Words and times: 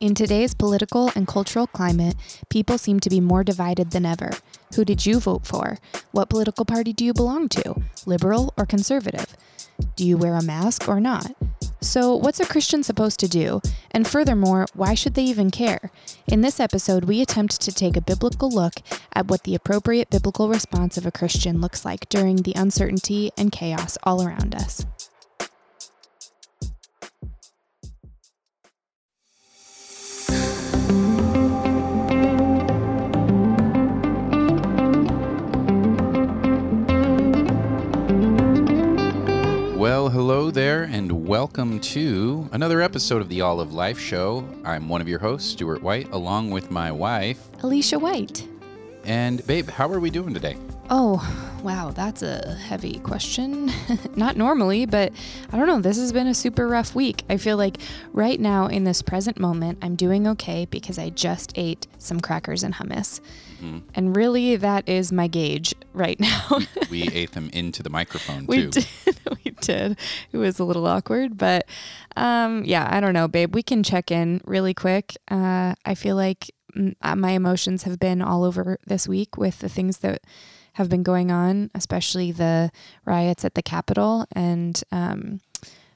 In 0.00 0.14
today's 0.14 0.54
political 0.54 1.10
and 1.16 1.26
cultural 1.26 1.66
climate, 1.66 2.14
people 2.50 2.78
seem 2.78 3.00
to 3.00 3.10
be 3.10 3.18
more 3.18 3.42
divided 3.42 3.90
than 3.90 4.06
ever. 4.06 4.30
Who 4.76 4.84
did 4.84 5.04
you 5.04 5.18
vote 5.18 5.44
for? 5.44 5.78
What 6.12 6.30
political 6.30 6.64
party 6.64 6.92
do 6.92 7.04
you 7.04 7.12
belong 7.12 7.48
to? 7.48 7.82
Liberal 8.06 8.54
or 8.56 8.64
conservative? 8.64 9.36
Do 9.96 10.06
you 10.06 10.16
wear 10.16 10.36
a 10.36 10.42
mask 10.42 10.88
or 10.88 11.00
not? 11.00 11.32
So, 11.80 12.14
what's 12.14 12.38
a 12.38 12.46
Christian 12.46 12.84
supposed 12.84 13.18
to 13.20 13.28
do? 13.28 13.60
And 13.90 14.06
furthermore, 14.06 14.66
why 14.72 14.94
should 14.94 15.14
they 15.14 15.24
even 15.24 15.50
care? 15.50 15.90
In 16.28 16.42
this 16.42 16.60
episode, 16.60 17.06
we 17.06 17.20
attempt 17.20 17.60
to 17.60 17.72
take 17.72 17.96
a 17.96 18.00
biblical 18.00 18.50
look 18.50 18.74
at 19.14 19.26
what 19.26 19.42
the 19.42 19.56
appropriate 19.56 20.10
biblical 20.10 20.48
response 20.48 20.96
of 20.96 21.06
a 21.06 21.12
Christian 21.12 21.60
looks 21.60 21.84
like 21.84 22.08
during 22.08 22.36
the 22.36 22.54
uncertainty 22.54 23.32
and 23.36 23.50
chaos 23.50 23.98
all 24.04 24.22
around 24.22 24.54
us. 24.54 24.86
Well, 40.08 40.16
hello 40.16 40.50
there, 40.50 40.84
and 40.84 41.26
welcome 41.26 41.80
to 41.80 42.48
another 42.52 42.80
episode 42.80 43.20
of 43.20 43.28
the 43.28 43.42
All 43.42 43.60
of 43.60 43.74
Life 43.74 43.98
Show. 43.98 44.48
I'm 44.64 44.88
one 44.88 45.02
of 45.02 45.08
your 45.08 45.18
hosts, 45.18 45.50
Stuart 45.50 45.82
White, 45.82 46.10
along 46.12 46.50
with 46.50 46.70
my 46.70 46.90
wife. 46.90 47.38
Alicia 47.62 47.98
White. 47.98 48.48
And, 49.04 49.46
babe, 49.46 49.68
how 49.68 49.86
are 49.92 50.00
we 50.00 50.08
doing 50.08 50.32
today? 50.32 50.56
Oh, 50.88 51.20
wow, 51.62 51.90
that's 51.90 52.22
a 52.22 52.54
heavy 52.54 53.00
question. 53.00 53.70
Not 54.16 54.38
normally, 54.38 54.86
but 54.86 55.12
I 55.52 55.58
don't 55.58 55.66
know. 55.66 55.82
This 55.82 55.98
has 55.98 56.10
been 56.10 56.26
a 56.26 56.34
super 56.34 56.66
rough 56.66 56.94
week. 56.94 57.24
I 57.28 57.36
feel 57.36 57.58
like 57.58 57.76
right 58.14 58.40
now, 58.40 58.66
in 58.66 58.84
this 58.84 59.02
present 59.02 59.38
moment, 59.38 59.76
I'm 59.82 59.94
doing 59.94 60.26
okay 60.28 60.64
because 60.64 60.98
I 60.98 61.10
just 61.10 61.52
ate 61.54 61.86
some 61.98 62.20
crackers 62.20 62.62
and 62.62 62.76
hummus. 62.76 63.20
And 63.94 64.14
really, 64.16 64.56
that 64.56 64.88
is 64.88 65.12
my 65.12 65.26
gauge 65.26 65.74
right 65.92 66.18
now. 66.20 66.60
We 66.90 67.02
ate 67.08 67.32
them 67.32 67.50
into 67.52 67.82
the 67.82 67.90
microphone, 67.90 68.46
We 68.46 68.62
too. 68.62 68.70
did. 68.70 68.86
we 69.44 69.50
did. 69.60 69.98
It 70.32 70.36
was 70.36 70.58
a 70.58 70.64
little 70.64 70.86
awkward, 70.86 71.36
but 71.36 71.66
um, 72.16 72.64
yeah, 72.64 72.88
I 72.90 73.00
don't 73.00 73.14
know, 73.14 73.28
babe. 73.28 73.54
We 73.54 73.62
can 73.62 73.82
check 73.82 74.10
in 74.10 74.40
really 74.44 74.74
quick. 74.74 75.16
Uh, 75.30 75.74
I 75.84 75.94
feel 75.94 76.16
like 76.16 76.50
mm, 76.76 76.94
uh, 77.02 77.16
my 77.16 77.30
emotions 77.32 77.82
have 77.84 77.98
been 77.98 78.22
all 78.22 78.44
over 78.44 78.78
this 78.86 79.08
week 79.08 79.36
with 79.36 79.58
the 79.58 79.68
things 79.68 79.98
that 79.98 80.22
have 80.74 80.88
been 80.88 81.02
going 81.02 81.30
on, 81.32 81.70
especially 81.74 82.30
the 82.30 82.70
riots 83.04 83.44
at 83.44 83.54
the 83.54 83.62
Capitol 83.62 84.26
and 84.32 84.80
um, 84.92 85.40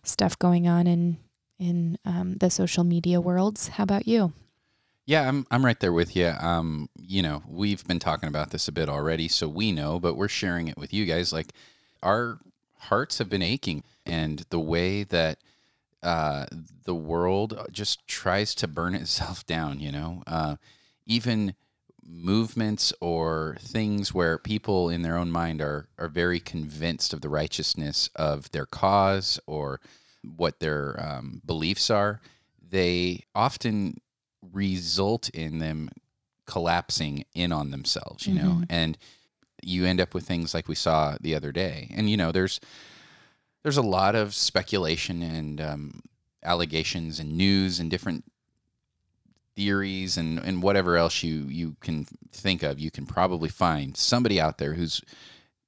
stuff 0.03 0.39
going 0.39 0.67
on 0.67 0.87
in 0.87 1.19
in 1.59 1.97
um, 2.05 2.35
the 2.39 2.51
social 2.51 2.83
media 2.83 3.21
worlds. 3.21 3.69
How 3.69 3.85
about 3.85 4.09
you? 4.09 4.33
Yeah, 5.13 5.29
I'm 5.29 5.47
I'm 5.51 5.63
right 5.63 5.79
there 5.79 5.93
with 5.93 6.17
you. 6.17 6.29
Um, 6.41 6.89
you 6.99 7.21
know, 7.21 7.43
we've 7.47 7.87
been 7.87 7.99
talking 7.99 8.31
about 8.31 8.49
this 8.49 8.67
a 8.67 8.73
bit 8.73 8.89
already, 8.89 9.29
so 9.29 9.47
we 9.47 9.71
know, 9.71 10.01
but 10.01 10.15
we're 10.15 10.27
sharing 10.27 10.69
it 10.69 10.79
with 10.79 10.95
you 10.95 11.05
guys. 11.05 11.35
Like, 11.35 11.49
our 12.03 12.39
hearts 12.79 13.19
have 13.19 13.29
been 13.29 13.43
aching, 13.43 13.85
and 14.07 14.47
the 14.49 14.59
way 14.59 15.03
that 15.03 15.37
uh, 16.03 16.47
the 16.87 16.95
world 16.95 17.61
just 17.71 18.09
tries 18.09 18.55
to 18.55 18.67
burn 18.67 18.95
itself 19.03 19.45
down. 19.47 19.81
You 19.81 19.93
know, 19.93 20.23
uh, 20.27 20.57
even 21.05 21.57
movements 22.03 22.95
or 23.03 23.59
things 23.61 24.15
where 24.15 24.39
people 24.39 24.89
in 24.89 25.03
their 25.03 25.19
own 25.19 25.31
mind 25.31 25.61
are 25.61 25.91
are 25.99 26.09
very 26.09 26.41
convinced 26.41 27.13
of 27.13 27.21
the 27.21 27.29
righteousness 27.29 28.09
of 28.17 28.51
their 28.53 28.65
cause 28.65 29.39
or 29.47 29.79
what 30.23 30.61
their 30.61 30.99
um, 30.99 31.43
beliefs 31.45 31.91
are. 31.91 32.23
They 32.67 33.25
often 33.35 34.01
result 34.51 35.29
in 35.31 35.59
them 35.59 35.91
collapsing 36.47 37.25
in 37.35 37.53
on 37.53 37.71
themselves, 37.71 38.27
you 38.27 38.35
know, 38.35 38.63
and 38.69 38.99
you 39.63 39.87
end 39.87 40.01
up 40.01 40.13
with 40.13 40.27
things 40.27 40.55
like 40.55 40.69
we 40.69 40.75
saw 40.75 41.17
the 41.21 41.35
other 41.35 41.53
day. 41.53 41.89
And 41.95 42.11
you 42.11 42.17
know, 42.17 42.33
there's 42.33 42.61
there's 43.63 43.77
a 43.77 43.83
lot 43.83 44.15
of 44.15 44.35
speculation 44.35 45.23
and 45.23 45.61
um, 45.61 46.01
allegations 46.43 47.21
and 47.21 47.37
news 47.37 47.79
and 47.79 47.91
different 47.91 48.25
theories 49.55 50.17
and, 50.17 50.39
and 50.39 50.63
whatever 50.63 50.97
else 50.97 51.23
you 51.23 51.47
you 51.49 51.77
can 51.81 52.07
think 52.33 52.63
of. 52.63 52.81
You 52.81 52.91
can 52.91 53.07
probably 53.07 53.49
find 53.49 53.97
somebody 53.97 54.41
out 54.41 54.59
there 54.59 54.75
who's 54.75 55.01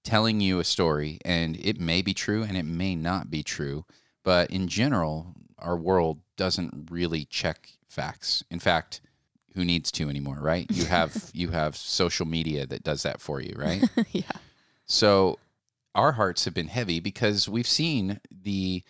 telling 0.02 0.40
you 0.40 0.58
a 0.58 0.64
story, 0.64 1.18
and 1.24 1.56
it 1.56 1.80
may 1.80 2.02
be 2.02 2.14
true 2.14 2.42
and 2.42 2.56
it 2.56 2.64
may 2.64 2.94
not 2.94 3.30
be 3.30 3.42
true. 3.42 3.84
But 4.22 4.50
in 4.50 4.68
general, 4.68 5.34
our 5.58 5.76
world 5.76 6.20
doesn't 6.36 6.88
really 6.90 7.24
check 7.24 7.68
facts. 7.94 8.44
In 8.50 8.58
fact, 8.58 9.00
who 9.54 9.64
needs 9.64 9.90
to 9.92 10.10
anymore, 10.10 10.38
right? 10.40 10.66
You 10.70 10.84
have 10.86 11.30
you 11.34 11.48
have 11.50 11.76
social 11.76 12.26
media 12.26 12.66
that 12.66 12.82
does 12.82 13.02
that 13.04 13.20
for 13.20 13.40
you, 13.40 13.54
right? 13.56 13.82
yeah. 14.12 14.22
So 14.86 15.38
our 15.94 16.12
hearts 16.12 16.44
have 16.44 16.54
been 16.54 16.68
heavy 16.68 17.00
because 17.00 17.48
we've 17.48 17.66
seen 17.66 18.20
the 18.30 18.82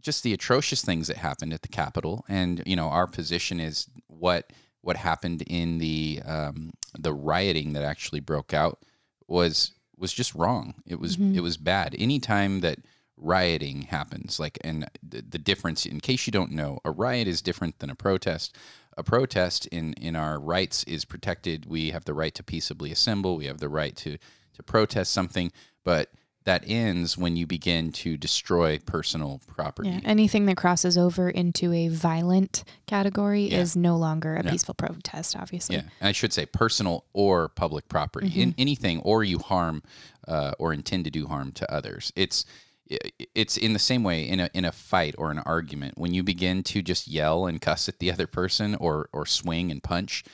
just 0.00 0.22
the 0.22 0.32
atrocious 0.32 0.84
things 0.84 1.08
that 1.08 1.16
happened 1.16 1.52
at 1.52 1.62
the 1.62 1.68
Capitol, 1.68 2.24
and 2.28 2.62
you 2.66 2.76
know 2.76 2.88
our 2.88 3.06
position 3.06 3.60
is 3.60 3.88
what 4.08 4.52
what 4.82 4.96
happened 4.96 5.42
in 5.42 5.78
the 5.78 6.20
um, 6.24 6.72
the 6.98 7.12
rioting 7.12 7.72
that 7.72 7.82
actually 7.82 8.20
broke 8.20 8.52
out 8.52 8.80
was 9.28 9.72
was 9.96 10.12
just 10.12 10.34
wrong. 10.34 10.74
It 10.86 11.00
was 11.00 11.16
it 11.16 11.40
was 11.40 11.56
bad. 11.56 11.94
Anytime 11.98 12.60
that 12.60 12.78
rioting 13.16 13.82
happens, 13.82 14.38
like 14.38 14.58
and 14.62 14.88
the, 15.02 15.22
the 15.22 15.38
difference, 15.38 15.86
in 15.86 16.00
case 16.00 16.26
you 16.26 16.30
don't 16.30 16.52
know, 16.52 16.80
a 16.84 16.90
riot 16.90 17.28
is 17.28 17.42
different 17.42 17.78
than 17.78 17.90
a 17.90 17.94
protest. 17.94 18.56
A 18.98 19.02
protest 19.02 19.66
in 19.66 19.92
in 19.94 20.16
our 20.16 20.38
rights 20.40 20.84
is 20.84 21.04
protected. 21.04 21.66
We 21.66 21.90
have 21.90 22.04
the 22.04 22.14
right 22.14 22.34
to 22.34 22.42
peaceably 22.42 22.92
assemble. 22.92 23.36
We 23.36 23.46
have 23.46 23.58
the 23.58 23.68
right 23.68 23.94
to 23.96 24.18
to 24.54 24.62
protest 24.62 25.12
something, 25.12 25.52
but 25.84 26.10
that 26.44 26.62
ends 26.66 27.18
when 27.18 27.36
you 27.36 27.44
begin 27.44 27.90
to 27.90 28.16
destroy 28.16 28.78
personal 28.78 29.40
property. 29.48 29.88
Yeah, 29.88 30.00
anything 30.04 30.46
that 30.46 30.56
crosses 30.56 30.96
over 30.96 31.28
into 31.28 31.72
a 31.72 31.88
violent 31.88 32.62
category 32.86 33.50
Yeah. 33.50 33.58
is 33.58 33.74
no 33.76 33.96
longer 33.96 34.36
a 34.36 34.44
peaceful 34.44 34.74
protest, 34.74 35.34
obviously. 35.36 35.74
Yeah, 35.76 35.82
and 36.00 36.08
I 36.08 36.12
should 36.12 36.32
say 36.32 36.46
personal 36.46 37.04
or 37.12 37.48
public 37.48 37.88
property. 37.88 38.40
In 38.40 38.54
anything, 38.56 39.00
or 39.00 39.24
you 39.24 39.40
harm 39.40 39.82
uh, 40.28 40.52
or 40.60 40.72
intend 40.72 41.04
to 41.06 41.10
do 41.10 41.26
harm 41.26 41.50
to 41.52 41.70
others. 41.72 42.12
It's 42.14 42.44
it's 42.88 43.56
in 43.56 43.72
the 43.72 43.78
same 43.78 44.02
way 44.04 44.28
in 44.28 44.40
a 44.40 44.50
in 44.54 44.64
a 44.64 44.72
fight 44.72 45.14
or 45.18 45.30
an 45.30 45.38
argument. 45.40 45.98
When 45.98 46.14
you 46.14 46.22
begin 46.22 46.62
to 46.64 46.82
just 46.82 47.08
yell 47.08 47.46
and 47.46 47.60
cuss 47.60 47.88
at 47.88 47.98
the 47.98 48.12
other 48.12 48.26
person 48.26 48.74
or 48.76 49.08
or 49.12 49.26
swing 49.26 49.70
and 49.70 49.82
punch, 49.82 50.24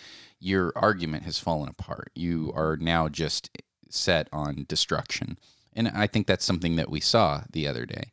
your 0.40 0.72
argument 0.76 1.24
has 1.24 1.38
fallen 1.38 1.68
apart. 1.68 2.10
You 2.14 2.52
are 2.54 2.76
now 2.76 3.08
just 3.08 3.50
set 3.88 4.28
on 4.32 4.64
destruction, 4.68 5.38
and 5.72 5.88
I 5.88 6.06
think 6.06 6.26
that's 6.26 6.44
something 6.44 6.76
that 6.76 6.90
we 6.90 7.00
saw 7.00 7.42
the 7.52 7.66
other 7.66 7.86
day, 7.86 8.10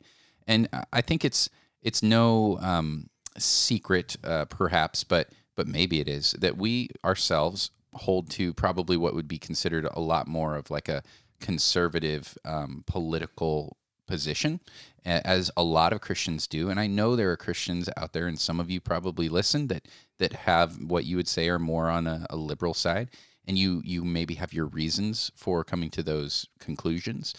and 0.47 0.67
I- 0.93 1.01
think 1.01 1.25
it's 1.25 1.49
it's 1.81 2.03
no 2.03 2.57
um, 2.59 3.09
secret, 3.37 4.17
uh, 4.23 4.45
perhaps, 4.45 5.03
but 5.03 5.29
but 5.55 5.67
maybe 5.67 5.99
it 5.99 6.07
is 6.07 6.31
that 6.39 6.57
we 6.57 6.89
ourselves 7.03 7.71
hold 7.93 8.29
to 8.29 8.53
probably 8.53 8.95
what 8.95 9.15
would 9.15 9.27
be 9.27 9.37
considered 9.37 9.87
a 9.91 9.99
lot 9.99 10.27
more 10.27 10.55
of 10.55 10.69
like 10.69 10.87
a 10.87 11.03
conservative 11.41 12.37
um, 12.45 12.83
political 12.85 13.77
position, 14.09 14.59
as 15.05 15.49
a 15.55 15.63
lot 15.63 15.93
of 15.93 16.01
Christians 16.01 16.47
do. 16.47 16.69
And 16.69 16.79
I 16.79 16.87
know 16.87 17.15
there 17.15 17.31
are 17.31 17.37
Christians 17.37 17.89
out 17.95 18.11
there, 18.11 18.27
and 18.27 18.37
some 18.39 18.59
of 18.59 18.69
you 18.69 18.81
probably 18.81 19.29
listen 19.29 19.67
that 19.67 19.87
that 20.17 20.33
have 20.33 20.81
what 20.83 21.05
you 21.05 21.15
would 21.15 21.27
say 21.27 21.47
are 21.47 21.59
more 21.59 21.89
on 21.89 22.05
a, 22.07 22.25
a 22.29 22.35
liberal 22.35 22.73
side, 22.73 23.09
and 23.47 23.57
you 23.57 23.81
you 23.85 24.03
maybe 24.03 24.35
have 24.35 24.53
your 24.53 24.65
reasons 24.65 25.31
for 25.35 25.63
coming 25.63 25.89
to 25.91 26.03
those 26.03 26.47
conclusions, 26.59 27.33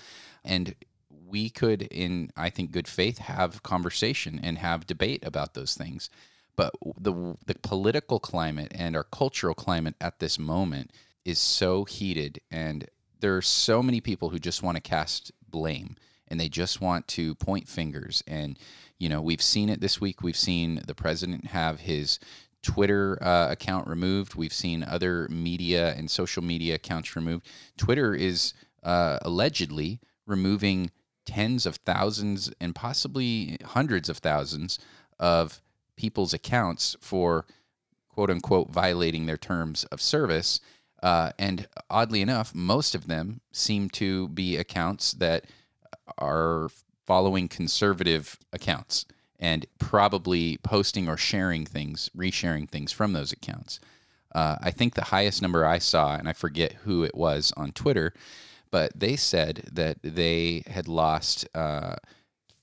and 0.45 0.75
we 1.27 1.51
could, 1.51 1.83
in 1.83 2.31
I 2.37 2.51
think 2.51 2.73
good 2.73 2.89
faith, 2.89 3.19
have 3.19 3.63
conversation 3.63 4.41
and 4.43 4.59
have 4.59 4.87
debate 4.87 5.25
about 5.25 5.55
those 5.55 5.75
things. 5.75 6.09
But 6.57 6.73
the 6.99 7.37
the 7.47 7.57
political 7.63 8.19
climate 8.21 8.73
and 8.75 8.97
our 8.97 9.05
cultural 9.05 9.55
climate 9.55 9.97
at 10.01 10.21
this 10.21 10.39
moment 10.39 10.93
is 11.25 11.39
so 11.39 11.85
heated, 11.85 12.41
and 12.51 12.89
there 13.21 13.37
are 13.37 13.43
so 13.43 13.83
many 13.83 14.01
people 14.01 14.31
who 14.31 14.39
just 14.39 14.63
want 14.63 14.77
to 14.77 14.81
cast 14.81 15.33
blame 15.51 15.97
and 16.31 16.41
they 16.41 16.49
just 16.49 16.81
want 16.81 17.07
to 17.09 17.35
point 17.37 17.69
fingers. 17.69 18.23
And 18.27 18.59
you 18.99 19.09
know, 19.09 19.23
we've 19.23 19.43
seen 19.43 19.69
it 19.69 19.81
this 19.81 20.01
week. 20.01 20.23
We've 20.23 20.37
seen 20.37 20.83
the 20.87 20.95
president 20.95 21.47
have 21.47 21.81
his 21.81 22.19
Twitter 22.63 23.19
uh, 23.23 23.49
account 23.51 23.89
removed. 23.89 24.35
We've 24.35 24.53
seen 24.53 24.85
other 24.85 25.27
media 25.31 25.95
and 25.95 26.11
social 26.11 26.43
media 26.43 26.75
accounts 26.75 27.17
removed. 27.17 27.47
Twitter 27.79 28.15
is 28.15 28.53
uh, 28.83 29.19
allegedly 29.23 30.01
removing 30.27 30.91
tens 31.25 31.65
of 31.65 31.77
thousands 31.77 32.53
and 32.61 32.75
possibly 32.75 33.57
hundreds 33.65 34.09
of 34.09 34.19
thousands 34.19 34.79
of 35.19 35.63
people's 35.97 36.35
accounts 36.35 36.97
for 37.01 37.47
quote 38.09 38.31
unquote 38.31 38.71
violating 38.71 39.27
their 39.27 39.37
terms 39.37 39.85
of 39.85 40.01
service. 40.01 40.61
Uh, 41.03 41.33
and 41.39 41.67
oddly 41.89 42.21
enough, 42.21 42.55
most 42.55 42.95
of 42.95 43.07
them 43.07 43.41
seem 43.53 43.89
to 43.89 44.29
be 44.29 44.57
accounts 44.57 45.13
that 45.13 45.47
are 46.19 46.69
following 47.07 47.49
conservative 47.49 48.39
accounts. 48.53 49.05
and 49.41 49.65
probably 49.79 50.59
posting 50.59 51.09
or 51.09 51.17
sharing 51.17 51.65
things, 51.65 52.11
resharing 52.15 52.69
things 52.69 52.93
from 52.93 53.15
those 53.15 53.33
accounts. 53.33 53.81
Uh, 54.35 54.57
I 54.61 54.71
think 54.71 54.95
the 54.95 55.05
highest 55.05 55.41
number 55.43 55.65
I 55.65 55.79
saw, 55.79 56.15
and 56.15 56.29
I 56.29 56.35
forget 56.35 56.73
who 56.85 57.03
it 57.05 57.15
was 57.15 57.53
on 57.57 57.73
Twitter, 57.73 58.13
but 58.71 58.93
they 58.95 59.17
said 59.17 59.69
that 59.73 59.97
they 60.03 60.63
had 60.67 60.87
lost 60.87 61.49
uh, 61.55 61.97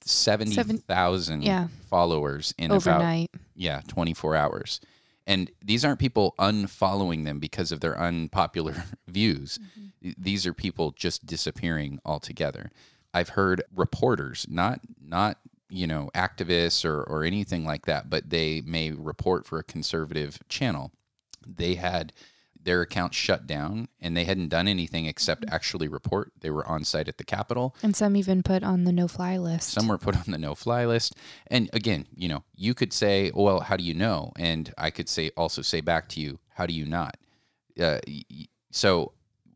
seventy 0.01 0.55
thousand 0.77 1.43
yeah. 1.43 1.67
followers 1.89 2.53
in 2.57 2.71
Overnight. 2.71 3.29
about 3.33 3.41
yeah 3.55 3.81
twenty 3.87 4.13
four 4.13 4.35
hours. 4.35 4.79
And 5.25 5.51
these 5.61 5.83
aren't 5.83 5.99
people 5.99 6.35
unfollowing 6.39 7.25
them 7.25 7.39
because 7.39 7.73
of 7.73 7.81
their 7.81 7.99
unpopular 7.99 8.85
views. 9.09 9.59
These 10.01 10.45
are 10.47 10.53
people 10.53 10.91
just 10.91 11.25
disappearing 11.25 11.99
altogether. 12.05 12.71
I've 13.17 13.29
heard 13.29 13.63
reporters, 13.75 14.45
not 14.47 14.79
not 15.01 15.39
you 15.69 15.87
know 15.87 16.11
activists 16.13 16.85
or 16.85 17.01
or 17.03 17.23
anything 17.23 17.65
like 17.65 17.87
that, 17.87 18.09
but 18.09 18.29
they 18.29 18.61
may 18.61 18.91
report 18.91 19.45
for 19.45 19.57
a 19.57 19.63
conservative 19.63 20.39
channel. 20.49 20.91
They 21.45 21.75
had 21.75 22.13
their 22.61 22.81
account 22.81 23.13
shut 23.13 23.47
down 23.47 23.87
and 24.01 24.15
they 24.15 24.25
hadn't 24.25 24.49
done 24.49 24.67
anything 24.67 25.05
except 25.05 25.45
actually 25.49 25.87
report. 25.87 26.33
They 26.41 26.49
were 26.49 26.67
on 26.67 26.83
site 26.83 27.07
at 27.07 27.17
the 27.17 27.23
Capitol. 27.23 27.73
And 27.81 27.95
some 27.95 28.17
even 28.17 28.43
put 28.43 28.61
on 28.61 28.83
the 28.83 28.91
no 28.91 29.07
fly 29.07 29.37
list. 29.37 29.69
Some 29.69 29.87
were 29.87 29.97
put 29.97 30.17
on 30.17 30.25
the 30.27 30.37
no 30.37 30.53
fly 30.53 30.85
list. 30.85 31.15
And 31.47 31.69
again, 31.71 32.07
you 32.13 32.27
know, 32.27 32.43
you 32.55 32.73
could 32.73 32.91
say, 32.91 33.31
well, 33.33 33.61
how 33.61 33.77
do 33.77 33.85
you 33.85 33.93
know? 33.93 34.33
And 34.37 34.73
I 34.77 34.89
could 34.91 35.07
say, 35.07 35.31
also 35.37 35.61
say 35.61 35.79
back 35.79 36.09
to 36.09 36.19
you, 36.19 36.39
how 36.49 36.65
do 36.65 36.73
you 36.73 36.85
not? 36.85 37.15
Uh, 37.79 37.99
so 38.71 39.13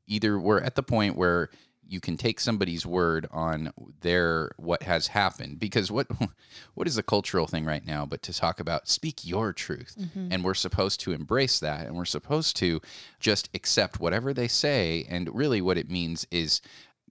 either 0.08 0.40
we're 0.40 0.62
at 0.62 0.76
the 0.76 0.84
point 0.84 1.18
where 1.18 1.50
you 1.92 2.00
can 2.00 2.16
take 2.16 2.40
somebody's 2.40 2.86
word 2.86 3.28
on 3.32 3.74
their 4.00 4.52
what 4.58 4.84
has 4.84 5.08
happened 5.08 5.60
because 5.60 5.92
what 5.92 6.08
what 6.74 6.88
is 6.88 6.96
the 6.96 7.04
cultural 7.04 7.48
thing 7.48 7.66
right 7.66 7.86
now 7.86 8.06
but 8.06 8.22
to 8.22 8.34
talk 8.34 8.60
about 8.60 8.88
speak 8.88 9.26
your 9.26 9.52
truth 9.52 9.96
mm-hmm. 10.00 10.30
and 10.32 10.44
we're 10.44 10.54
supposed 10.54 11.00
to 11.02 11.12
embrace 11.12 11.60
that 11.60 11.86
and 11.86 11.96
we're 11.96 12.06
supposed 12.06 12.56
to 12.56 12.80
just 13.20 13.50
accept 13.54 14.00
whatever 14.00 14.34
they 14.34 14.48
say 14.48 15.06
and 15.10 15.34
really 15.36 15.62
what 15.62 15.78
it 15.78 15.90
means 15.90 16.26
is 16.32 16.62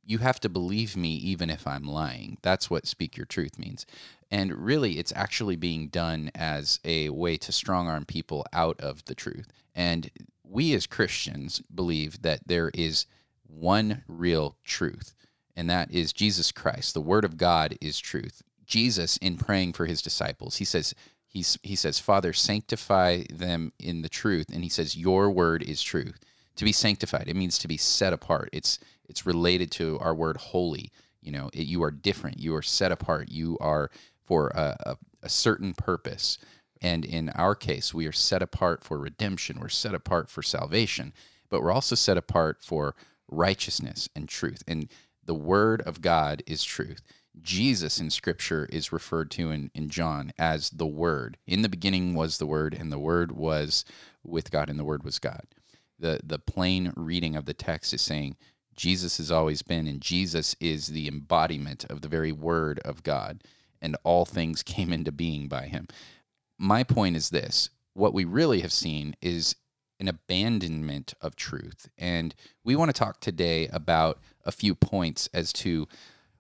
you 0.03 0.19
have 0.19 0.41
to 0.41 0.49
believe 0.49 0.97
me 0.97 1.11
even 1.11 1.51
if 1.51 1.69
I'm 1.69 1.85
lying. 1.85 2.39
That's 2.43 2.69
what 2.69 2.89
speak 2.89 3.17
your 3.17 3.27
truth 3.27 3.61
means. 3.61 3.87
And 4.29 4.53
really, 4.57 4.99
it's 4.99 5.13
actually 5.15 5.55
being 5.55 5.87
done 5.87 6.33
as 6.35 6.81
a 6.85 7.11
way 7.11 7.37
to 7.37 7.53
strong 7.53 7.87
arm 7.87 8.05
people 8.07 8.45
out 8.53 8.81
of 8.81 9.05
the 9.05 9.15
truth. 9.15 9.53
And 9.73 10.11
we 10.43 10.75
as 10.75 10.87
Christians 10.87 11.63
believe 11.73 12.23
that 12.23 12.41
there 12.47 12.73
is 12.75 13.07
one 13.53 14.05
real 14.09 14.57
truth, 14.65 15.15
and 15.57 15.69
that 15.71 15.91
is 15.91 16.13
Jesus 16.13 16.53
Christ. 16.53 16.95
The 16.95 17.01
Word 17.01 17.25
of 17.25 17.37
God 17.37 17.77
is 17.81 17.99
truth. 17.99 18.43
Jesus, 18.67 19.17
in 19.19 19.37
praying 19.37 19.73
for 19.73 19.87
his 19.87 20.01
disciples, 20.01 20.57
he 20.57 20.65
says, 20.65 20.95
He's, 21.27 21.57
he 21.63 21.77
says, 21.77 22.01
Father, 22.01 22.33
sanctify 22.33 23.23
them 23.33 23.73
in 23.79 24.03
the 24.03 24.09
truth. 24.09 24.47
And 24.53 24.65
he 24.65 24.69
says, 24.69 24.97
Your 24.97 25.31
word 25.31 25.63
is 25.63 25.81
truth. 25.81 26.19
To 26.57 26.65
be 26.65 26.73
sanctified, 26.73 27.29
it 27.29 27.37
means 27.37 27.57
to 27.59 27.69
be 27.69 27.77
set 27.77 28.13
apart. 28.13 28.51
It's 28.53 28.81
it's 29.09 29.27
related 29.27 29.71
to 29.73 29.99
our 30.01 30.15
word 30.15 30.37
holy. 30.37 30.93
You 31.21 31.33
know, 31.33 31.51
it, 31.53 31.67
you 31.67 31.83
are 31.83 31.91
different. 31.91 32.39
You 32.39 32.55
are 32.55 32.63
set 32.63 32.93
apart. 32.93 33.29
You 33.29 33.59
are 33.61 33.91
for 34.25 34.49
a, 34.49 34.77
a, 34.87 34.97
a 35.25 35.29
certain 35.29 35.75
purpose. 35.75 36.39
And 36.81 37.05
in 37.05 37.29
our 37.31 37.55
case, 37.55 37.93
we 37.93 38.07
are 38.07 38.13
set 38.13 38.41
apart 38.41 38.83
for 38.83 38.99
redemption. 38.99 39.59
We're 39.61 39.69
set 39.69 39.95
apart 39.95 40.31
for 40.31 40.43
salvation, 40.43 41.13
but 41.49 41.61
we're 41.61 41.73
also 41.73 41.95
set 41.95 42.17
apart 42.17 42.63
for 42.63 42.95
righteousness 43.31 44.09
and 44.15 44.29
truth. 44.29 44.63
And 44.67 44.89
the 45.25 45.35
word 45.35 45.83
of 45.83 46.01
God 46.01 46.43
is 46.47 46.65
truth. 46.65 47.03
Jesus 47.41 48.01
in 48.01 48.11
scripture 48.11 48.69
is 48.71 48.93
referred 48.93 49.31
to 49.33 49.51
in, 49.51 49.71
in 49.75 49.89
John 49.89 50.33
as 50.39 50.71
the 50.71 50.87
Word. 50.87 51.37
In 51.47 51.63
the 51.63 51.69
beginning 51.69 52.15
was 52.15 52.39
the 52.39 52.47
Word, 52.47 52.75
and 52.75 52.91
the 52.91 52.99
Word 52.99 53.33
was 53.33 53.85
with 54.25 54.51
God, 54.51 54.69
and 54.69 54.79
the 54.79 54.85
Word 54.85 55.05
was 55.05 55.19
God. 55.19 55.43
The 55.99 56.21
the 56.25 56.39
plain 56.39 56.93
reading 56.97 57.37
of 57.37 57.45
the 57.45 57.55
text 57.55 57.95
is 57.95 58.03
saying 58.03 58.37
Jesus 58.75 59.19
has 59.19 59.31
always 59.31 59.63
been, 59.63 59.87
and 59.87 60.01
Jesus 60.01 60.57
is 60.61 60.89
the 60.89 61.09
embodiment 61.09 61.85
of 61.85 62.01
the 62.01 62.09
very 62.09 62.33
Word 62.33 62.81
of 62.81 63.03
God, 63.03 63.45
and 63.81 63.97
all 64.03 64.25
things 64.25 64.63
came 64.63 64.93
into 64.93 65.13
being 65.13 65.49
by 65.49 65.67
him. 65.67 65.87
My 66.59 66.83
point 66.83 67.17
is 67.17 67.31
this 67.31 67.71
what 67.95 68.15
we 68.15 68.25
really 68.25 68.61
have 68.61 68.73
seen 68.73 69.15
is 69.21 69.55
an 70.01 70.09
abandonment 70.09 71.15
of 71.21 71.37
truth. 71.37 71.89
And 71.99 72.35
we 72.65 72.75
want 72.75 72.89
to 72.89 72.99
talk 72.99 73.21
today 73.21 73.69
about 73.69 74.19
a 74.45 74.53
few 74.53 74.75
points 74.75 75.29
as 75.33 75.53
to 75.53 75.87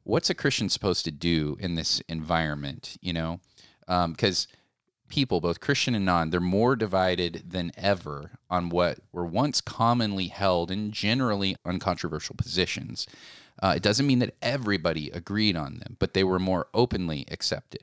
what's 0.03 0.31
a 0.31 0.35
Christian 0.35 0.69
supposed 0.69 1.05
to 1.05 1.11
do 1.11 1.57
in 1.61 1.75
this 1.75 2.01
environment, 2.09 2.97
you 3.01 3.13
know? 3.13 3.41
Because 3.87 4.49
people, 5.09 5.41
both 5.41 5.61
Christian 5.61 5.95
and 5.95 6.05
non, 6.05 6.31
they're 6.31 6.41
more 6.41 6.75
divided 6.75 7.45
than 7.51 7.73
ever 7.77 8.33
on 8.49 8.71
what 8.71 9.01
were 9.13 9.27
once 9.27 9.61
commonly 9.61 10.29
held 10.29 10.71
and 10.71 10.93
generally 10.93 11.57
uncontroversial 11.67 12.37
positions. 12.37 13.07
Uh, 13.63 13.75
it 13.77 13.83
doesn't 13.83 14.07
mean 14.07 14.21
that 14.21 14.35
everybody 14.41 15.11
agreed 15.11 15.57
on 15.57 15.79
them, 15.81 15.97
but 15.99 16.15
they 16.15 16.25
were 16.25 16.39
more 16.39 16.69
openly 16.73 17.27
accepted. 17.31 17.83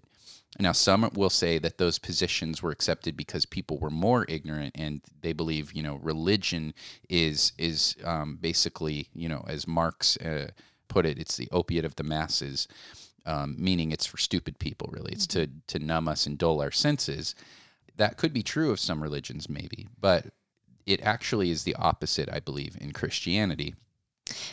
Now, 0.59 0.71
some 0.71 1.09
will 1.13 1.29
say 1.29 1.59
that 1.59 1.77
those 1.77 1.99
positions 1.99 2.63
were 2.63 2.71
accepted 2.71 3.15
because 3.15 3.45
people 3.45 3.77
were 3.77 3.91
more 3.91 4.25
ignorant, 4.27 4.75
and 4.75 5.01
they 5.21 5.33
believe, 5.33 5.71
you 5.73 5.83
know, 5.83 5.95
religion 6.01 6.73
is 7.09 7.53
is 7.57 7.95
um, 8.03 8.37
basically, 8.41 9.07
you 9.13 9.29
know, 9.29 9.45
as 9.47 9.67
Marx 9.67 10.17
uh, 10.17 10.49
put 10.87 11.05
it, 11.05 11.19
it's 11.19 11.37
the 11.37 11.49
opiate 11.51 11.85
of 11.85 11.95
the 11.95 12.03
masses, 12.03 12.67
um, 13.25 13.55
meaning 13.59 13.91
it's 13.91 14.07
for 14.07 14.17
stupid 14.17 14.57
people. 14.57 14.89
Really, 14.91 15.11
it's 15.11 15.27
to 15.27 15.47
to 15.67 15.79
numb 15.79 16.07
us 16.07 16.25
and 16.25 16.37
dull 16.37 16.61
our 16.61 16.71
senses. 16.71 17.35
That 17.97 18.17
could 18.17 18.33
be 18.33 18.43
true 18.43 18.71
of 18.71 18.79
some 18.79 19.01
religions, 19.01 19.49
maybe, 19.49 19.87
but 19.99 20.27
it 20.87 21.01
actually 21.01 21.51
is 21.51 21.63
the 21.63 21.75
opposite, 21.75 22.29
I 22.31 22.39
believe, 22.39 22.77
in 22.79 22.93
Christianity. 22.93 23.75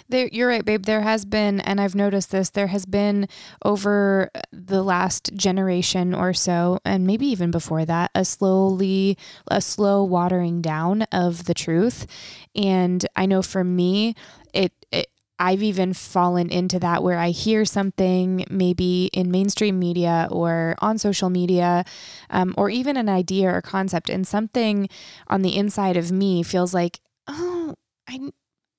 There, 0.08 0.28
you're 0.32 0.48
right, 0.48 0.64
babe. 0.64 0.84
There 0.84 1.00
has 1.00 1.24
been, 1.24 1.60
and 1.60 1.80
I've 1.80 1.94
noticed 1.94 2.30
this, 2.30 2.50
there 2.50 2.66
has 2.68 2.86
been 2.86 3.28
over 3.64 4.30
the 4.52 4.82
last 4.82 5.34
generation 5.34 6.14
or 6.14 6.32
so, 6.34 6.78
and 6.84 7.06
maybe 7.06 7.26
even 7.26 7.50
before 7.50 7.84
that, 7.84 8.10
a 8.14 8.24
slowly, 8.24 9.16
a 9.48 9.60
slow 9.60 10.04
watering 10.04 10.60
down 10.60 11.02
of 11.12 11.44
the 11.44 11.54
truth. 11.54 12.06
And 12.54 13.06
I 13.16 13.26
know 13.26 13.42
for 13.42 13.64
me, 13.64 14.14
it, 14.52 14.72
it 14.92 15.08
I've 15.38 15.64
even 15.64 15.94
fallen 15.94 16.50
into 16.50 16.78
that 16.78 17.02
where 17.02 17.18
I 17.18 17.30
hear 17.30 17.64
something 17.64 18.46
maybe 18.48 19.10
in 19.12 19.32
mainstream 19.32 19.80
media 19.80 20.28
or 20.30 20.76
on 20.78 20.96
social 20.96 21.28
media, 21.28 21.84
um, 22.30 22.54
or 22.56 22.70
even 22.70 22.96
an 22.96 23.08
idea 23.08 23.52
or 23.52 23.60
concept, 23.60 24.08
and 24.08 24.26
something 24.26 24.88
on 25.26 25.42
the 25.42 25.56
inside 25.56 25.96
of 25.96 26.12
me 26.12 26.42
feels 26.44 26.72
like, 26.72 27.00
oh, 27.26 27.74
I 28.08 28.30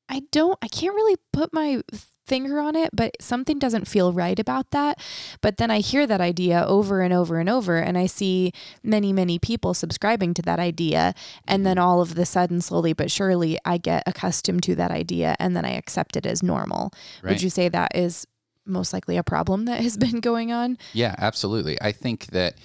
I 0.10 0.24
don't, 0.32 0.58
I 0.62 0.68
can't 0.68 0.94
really 0.94 1.18
put 1.34 1.54
my 1.54 1.82
finger 2.26 2.60
on 2.60 2.76
it, 2.76 2.90
but 2.94 3.16
something 3.20 3.60
doesn't 3.60 3.88
feel 3.88 4.14
right 4.14 4.40
about 4.40 4.72
that. 4.72 5.00
But 5.42 5.58
then 5.58 5.70
I 5.70 5.80
hear 5.80 6.08
that 6.08 6.22
idea 6.22 6.64
over 6.68 7.02
and 7.02 7.14
over 7.14 7.40
and 7.40 7.50
over, 7.50 7.78
and 7.78 7.98
I 7.98 8.08
see 8.08 8.52
many, 8.84 9.14
many 9.14 9.40
people 9.40 9.74
subscribing 9.74 10.34
to 10.36 10.42
that 10.44 10.60
idea. 10.60 11.14
And 11.48 11.66
then 11.66 11.78
all 11.78 12.02
of 12.02 12.16
the 12.16 12.26
sudden, 12.26 12.62
slowly 12.62 12.94
but 12.94 13.12
surely, 13.12 13.58
I 13.66 13.78
get 13.78 14.04
accustomed 14.06 14.64
to 14.64 14.76
that 14.76 14.92
idea 14.92 15.36
and 15.40 15.56
then 15.56 15.66
I 15.66 15.72
accept 15.72 16.16
it 16.16 16.26
as 16.26 16.42
normal. 16.42 16.92
Right. 17.22 17.32
Would 17.32 17.42
you 17.42 17.50
say 17.50 17.70
that 17.70 17.96
is 17.96 18.26
most 18.66 18.94
likely 18.94 19.18
a 19.18 19.24
problem 19.24 19.66
that 19.66 19.82
has 19.82 19.98
been 20.06 20.20
going 20.20 20.52
on? 20.52 20.78
Yeah, 20.94 21.16
absolutely. 21.18 21.80
I 21.82 21.92
think 21.92 22.28
that 22.28 22.56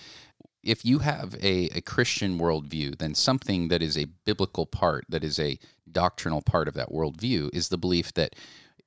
if 0.62 0.84
you 0.84 0.98
have 0.98 1.34
a, 1.36 1.68
a 1.76 1.80
Christian 1.80 2.38
worldview, 2.38 2.98
then 2.98 3.14
something 3.14 3.68
that 3.68 3.82
is 3.82 3.96
a 3.96 4.06
biblical 4.26 4.66
part, 4.66 5.06
that 5.08 5.24
is 5.24 5.38
a 5.38 5.58
doctrinal 5.92 6.42
part 6.42 6.68
of 6.68 6.74
that 6.74 6.90
worldview, 6.90 7.50
is 7.52 7.68
the 7.68 7.78
belief 7.78 8.12
that, 8.14 8.36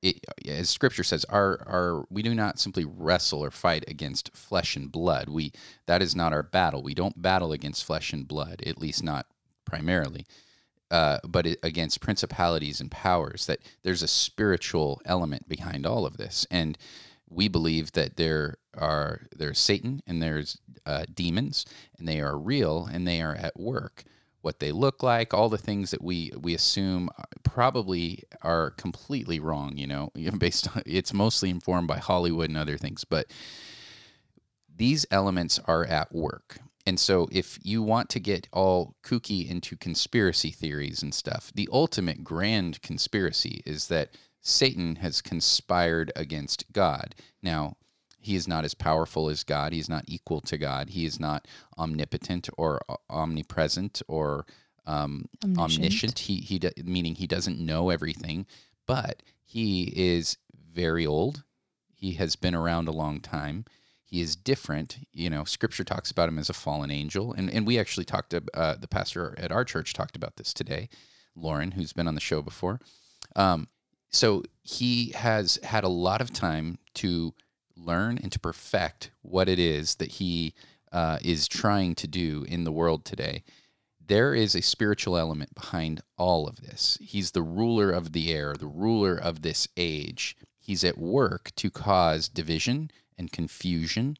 it, 0.02 0.24
as 0.46 0.68
Scripture 0.68 1.04
says, 1.04 1.24
our 1.26 1.62
our 1.66 2.04
we 2.10 2.22
do 2.22 2.34
not 2.34 2.58
simply 2.58 2.84
wrestle 2.84 3.42
or 3.42 3.50
fight 3.50 3.84
against 3.88 4.36
flesh 4.36 4.76
and 4.76 4.92
blood. 4.92 5.28
We 5.28 5.52
that 5.86 6.02
is 6.02 6.14
not 6.14 6.32
our 6.32 6.42
battle. 6.42 6.82
We 6.82 6.94
don't 6.94 7.22
battle 7.22 7.52
against 7.52 7.84
flesh 7.84 8.12
and 8.12 8.28
blood, 8.28 8.62
at 8.66 8.78
least 8.78 9.02
not 9.02 9.26
primarily. 9.64 10.26
Uh, 10.90 11.18
but 11.26 11.46
it, 11.46 11.58
against 11.62 12.00
principalities 12.00 12.80
and 12.80 12.90
powers, 12.90 13.46
that 13.46 13.60
there's 13.82 14.02
a 14.02 14.06
spiritual 14.08 15.00
element 15.06 15.48
behind 15.48 15.86
all 15.86 16.04
of 16.04 16.18
this, 16.18 16.46
and 16.50 16.76
we 17.30 17.48
believe 17.48 17.92
that 17.92 18.16
there 18.16 18.56
are 18.76 19.22
there's 19.34 19.58
Satan 19.58 20.02
and 20.06 20.22
there's 20.22 20.58
uh, 20.86 21.04
demons, 21.12 21.64
and 21.98 22.06
they 22.06 22.20
are 22.20 22.38
real 22.38 22.88
and 22.92 23.08
they 23.08 23.22
are 23.22 23.34
at 23.34 23.58
work. 23.58 24.04
What 24.44 24.60
they 24.60 24.72
look 24.72 25.02
like, 25.02 25.32
all 25.32 25.48
the 25.48 25.56
things 25.56 25.90
that 25.90 26.02
we 26.02 26.30
we 26.38 26.54
assume 26.54 27.08
uh, 27.18 27.22
probably 27.44 28.24
are 28.42 28.72
completely 28.72 29.40
wrong. 29.40 29.76
You 29.76 29.86
know, 29.86 30.10
based 30.38 30.68
on 30.76 30.82
it's 30.84 31.14
mostly 31.14 31.48
informed 31.48 31.88
by 31.88 31.96
Hollywood 31.96 32.50
and 32.50 32.58
other 32.58 32.76
things, 32.76 33.04
but 33.04 33.26
these 34.76 35.06
elements 35.10 35.58
are 35.66 35.86
at 35.86 36.14
work. 36.14 36.58
And 36.86 37.00
so, 37.00 37.28
if 37.32 37.58
you 37.62 37.82
want 37.82 38.10
to 38.10 38.20
get 38.20 38.46
all 38.52 38.94
kooky 39.02 39.48
into 39.48 39.76
conspiracy 39.76 40.50
theories 40.50 41.02
and 41.02 41.14
stuff, 41.14 41.50
the 41.54 41.68
ultimate 41.72 42.22
grand 42.22 42.82
conspiracy 42.82 43.62
is 43.64 43.88
that 43.88 44.10
Satan 44.42 44.96
has 44.96 45.22
conspired 45.22 46.12
against 46.14 46.70
God. 46.70 47.14
Now, 47.42 47.78
He 48.24 48.36
is 48.36 48.48
not 48.48 48.64
as 48.64 48.72
powerful 48.72 49.28
as 49.28 49.44
God. 49.44 49.72
He 49.74 49.78
is 49.78 49.88
not 49.88 50.04
equal 50.06 50.40
to 50.42 50.56
God. 50.56 50.88
He 50.88 51.04
is 51.04 51.20
not 51.20 51.46
omnipotent 51.78 52.48
or 52.56 52.80
omnipresent 53.10 54.00
or 54.08 54.46
um, 54.86 55.26
omniscient. 55.44 55.84
omniscient. 55.84 56.18
He 56.20 56.36
he 56.36 56.60
meaning 56.82 57.16
he 57.16 57.26
doesn't 57.26 57.60
know 57.60 57.90
everything, 57.90 58.46
but 58.86 59.22
he 59.44 59.92
is 59.94 60.38
very 60.72 61.06
old. 61.06 61.44
He 61.92 62.12
has 62.12 62.34
been 62.34 62.54
around 62.54 62.88
a 62.88 62.92
long 62.92 63.20
time. 63.20 63.66
He 64.04 64.22
is 64.22 64.36
different. 64.36 64.98
You 65.12 65.28
know, 65.28 65.44
Scripture 65.44 65.84
talks 65.84 66.10
about 66.10 66.30
him 66.30 66.38
as 66.38 66.48
a 66.48 66.54
fallen 66.54 66.90
angel, 66.90 67.34
and 67.34 67.50
and 67.50 67.66
we 67.66 67.78
actually 67.78 68.06
talked 68.06 68.30
to 68.30 68.42
uh, 68.54 68.76
the 68.76 68.88
pastor 68.88 69.34
at 69.36 69.52
our 69.52 69.64
church 69.64 69.92
talked 69.92 70.16
about 70.16 70.36
this 70.36 70.54
today, 70.54 70.88
Lauren, 71.36 71.72
who's 71.72 71.92
been 71.92 72.08
on 72.08 72.14
the 72.14 72.22
show 72.22 72.40
before. 72.40 72.80
Um, 73.36 73.68
so 74.10 74.44
he 74.62 75.10
has 75.10 75.58
had 75.62 75.84
a 75.84 75.88
lot 75.88 76.20
of 76.22 76.32
time 76.32 76.78
to 76.94 77.34
learn 77.76 78.18
and 78.22 78.30
to 78.32 78.38
perfect 78.38 79.10
what 79.22 79.48
it 79.48 79.58
is 79.58 79.96
that 79.96 80.12
he 80.12 80.54
uh, 80.92 81.18
is 81.22 81.48
trying 81.48 81.94
to 81.94 82.06
do 82.06 82.44
in 82.48 82.64
the 82.64 82.72
world 82.72 83.04
today 83.04 83.42
there 84.06 84.34
is 84.34 84.54
a 84.54 84.62
spiritual 84.62 85.16
element 85.16 85.54
behind 85.54 86.00
all 86.16 86.46
of 86.46 86.60
this. 86.60 86.98
He's 87.00 87.30
the 87.30 87.42
ruler 87.42 87.90
of 87.90 88.12
the 88.12 88.32
air, 88.32 88.54
the 88.54 88.66
ruler 88.66 89.16
of 89.16 89.42
this 89.42 89.68
age. 89.76 90.36
He's 90.58 90.84
at 90.84 90.98
work 90.98 91.52
to 91.56 91.70
cause 91.70 92.28
division 92.28 92.90
and 93.16 93.32
confusion 93.32 94.16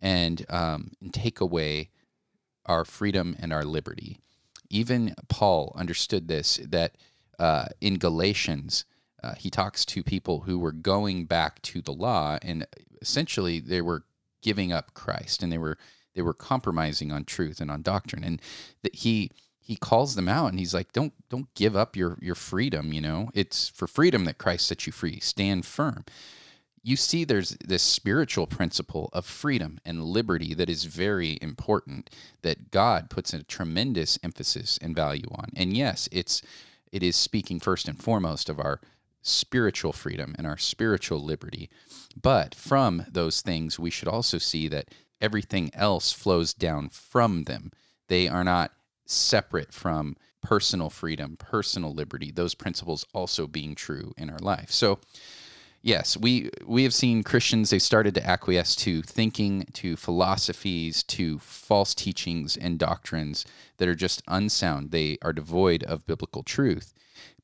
and, 0.00 0.44
um, 0.48 0.92
and 1.00 1.12
take 1.12 1.40
away 1.40 1.90
our 2.66 2.84
freedom 2.84 3.36
and 3.38 3.52
our 3.52 3.64
liberty. 3.64 4.18
Even 4.68 5.14
Paul 5.28 5.72
understood 5.76 6.28
this 6.28 6.60
that 6.68 6.96
uh, 7.38 7.66
in 7.80 7.98
Galatians, 7.98 8.84
uh, 9.22 9.34
he 9.34 9.50
talks 9.50 9.84
to 9.84 10.02
people 10.02 10.40
who 10.40 10.58
were 10.58 10.72
going 10.72 11.26
back 11.26 11.60
to 11.62 11.82
the 11.82 11.92
law 11.92 12.38
and 12.42 12.66
essentially 13.00 13.60
they 13.60 13.80
were 13.80 14.04
giving 14.42 14.72
up 14.72 14.94
Christ 14.94 15.42
and 15.42 15.52
they 15.52 15.58
were 15.58 15.78
they 16.14 16.22
were 16.22 16.34
compromising 16.34 17.12
on 17.12 17.24
truth 17.24 17.60
and 17.60 17.70
on 17.70 17.82
doctrine. 17.82 18.24
And 18.24 18.40
that 18.82 18.94
he 18.96 19.30
he 19.58 19.76
calls 19.76 20.14
them 20.14 20.28
out 20.28 20.50
and 20.50 20.58
he's 20.58 20.74
like 20.74 20.92
don't 20.92 21.12
don't 21.28 21.52
give 21.54 21.76
up 21.76 21.96
your 21.96 22.18
your 22.20 22.34
freedom 22.34 22.92
you 22.92 23.00
know? 23.00 23.30
It's 23.34 23.68
for 23.68 23.86
freedom 23.86 24.24
that 24.24 24.38
Christ 24.38 24.66
set 24.66 24.86
you 24.86 24.92
free. 24.92 25.20
Stand 25.20 25.66
firm. 25.66 26.04
You 26.82 26.96
see 26.96 27.24
there's 27.24 27.58
this 27.62 27.82
spiritual 27.82 28.46
principle 28.46 29.10
of 29.12 29.26
freedom 29.26 29.78
and 29.84 30.02
liberty 30.02 30.54
that 30.54 30.70
is 30.70 30.84
very 30.84 31.38
important 31.42 32.08
that 32.40 32.70
God 32.70 33.10
puts 33.10 33.34
a 33.34 33.42
tremendous 33.42 34.18
emphasis 34.22 34.78
and 34.80 34.96
value 34.96 35.28
on. 35.30 35.50
And 35.54 35.76
yes 35.76 36.08
it's 36.10 36.42
it 36.90 37.02
is 37.02 37.14
speaking 37.14 37.60
first 37.60 37.86
and 37.86 38.02
foremost 38.02 38.48
of 38.48 38.58
our 38.58 38.80
spiritual 39.22 39.92
freedom 39.92 40.34
and 40.38 40.46
our 40.46 40.56
spiritual 40.56 41.22
liberty 41.22 41.68
but 42.20 42.54
from 42.54 43.04
those 43.10 43.40
things 43.40 43.78
we 43.78 43.90
should 43.90 44.08
also 44.08 44.38
see 44.38 44.68
that 44.68 44.88
everything 45.20 45.70
else 45.74 46.12
flows 46.12 46.54
down 46.54 46.88
from 46.88 47.44
them. 47.44 47.70
They 48.08 48.28
are 48.28 48.44
not 48.44 48.72
separate 49.06 49.72
from 49.72 50.16
personal 50.42 50.90
freedom, 50.90 51.36
personal 51.38 51.92
liberty, 51.92 52.30
those 52.30 52.54
principles 52.54 53.04
also 53.12 53.46
being 53.46 53.74
true 53.74 54.12
in 54.16 54.30
our 54.30 54.38
life. 54.38 54.70
So, 54.70 54.98
yes, 55.82 56.16
we 56.16 56.50
we 56.66 56.82
have 56.84 56.94
seen 56.94 57.22
Christians 57.22 57.70
they've 57.70 57.82
started 57.82 58.14
to 58.14 58.26
acquiesce 58.26 58.74
to 58.76 59.02
thinking, 59.02 59.66
to 59.74 59.96
philosophies, 59.96 61.02
to 61.04 61.38
false 61.40 61.94
teachings 61.94 62.56
and 62.56 62.78
doctrines 62.78 63.44
that 63.76 63.88
are 63.88 63.94
just 63.94 64.22
unsound. 64.26 64.90
They 64.90 65.18
are 65.22 65.32
devoid 65.32 65.82
of 65.84 66.06
biblical 66.06 66.42
truth 66.42 66.94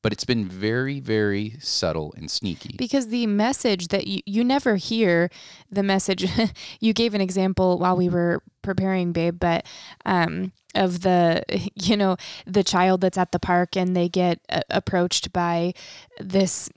but 0.07 0.13
it's 0.13 0.23
been 0.23 0.45
very, 0.45 1.01
very 1.01 1.57
subtle 1.59 2.13
and 2.15 2.31
sneaky. 2.31 2.73
Because 2.77 3.09
the 3.09 3.27
message 3.27 3.89
that 3.89 4.07
you, 4.07 4.21
you 4.25 4.41
never 4.41 4.77
hear 4.77 5.29
the 5.69 5.83
message, 5.83 6.25
you 6.79 6.93
gave 6.93 7.13
an 7.13 7.19
example 7.19 7.77
while 7.77 7.97
we 7.97 8.07
were 8.07 8.41
preparing, 8.61 9.11
babe, 9.11 9.37
but 9.37 9.65
um, 10.05 10.53
of 10.73 11.01
the, 11.01 11.43
you 11.75 11.97
know, 11.97 12.15
the 12.45 12.63
child 12.63 13.01
that's 13.01 13.17
at 13.17 13.33
the 13.33 13.39
park 13.39 13.75
and 13.75 13.97
they 13.97 14.07
get 14.07 14.39
uh, 14.47 14.61
approached 14.69 15.33
by 15.33 15.73
this 16.21 16.69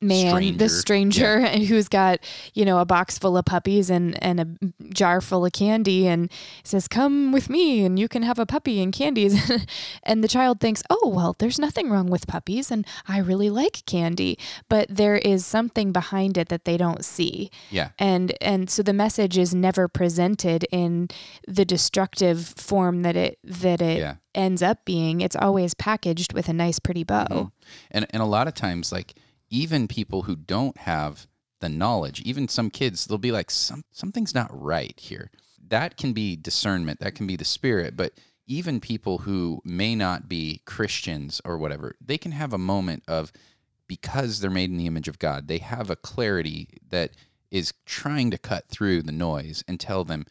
man, 0.00 0.30
stranger. 0.30 0.58
this 0.58 0.80
stranger 0.80 1.40
yeah. 1.40 1.56
who's 1.66 1.88
got, 1.88 2.20
you 2.54 2.64
know, 2.64 2.78
a 2.78 2.84
box 2.84 3.18
full 3.18 3.36
of 3.36 3.44
puppies 3.44 3.90
and, 3.90 4.22
and 4.22 4.40
a 4.40 4.46
jar 4.92 5.20
full 5.20 5.44
of 5.44 5.52
candy 5.52 6.06
and 6.06 6.30
says, 6.62 6.88
Come 6.88 7.32
with 7.32 7.48
me 7.50 7.84
and 7.84 7.98
you 7.98 8.08
can 8.08 8.22
have 8.22 8.38
a 8.38 8.46
puppy 8.46 8.82
and 8.82 8.92
candies. 8.92 9.50
and 10.02 10.22
the 10.22 10.28
child 10.28 10.60
thinks, 10.60 10.82
Oh, 10.90 11.08
well, 11.08 11.34
there's 11.38 11.58
nothing 11.58 11.90
wrong 11.90 12.06
with 12.06 12.26
puppies 12.26 12.70
and 12.70 12.86
I 13.06 13.18
really 13.18 13.50
like 13.50 13.84
candy. 13.86 14.38
But 14.68 14.88
there 14.88 15.16
is 15.16 15.44
something 15.46 15.92
behind 15.92 16.38
it 16.38 16.48
that 16.48 16.64
they 16.64 16.76
don't 16.76 17.04
see. 17.04 17.50
Yeah. 17.70 17.90
And 17.98 18.34
and 18.40 18.70
so 18.70 18.82
the 18.82 18.92
message 18.92 19.38
is 19.38 19.54
never 19.54 19.88
presented 19.88 20.66
in 20.70 21.08
the 21.46 21.64
destructive 21.64 22.54
form 22.56 23.02
that 23.02 23.16
it 23.16 23.38
that 23.44 23.80
it 23.80 23.98
yeah. 23.98 24.16
ends 24.34 24.62
up 24.62 24.84
being. 24.84 25.20
It's 25.20 25.36
always 25.36 25.74
packaged 25.74 26.32
with 26.32 26.48
a 26.48 26.52
nice 26.52 26.78
pretty 26.78 27.04
bow. 27.04 27.26
Mm-hmm. 27.30 27.48
And 27.90 28.06
and 28.10 28.22
a 28.22 28.26
lot 28.26 28.48
of 28.48 28.54
times 28.54 28.92
like 28.92 29.14
even 29.50 29.88
people 29.88 30.22
who 30.22 30.36
don't 30.36 30.76
have 30.78 31.26
the 31.60 31.68
knowledge, 31.68 32.20
even 32.22 32.48
some 32.48 32.70
kids, 32.70 33.06
they'll 33.06 33.18
be 33.18 33.32
like, 33.32 33.50
some, 33.50 33.84
something's 33.90 34.34
not 34.34 34.48
right 34.50 34.98
here. 34.98 35.30
That 35.68 35.96
can 35.96 36.12
be 36.12 36.36
discernment, 36.36 37.00
that 37.00 37.14
can 37.14 37.26
be 37.26 37.36
the 37.36 37.44
spirit, 37.44 37.96
but 37.96 38.12
even 38.46 38.80
people 38.80 39.18
who 39.18 39.62
may 39.64 39.94
not 39.94 40.28
be 40.28 40.60
Christians 40.66 41.40
or 41.44 41.56
whatever, 41.56 41.96
they 42.04 42.18
can 42.18 42.32
have 42.32 42.52
a 42.52 42.58
moment 42.58 43.02
of, 43.08 43.32
because 43.86 44.40
they're 44.40 44.50
made 44.50 44.70
in 44.70 44.76
the 44.76 44.86
image 44.86 45.08
of 45.08 45.18
God, 45.18 45.48
they 45.48 45.58
have 45.58 45.88
a 45.88 45.96
clarity 45.96 46.68
that 46.90 47.12
is 47.50 47.72
trying 47.86 48.30
to 48.30 48.38
cut 48.38 48.68
through 48.68 49.02
the 49.02 49.12
noise 49.12 49.62
and 49.68 49.78
tell 49.78 50.04
them, 50.04 50.26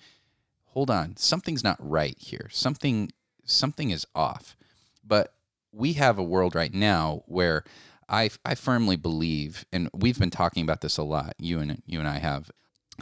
hold 0.65 0.89
on, 0.89 1.15
something's 1.17 1.63
not 1.63 1.77
right 1.79 2.17
here. 2.19 2.49
Something 2.51 3.11
something 3.45 3.89
is 3.89 4.05
off. 4.15 4.55
But 5.03 5.33
we 5.71 5.93
have 5.93 6.17
a 6.17 6.23
world 6.23 6.55
right 6.55 6.73
now 6.73 7.23
where 7.25 7.63
I 8.09 8.29
I 8.45 8.55
firmly 8.55 8.95
believe, 8.95 9.65
and 9.71 9.89
we've 9.93 10.19
been 10.19 10.29
talking 10.29 10.63
about 10.63 10.81
this 10.81 10.97
a 10.97 11.03
lot. 11.03 11.33
You 11.37 11.59
and 11.59 11.81
you 11.85 11.99
and 11.99 12.07
I 12.07 12.19
have. 12.19 12.51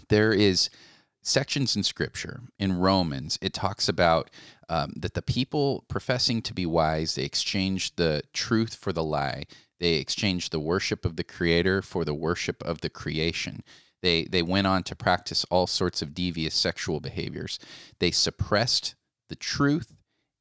There 0.10 0.34
is 0.34 0.70
sections 1.22 1.76
in 1.76 1.84
Scripture 1.84 2.42
in 2.58 2.80
Romans. 2.80 3.38
It 3.42 3.54
talks 3.54 3.88
about 3.88 4.30
um, 4.70 4.94
that 4.96 5.14
the 5.14 5.22
people 5.22 5.86
professing 5.88 6.42
to 6.44 6.54
be 6.54 6.66
wise 6.66 7.16
they 7.16 7.24
exchange 7.24 7.96
the 7.96 8.24
truth 8.34 8.76
for 8.76 8.92
the 8.94 9.04
lie. 9.04 9.46
They 9.80 9.96
exchange 9.96 10.50
the 10.50 10.60
worship 10.60 11.06
of 11.06 11.16
the 11.16 11.24
Creator 11.24 11.82
for 11.82 12.06
the 12.06 12.14
worship 12.14 12.64
of 12.64 12.82
the 12.82 12.90
creation. 12.90 13.64
They 14.02 14.26
they 14.26 14.42
went 14.42 14.68
on 14.68 14.84
to 14.84 14.96
practice 14.96 15.46
all 15.46 15.68
sorts 15.68 16.02
of 16.02 16.14
devious 16.14 16.56
sexual 16.56 17.00
behaviors. 17.00 17.60
They 18.00 18.12
suppressed 18.12 18.96
the 19.30 19.36
truth 19.36 19.96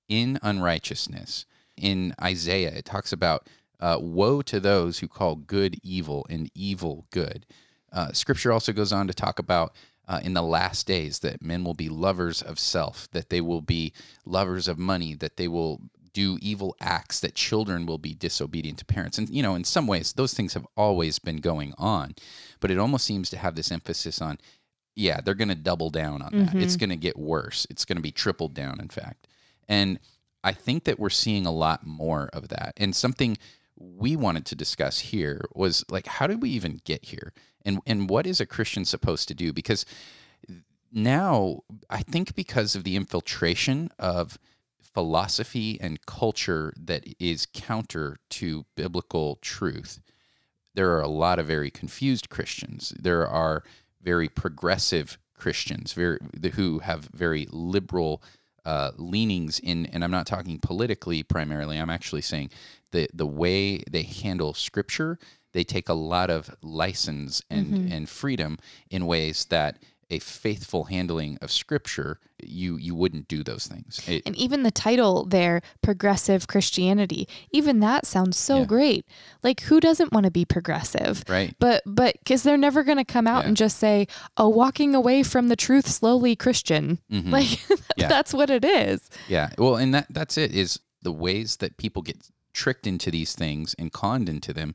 in 0.09 0.39
unrighteousness. 0.43 1.47
In 1.77 2.15
Isaiah, 2.21 2.73
it 2.73 2.85
talks 2.85 3.13
about 3.13 3.47
uh, 3.81 3.99
Woe 4.01 4.43
to 4.43 4.61
those 4.61 4.99
who 4.99 5.09
call 5.09 5.37
good 5.37 5.79
evil 5.83 6.27
and 6.31 6.51
evil 6.55 7.07
good. 7.11 7.47
Uh, 7.93 8.13
scripture 8.13 8.53
also 8.53 8.73
goes 8.73 8.93
on 8.93 9.07
to 9.09 9.15
talk 9.15 9.39
about 9.39 9.75
uh, 10.07 10.21
in 10.23 10.35
the 10.35 10.43
last 10.43 10.87
days 10.87 11.21
that 11.21 11.43
men 11.43 11.65
will 11.65 11.75
be 11.75 11.89
lovers 11.89 12.43
of 12.43 12.59
self, 12.59 13.09
that 13.13 13.31
they 13.31 13.41
will 13.41 13.63
be 13.63 13.93
lovers 14.25 14.69
of 14.69 14.79
money, 14.79 15.15
that 15.15 15.37
they 15.37 15.49
will 15.49 15.81
do 16.13 16.39
evil 16.43 16.75
acts, 16.81 17.21
that 17.21 17.35
children 17.35 17.87
will 17.87 17.99
be 17.99 18.15
disobedient 18.15 18.79
to 18.79 18.85
parents. 18.85 19.19
And, 19.19 19.31
you 19.31 19.43
know, 19.43 19.55
in 19.55 19.65
some 19.65 19.87
ways, 19.87 20.13
those 20.13 20.35
things 20.35 20.55
have 20.55 20.67
always 20.77 21.21
been 21.21 21.37
going 21.37 21.73
on. 21.79 22.15
But 22.59 22.73
it 22.73 22.79
almost 22.79 23.07
seems 23.07 23.31
to 23.31 23.37
have 23.39 23.55
this 23.55 23.71
emphasis 23.71 24.21
on, 24.21 24.39
yeah, 24.97 25.21
they're 25.21 25.35
going 25.35 25.49
to 25.49 25.55
double 25.55 25.91
down 25.91 26.23
on 26.23 26.33
that. 26.33 26.49
Mm-hmm. 26.49 26.61
It's 26.61 26.77
going 26.77 26.91
to 26.91 26.97
get 26.97 27.17
worse. 27.17 27.67
It's 27.71 27.85
going 27.85 27.97
to 27.97 28.03
be 28.03 28.11
tripled 28.11 28.55
down, 28.55 28.81
in 28.81 28.89
fact. 28.89 29.29
And 29.69 30.01
I 30.43 30.53
think 30.53 30.85
that 30.85 30.99
we're 30.99 31.11
seeing 31.11 31.47
a 31.47 31.53
lot 31.53 31.87
more 31.87 32.29
of 32.33 32.49
that. 32.49 32.73
And 32.77 32.97
something 32.97 33.39
we 33.81 34.15
wanted 34.15 34.47
to 34.47 34.55
discuss 34.55 35.01
here 35.01 35.41
was 35.55 35.85
like 35.91 36.07
how 36.07 36.27
did 36.27 36.43
we 36.43 36.51
even 36.51 36.81
get 36.85 37.05
here? 37.07 37.33
And 37.65 37.81
and 37.87 38.09
what 38.09 38.27
is 38.27 38.41
a 38.41 38.47
christian 38.47 38.85
supposed 38.85 39.29
to 39.29 39.35
do? 39.35 39.53
Because 39.53 39.85
now 40.93 41.61
i 41.89 42.03
think 42.03 42.35
because 42.35 42.75
of 42.75 42.83
the 42.83 42.97
infiltration 42.97 43.89
of 44.01 44.37
philosophy 44.81 45.79
and 45.81 46.05
culture 46.05 46.73
that 46.77 47.05
is 47.21 47.47
counter 47.55 48.17
to 48.29 48.67
biblical 48.75 49.39
truth 49.41 50.01
there 50.75 50.91
are 50.93 51.01
a 51.01 51.09
lot 51.09 51.39
of 51.39 51.47
very 51.47 51.71
confused 51.71 52.29
christians. 52.29 52.93
There 52.99 53.27
are 53.27 53.63
very 54.03 54.29
progressive 54.29 55.19
christians 55.35 55.95
very 55.95 56.19
who 56.55 56.81
have 56.81 57.09
very 57.15 57.49
liberal 57.51 58.23
uh, 58.65 58.93
leanings 58.97 59.59
in, 59.59 59.87
and 59.87 60.05
I'm 60.05 60.11
not 60.11 60.27
talking 60.27 60.59
politically 60.59 61.23
primarily. 61.23 61.79
I'm 61.79 61.91
actually 61.91 62.23
saying 62.23 62.51
the 62.93 63.09
the 63.13 63.27
way 63.27 63.79
they 63.91 64.03
handle 64.03 64.55
scripture. 64.55 65.19
They 65.53 65.65
take 65.65 65.89
a 65.89 65.95
lot 65.95 66.31
of 66.31 66.55
license 66.63 67.43
and 67.51 67.67
mm-hmm. 67.67 67.93
and 67.93 68.09
freedom 68.09 68.59
in 68.91 69.07
ways 69.07 69.47
that 69.47 69.79
a 70.11 70.19
faithful 70.19 70.85
handling 70.85 71.39
of 71.41 71.51
scripture, 71.53 72.19
you 72.43 72.77
you 72.77 72.95
wouldn't 72.95 73.29
do 73.29 73.45
those 73.45 73.67
things. 73.67 74.01
It, 74.09 74.23
and 74.27 74.35
even 74.37 74.63
the 74.65 74.71
title 74.71 75.25
there, 75.25 75.61
progressive 75.83 76.47
Christianity, 76.49 77.29
even 77.53 77.81
that 77.81 78.07
sounds 78.07 78.37
so 78.37 78.59
Yeah. 78.61 78.65
great. 78.65 79.07
Like 79.43 79.61
who 79.63 79.79
doesn't 79.81 80.13
want 80.13 80.25
to 80.25 80.31
be 80.31 80.45
progressive? 80.45 81.23
right. 81.29 81.55
But 81.59 81.83
but 81.87 82.17
cuz 82.25 82.43
they're 82.43 82.57
never 82.57 82.83
going 82.83 82.99
to 82.99 83.05
come 83.05 83.27
out 83.27 83.43
Yeah. 83.43 83.49
and 83.49 83.57
just 83.57 83.79
say, 83.79 84.07
"Oh, 84.37 84.49
walking 84.49 84.95
away 84.95 85.23
from 85.23 85.49
the 85.49 85.57
truth 85.57 85.87
slowly 85.89 86.35
Christian." 86.37 86.99
Mhm. 87.11 87.31
Like 87.31 87.61
Yeah. 87.97 88.09
that's 88.09 88.33
what 88.35 88.51
it 88.51 88.65
is. 88.65 89.09
Yeah. 89.29 89.51
Well, 89.59 89.77
and 89.77 89.95
that 89.95 90.07
that's 90.11 90.37
it 90.39 90.53
is 90.55 90.81
the 91.03 91.13
ways 91.13 91.57
that 91.59 91.77
people 91.77 92.03
get 92.03 92.19
tricked 92.53 92.87
into 92.87 93.11
these 93.11 93.35
things 93.35 93.75
and 93.79 93.93
conned 93.93 94.29
into 94.29 94.53
them 94.53 94.75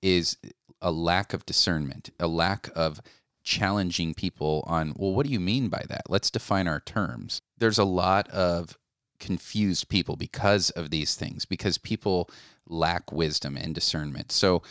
is 0.00 0.36
a 0.80 0.92
lack 0.92 1.32
of 1.32 1.44
discernment, 1.46 2.10
a 2.20 2.28
lack 2.28 2.68
of 2.76 3.00
challenging 3.46 4.12
people 4.12 4.64
on, 4.66 4.92
well, 4.96 5.12
what 5.12 5.24
do 5.24 5.32
you 5.32 5.40
mean 5.40 5.68
by 5.68 5.82
that? 5.88 6.10
Let's 6.10 6.30
define 6.30 6.68
our 6.68 6.80
terms. 6.80 7.40
There's 7.56 7.78
a 7.78 7.84
lot 7.84 8.28
of 8.28 8.78
confused 9.18 9.88
people 9.88 10.16
because 10.16 10.68
of 10.70 10.90
these 10.90 11.14
things 11.14 11.46
because 11.46 11.78
people 11.78 12.28
lack 12.68 13.10
wisdom 13.12 13.56
and 13.56 13.74
discernment. 13.74 14.32
So 14.32 14.62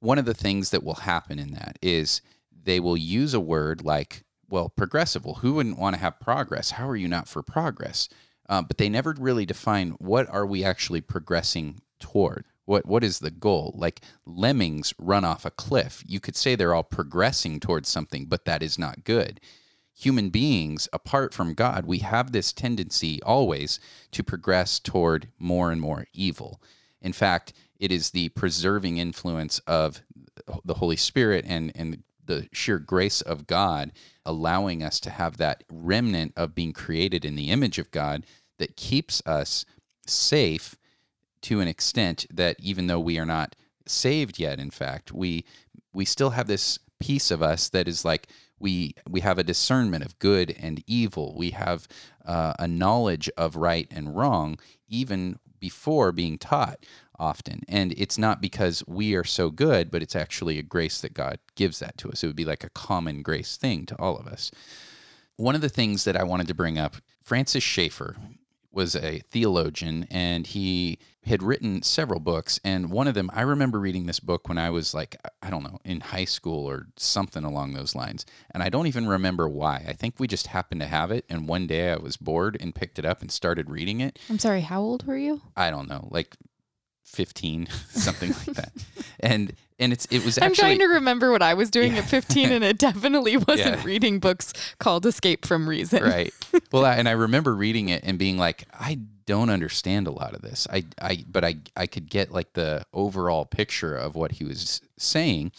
one 0.00 0.18
of 0.18 0.24
the 0.24 0.34
things 0.34 0.70
that 0.70 0.84
will 0.84 0.94
happen 0.94 1.38
in 1.38 1.52
that 1.52 1.78
is 1.82 2.22
they 2.64 2.80
will 2.80 2.96
use 2.96 3.34
a 3.34 3.40
word 3.40 3.82
like, 3.82 4.22
well, 4.48 4.68
progressive. 4.68 5.24
Well, 5.24 5.34
who 5.34 5.54
wouldn't 5.54 5.78
want 5.78 5.96
to 5.96 6.00
have 6.00 6.20
progress? 6.20 6.70
How 6.70 6.88
are 6.88 6.96
you 6.96 7.08
not 7.08 7.28
for 7.28 7.42
progress? 7.42 8.08
Uh, 8.48 8.62
but 8.62 8.78
they 8.78 8.88
never 8.88 9.14
really 9.18 9.44
define 9.44 9.90
what 9.98 10.28
are 10.30 10.46
we 10.46 10.64
actually 10.64 11.00
progressing 11.00 11.80
toward. 11.98 12.44
What 12.66 12.86
what 12.86 13.02
is 13.02 13.20
the 13.20 13.30
goal? 13.30 13.74
Like 13.76 14.02
lemmings 14.26 14.92
run 14.98 15.24
off 15.24 15.44
a 15.44 15.50
cliff. 15.50 16.04
You 16.06 16.20
could 16.20 16.36
say 16.36 16.54
they're 16.54 16.74
all 16.74 16.82
progressing 16.82 17.58
towards 17.58 17.88
something, 17.88 18.26
but 18.26 18.44
that 18.44 18.62
is 18.62 18.78
not 18.78 19.04
good. 19.04 19.40
Human 19.94 20.28
beings, 20.28 20.88
apart 20.92 21.32
from 21.32 21.54
God, 21.54 21.86
we 21.86 22.00
have 22.00 22.32
this 22.32 22.52
tendency 22.52 23.22
always 23.22 23.80
to 24.10 24.22
progress 24.22 24.78
toward 24.78 25.28
more 25.38 25.72
and 25.72 25.80
more 25.80 26.06
evil. 26.12 26.60
In 27.00 27.14
fact, 27.14 27.54
it 27.78 27.90
is 27.90 28.10
the 28.10 28.28
preserving 28.30 28.98
influence 28.98 29.58
of 29.60 30.02
the 30.64 30.74
Holy 30.74 30.96
Spirit 30.96 31.44
and, 31.48 31.72
and 31.74 32.02
the 32.24 32.48
sheer 32.52 32.78
grace 32.78 33.20
of 33.20 33.46
God 33.46 33.92
allowing 34.24 34.82
us 34.82 35.00
to 35.00 35.10
have 35.10 35.36
that 35.36 35.64
remnant 35.70 36.32
of 36.36 36.54
being 36.54 36.72
created 36.72 37.24
in 37.24 37.36
the 37.36 37.50
image 37.50 37.78
of 37.78 37.90
God 37.90 38.26
that 38.58 38.76
keeps 38.76 39.22
us 39.24 39.64
safe 40.06 40.76
to 41.46 41.60
an 41.60 41.68
extent 41.68 42.26
that 42.32 42.56
even 42.58 42.86
though 42.86 43.00
we 43.00 43.18
are 43.18 43.26
not 43.26 43.56
saved 43.86 44.38
yet 44.38 44.58
in 44.58 44.70
fact 44.70 45.12
we 45.12 45.44
we 45.92 46.04
still 46.04 46.30
have 46.30 46.46
this 46.46 46.78
piece 46.98 47.30
of 47.30 47.42
us 47.42 47.68
that 47.70 47.88
is 47.88 48.04
like 48.04 48.28
we 48.58 48.94
we 49.08 49.20
have 49.20 49.38
a 49.38 49.44
discernment 49.44 50.04
of 50.04 50.18
good 50.18 50.54
and 50.58 50.82
evil. 50.86 51.34
We 51.36 51.50
have 51.50 51.86
uh, 52.24 52.54
a 52.58 52.66
knowledge 52.66 53.28
of 53.36 53.56
right 53.56 53.86
and 53.90 54.16
wrong 54.16 54.58
even 54.88 55.38
before 55.58 56.12
being 56.12 56.38
taught 56.38 56.84
often. 57.18 57.62
And 57.68 57.94
it's 57.96 58.18
not 58.18 58.40
because 58.40 58.84
we 58.86 59.14
are 59.14 59.24
so 59.24 59.50
good 59.50 59.90
but 59.90 60.02
it's 60.02 60.16
actually 60.16 60.58
a 60.58 60.62
grace 60.62 61.00
that 61.00 61.14
god 61.14 61.38
gives 61.54 61.78
that 61.80 61.96
to 61.98 62.10
us. 62.10 62.22
It 62.22 62.26
would 62.26 62.36
be 62.36 62.44
like 62.44 62.64
a 62.64 62.70
common 62.70 63.22
grace 63.22 63.56
thing 63.56 63.86
to 63.86 63.96
all 63.96 64.16
of 64.16 64.26
us. 64.26 64.50
One 65.36 65.54
of 65.54 65.60
the 65.60 65.68
things 65.68 66.04
that 66.04 66.16
I 66.16 66.22
wanted 66.22 66.48
to 66.48 66.54
bring 66.54 66.78
up, 66.78 66.96
Francis 67.22 67.62
Schaeffer 67.62 68.16
was 68.76 68.94
a 68.94 69.20
theologian 69.30 70.06
and 70.10 70.46
he 70.46 70.98
had 71.24 71.42
written 71.42 71.82
several 71.82 72.20
books. 72.20 72.60
And 72.62 72.90
one 72.90 73.08
of 73.08 73.14
them, 73.14 73.30
I 73.32 73.40
remember 73.40 73.80
reading 73.80 74.06
this 74.06 74.20
book 74.20 74.48
when 74.48 74.58
I 74.58 74.70
was 74.70 74.94
like, 74.94 75.16
I 75.42 75.50
don't 75.50 75.64
know, 75.64 75.80
in 75.84 76.00
high 76.00 76.26
school 76.26 76.64
or 76.66 76.86
something 76.96 77.42
along 77.42 77.72
those 77.72 77.96
lines. 77.96 78.24
And 78.52 78.62
I 78.62 78.68
don't 78.68 78.86
even 78.86 79.08
remember 79.08 79.48
why. 79.48 79.84
I 79.88 79.92
think 79.92 80.14
we 80.18 80.28
just 80.28 80.48
happened 80.48 80.82
to 80.82 80.86
have 80.86 81.10
it. 81.10 81.24
And 81.28 81.48
one 81.48 81.66
day 81.66 81.90
I 81.90 81.96
was 81.96 82.16
bored 82.16 82.56
and 82.60 82.74
picked 82.74 83.00
it 83.00 83.04
up 83.04 83.22
and 83.22 83.32
started 83.32 83.70
reading 83.70 84.00
it. 84.00 84.18
I'm 84.30 84.38
sorry, 84.38 84.60
how 84.60 84.80
old 84.80 85.04
were 85.06 85.18
you? 85.18 85.40
I 85.56 85.70
don't 85.70 85.88
know, 85.88 86.06
like 86.12 86.36
15, 87.06 87.66
something 87.90 88.30
like 88.32 88.56
that. 88.56 88.72
And 89.20 89.52
and 89.78 89.92
it's 89.92 90.06
it 90.10 90.24
was 90.24 90.38
I'm 90.38 90.54
trying 90.54 90.78
to 90.78 90.86
remember 90.86 91.30
what 91.30 91.42
I 91.42 91.54
was 91.54 91.70
doing 91.70 91.98
at 91.98 92.04
15 92.04 92.50
and 92.50 92.64
it 92.64 92.78
definitely 92.78 93.36
wasn't 93.48 93.58
Yeah. 93.78 93.84
reading 93.84 94.18
books 94.20 94.52
called 94.78 95.04
Escape 95.06 95.44
from 95.46 95.68
Reason. 95.68 96.02
right 96.02 96.32
well 96.72 96.84
I, 96.86 96.94
and 96.96 97.06
i 97.08 97.12
remember 97.12 97.54
reading 97.54 97.88
it 97.90 98.02
and 98.04 98.18
being 98.18 98.38
like 98.38 98.64
i 98.72 98.98
don't 99.26 99.50
understand 99.50 100.06
a 100.06 100.10
lot 100.10 100.34
of 100.34 100.40
this 100.42 100.66
i 100.70 100.84
i 101.00 101.24
but 101.28 101.44
i 101.44 101.56
i 101.76 101.86
could 101.86 102.08
get 102.08 102.32
like 102.32 102.54
the 102.54 102.84
overall 102.94 103.44
picture 103.44 103.94
of 103.94 104.14
what 104.14 104.32
he 104.32 104.44
was 104.44 104.80
saying 104.98 105.52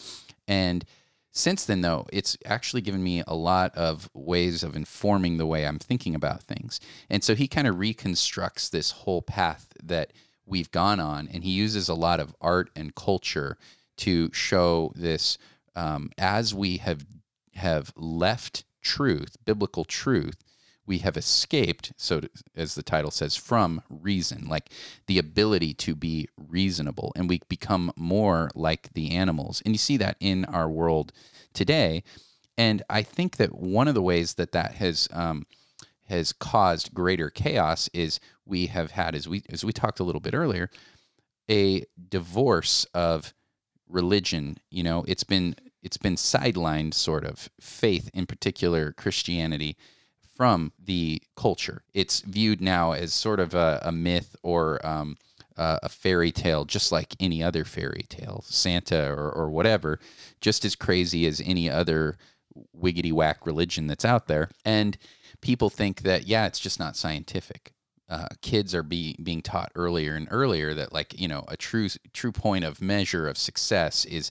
and 0.48 0.84
since 1.30 1.64
then 1.64 1.82
though 1.82 2.06
it's 2.12 2.36
actually 2.44 2.80
given 2.82 3.02
me 3.02 3.22
a 3.28 3.34
lot 3.36 3.72
of 3.76 4.10
ways 4.14 4.62
of 4.64 4.74
informing 4.74 5.36
the 5.36 5.46
way 5.46 5.64
i'm 5.66 5.78
thinking 5.78 6.14
about 6.16 6.42
things 6.42 6.80
and 7.08 7.22
so 7.22 7.34
he 7.36 7.46
kind 7.46 7.68
of 7.68 7.78
reconstructs 7.78 8.68
this 8.68 8.90
whole 8.90 9.22
path 9.22 9.68
that 9.82 10.12
we've 10.48 10.70
gone 10.70 11.00
on 11.00 11.28
and 11.32 11.44
he 11.44 11.50
uses 11.50 11.88
a 11.88 11.94
lot 11.94 12.20
of 12.20 12.34
art 12.40 12.70
and 12.74 12.94
culture 12.94 13.56
to 13.96 14.32
show 14.32 14.92
this 14.94 15.38
um, 15.76 16.10
as 16.18 16.54
we 16.54 16.78
have 16.78 17.04
have 17.54 17.92
left 17.96 18.64
truth 18.82 19.36
biblical 19.44 19.84
truth 19.84 20.44
we 20.88 20.98
have 20.98 21.16
escaped 21.16 21.92
so 21.96 22.20
to, 22.20 22.30
as 22.56 22.74
the 22.74 22.82
title 22.82 23.10
says 23.10 23.36
from 23.36 23.82
reason 23.90 24.48
like 24.48 24.70
the 25.06 25.18
ability 25.18 25.74
to 25.74 25.94
be 25.94 26.26
reasonable 26.48 27.12
and 27.14 27.28
we 27.28 27.40
become 27.48 27.92
more 27.94 28.50
like 28.54 28.92
the 28.94 29.12
animals. 29.12 29.62
And 29.64 29.74
you 29.74 29.78
see 29.78 29.98
that 29.98 30.16
in 30.18 30.46
our 30.46 30.68
world 30.68 31.12
today. 31.52 32.02
And 32.56 32.82
i 32.90 33.02
think 33.02 33.36
that 33.36 33.54
one 33.54 33.86
of 33.86 33.94
the 33.94 34.02
ways 34.02 34.34
that 34.34 34.52
that 34.52 34.74
has 34.76 35.08
um, 35.12 35.46
has 36.08 36.32
caused 36.32 36.94
greater 36.94 37.30
chaos 37.30 37.88
is 37.92 38.20
we 38.44 38.66
have 38.66 38.90
had 38.90 39.14
as 39.14 39.28
we 39.28 39.42
as 39.50 39.64
we 39.64 39.72
talked 39.72 40.00
a 40.00 40.04
little 40.04 40.20
bit 40.20 40.34
earlier 40.34 40.70
a 41.50 41.84
divorce 42.08 42.84
of 42.94 43.32
religion. 43.88 44.58
You 44.70 44.82
know 44.82 45.04
it's 45.06 45.24
been 45.24 45.54
it's 45.82 45.96
been 45.96 46.16
sidelined 46.16 46.94
sort 46.94 47.24
of 47.24 47.48
faith 47.60 48.10
in 48.12 48.26
particular 48.26 48.92
christianity 48.92 49.76
from 50.36 50.72
the 50.82 51.20
culture. 51.36 51.82
It's 51.94 52.20
viewed 52.20 52.60
now 52.60 52.92
as 52.92 53.12
sort 53.12 53.40
of 53.40 53.54
a, 53.54 53.80
a 53.82 53.92
myth 53.92 54.36
or 54.42 54.84
um, 54.86 55.16
uh, 55.56 55.78
a 55.82 55.88
fairy 55.88 56.30
tale 56.30 56.64
just 56.64 56.92
like 56.92 57.16
any 57.18 57.42
other 57.42 57.64
fairy 57.64 58.04
tale 58.08 58.44
santa 58.46 59.10
or, 59.10 59.30
or 59.30 59.50
whatever 59.50 59.98
just 60.40 60.64
as 60.64 60.76
crazy 60.76 61.26
as 61.26 61.42
any 61.44 61.68
other 61.68 62.16
wiggity 62.76 63.12
whack 63.12 63.46
religion 63.46 63.86
that's 63.86 64.04
out 64.04 64.26
there. 64.26 64.50
And 64.64 64.96
people 65.40 65.70
think 65.70 66.02
that 66.02 66.26
yeah 66.26 66.46
it's 66.46 66.58
just 66.58 66.78
not 66.78 66.96
scientific. 66.96 67.72
Uh, 68.10 68.26
kids 68.40 68.74
are 68.74 68.82
be, 68.82 69.14
being 69.22 69.42
taught 69.42 69.70
earlier 69.74 70.14
and 70.14 70.28
earlier 70.30 70.72
that 70.72 70.94
like 70.94 71.18
you 71.20 71.28
know 71.28 71.44
a 71.48 71.56
true 71.56 71.88
true 72.14 72.32
point 72.32 72.64
of 72.64 72.80
measure 72.80 73.28
of 73.28 73.36
success 73.36 74.06
is 74.06 74.30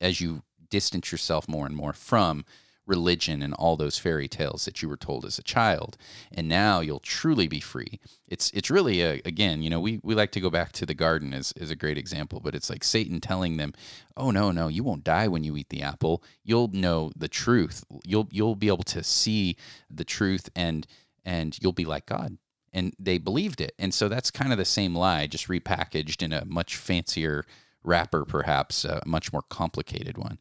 as 0.00 0.20
you 0.20 0.42
distance 0.68 1.10
yourself 1.10 1.48
more 1.48 1.64
and 1.64 1.74
more 1.74 1.94
from 1.94 2.44
religion 2.88 3.42
and 3.42 3.54
all 3.54 3.76
those 3.76 3.98
fairy 3.98 4.26
tales 4.26 4.64
that 4.64 4.82
you 4.82 4.88
were 4.88 4.96
told 4.96 5.24
as 5.24 5.38
a 5.38 5.42
child 5.42 5.96
and 6.32 6.48
now 6.48 6.80
you'll 6.80 6.98
truly 6.98 7.46
be 7.46 7.60
free 7.60 8.00
it's 8.26 8.50
it's 8.52 8.70
really 8.70 9.02
a, 9.02 9.20
again 9.24 9.62
you 9.62 9.70
know 9.70 9.78
we, 9.78 10.00
we 10.02 10.14
like 10.14 10.32
to 10.32 10.40
go 10.40 10.50
back 10.50 10.72
to 10.72 10.86
the 10.86 10.94
garden 10.94 11.32
as, 11.32 11.52
as 11.60 11.70
a 11.70 11.76
great 11.76 11.98
example 11.98 12.40
but 12.40 12.54
it's 12.54 12.70
like 12.70 12.82
satan 12.82 13.20
telling 13.20 13.56
them 13.58 13.72
oh 14.16 14.30
no 14.30 14.50
no 14.50 14.68
you 14.68 14.82
won't 14.82 15.04
die 15.04 15.28
when 15.28 15.44
you 15.44 15.56
eat 15.56 15.68
the 15.68 15.82
apple 15.82 16.22
you'll 16.42 16.68
know 16.72 17.12
the 17.16 17.28
truth 17.28 17.84
you'll 18.04 18.28
you'll 18.32 18.56
be 18.56 18.68
able 18.68 18.82
to 18.82 19.04
see 19.04 19.56
the 19.90 20.04
truth 20.04 20.48
and 20.56 20.86
and 21.24 21.58
you'll 21.60 21.72
be 21.72 21.84
like 21.84 22.06
god 22.06 22.38
and 22.72 22.94
they 22.98 23.18
believed 23.18 23.60
it. 23.60 23.74
And 23.78 23.92
so 23.92 24.08
that's 24.08 24.30
kind 24.30 24.52
of 24.52 24.58
the 24.58 24.64
same 24.64 24.94
lie, 24.94 25.26
just 25.26 25.48
repackaged 25.48 26.22
in 26.22 26.32
a 26.32 26.44
much 26.44 26.76
fancier 26.76 27.44
wrapper, 27.82 28.24
perhaps 28.24 28.84
a 28.84 29.02
much 29.06 29.32
more 29.32 29.42
complicated 29.42 30.18
one. 30.18 30.38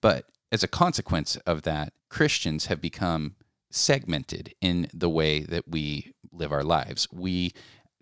But 0.00 0.26
as 0.52 0.62
a 0.62 0.68
consequence 0.68 1.36
of 1.46 1.62
that, 1.62 1.94
Christians 2.10 2.66
have 2.66 2.80
become 2.80 3.34
segmented 3.70 4.54
in 4.60 4.86
the 4.92 5.08
way 5.08 5.40
that 5.40 5.66
we 5.66 6.12
live 6.30 6.52
our 6.52 6.62
lives. 6.62 7.08
We 7.10 7.52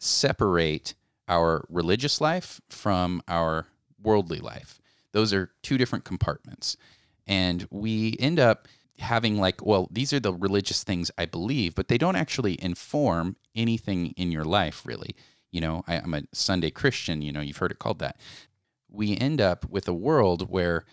separate 0.01 0.95
our 1.29 1.65
religious 1.69 2.21
life 2.21 2.61
from 2.69 3.23
our 3.29 3.69
worldly 4.03 4.41
life. 4.41 4.81
Those 5.13 5.33
are 5.33 5.53
two 5.63 5.79
different 5.79 6.05
compartments. 6.05 6.77
And 7.25 7.69
we 7.71 8.17
end 8.19 8.41
up 8.41 8.67
having 8.99 9.39
like, 9.39 9.65
well, 9.65 9.89
these 9.93 10.13
are 10.13 10.21
the 10.21 10.35
religious 10.35 10.83
things 10.83 11.11
I 11.17 11.27
believe, 11.27 11.77
but 11.77 11.87
they 11.87 11.99
don't 11.99 12.17
actually 12.17 12.61
inform 12.61 13.37
anything 13.55 14.09
in 14.17 14.33
your 14.33 14.45
life, 14.45 14.83
really. 14.85 15.15
You 15.53 15.61
know, 15.61 15.85
I, 15.87 15.99
I'm 15.99 16.15
a 16.15 16.23
Sunday 16.33 16.71
Christian, 16.71 17.23
you 17.23 17.33
know, 17.33 17.41
you've 17.41 17.59
heard 17.59 17.71
it 17.71 17.79
called 17.79 18.01
that. 18.01 18.19
We 18.89 19.17
end 19.17 19.41
up 19.41 19.71
with 19.71 19.87
a 19.87 19.95
world 19.95 20.51
where 20.51 20.85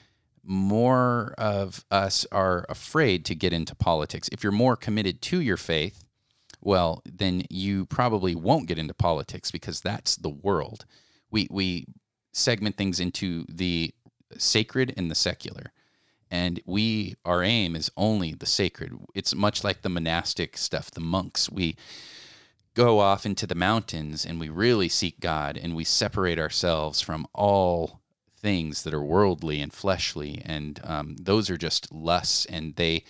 more 0.47 1.35
of 1.37 1.85
us 1.91 2.25
are 2.31 2.65
afraid 2.69 3.25
to 3.25 3.35
get 3.35 3.53
into 3.53 3.75
politics. 3.75 4.29
If 4.31 4.43
you're 4.43 4.51
more 4.53 4.75
committed 4.77 5.21
to 5.23 5.41
your 5.41 5.57
faith, 5.57 6.03
well, 6.61 7.03
then 7.05 7.43
you 7.49 7.85
probably 7.87 8.35
won't 8.35 8.67
get 8.67 8.79
into 8.79 8.93
politics 8.95 9.51
because 9.51 9.81
that's 9.81 10.15
the 10.17 10.29
world. 10.29 10.85
We 11.31 11.47
we 11.51 11.87
segment 12.33 12.77
things 12.77 12.99
into 12.99 13.45
the 13.49 13.93
sacred 14.37 14.93
and 14.97 15.11
the 15.11 15.15
secular. 15.15 15.71
and 16.31 16.59
we 16.65 17.15
our 17.25 17.43
aim 17.43 17.75
is 17.75 17.91
only 17.97 18.33
the 18.33 18.45
sacred 18.45 18.93
it's 19.15 19.35
much 19.35 19.63
like 19.63 19.81
the 19.81 19.89
monastic 19.89 20.57
stuff 20.57 20.91
the 20.91 20.99
monks 21.01 21.49
we 21.49 21.75
go 22.75 22.99
off 22.99 23.25
into 23.25 23.47
the 23.47 23.55
mountains 23.55 24.25
and 24.25 24.39
we 24.39 24.49
really 24.49 24.89
seek 24.89 25.19
god 25.19 25.57
and 25.57 25.75
we 25.75 25.83
separate 25.83 26.39
ourselves 26.39 27.01
from 27.01 27.27
all 27.33 27.96
things 28.39 28.83
that 28.83 28.93
are 28.93 29.03
worldly 29.03 29.59
and 29.61 29.73
fleshly 29.73 30.41
and 30.45 30.79
um, 30.83 31.15
those 31.19 31.49
are 31.49 31.57
just 31.57 31.91
lusts 31.91 32.45
and 32.45 32.75
they 32.75 33.03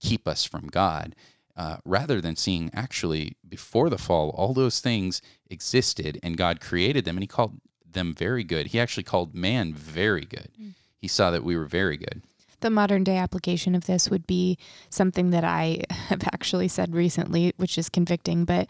keep 0.00 0.28
us 0.28 0.44
from 0.44 0.66
god 0.68 1.14
uh, 1.56 1.76
rather 1.84 2.20
than 2.20 2.36
seeing 2.36 2.70
actually 2.74 3.36
before 3.48 3.88
the 3.88 3.98
fall 3.98 4.30
all 4.30 4.52
those 4.52 4.80
things 4.80 5.22
existed 5.48 6.18
and 6.22 6.36
god 6.36 6.60
created 6.60 7.04
them 7.04 7.16
and 7.16 7.22
he 7.22 7.28
called 7.28 7.60
them 7.94 8.12
very 8.12 8.44
good. 8.44 8.68
He 8.68 8.78
actually 8.78 9.04
called 9.04 9.34
man 9.34 9.72
very 9.72 10.26
good. 10.26 10.50
Mm. 10.60 10.74
he 11.00 11.08
saw 11.08 11.30
that 11.30 11.44
we 11.44 11.56
were 11.56 11.64
very 11.64 11.96
good. 11.96 12.22
The 12.60 12.70
modern 12.70 13.04
day 13.04 13.16
application 13.16 13.74
of 13.74 13.86
this 13.86 14.08
would 14.08 14.26
be 14.26 14.58
something 14.88 15.30
that 15.30 15.44
I 15.44 15.82
have 15.90 16.24
actually 16.32 16.68
said 16.68 16.94
recently, 16.94 17.52
which 17.56 17.78
is 17.78 17.88
convicting, 17.88 18.44
but 18.44 18.68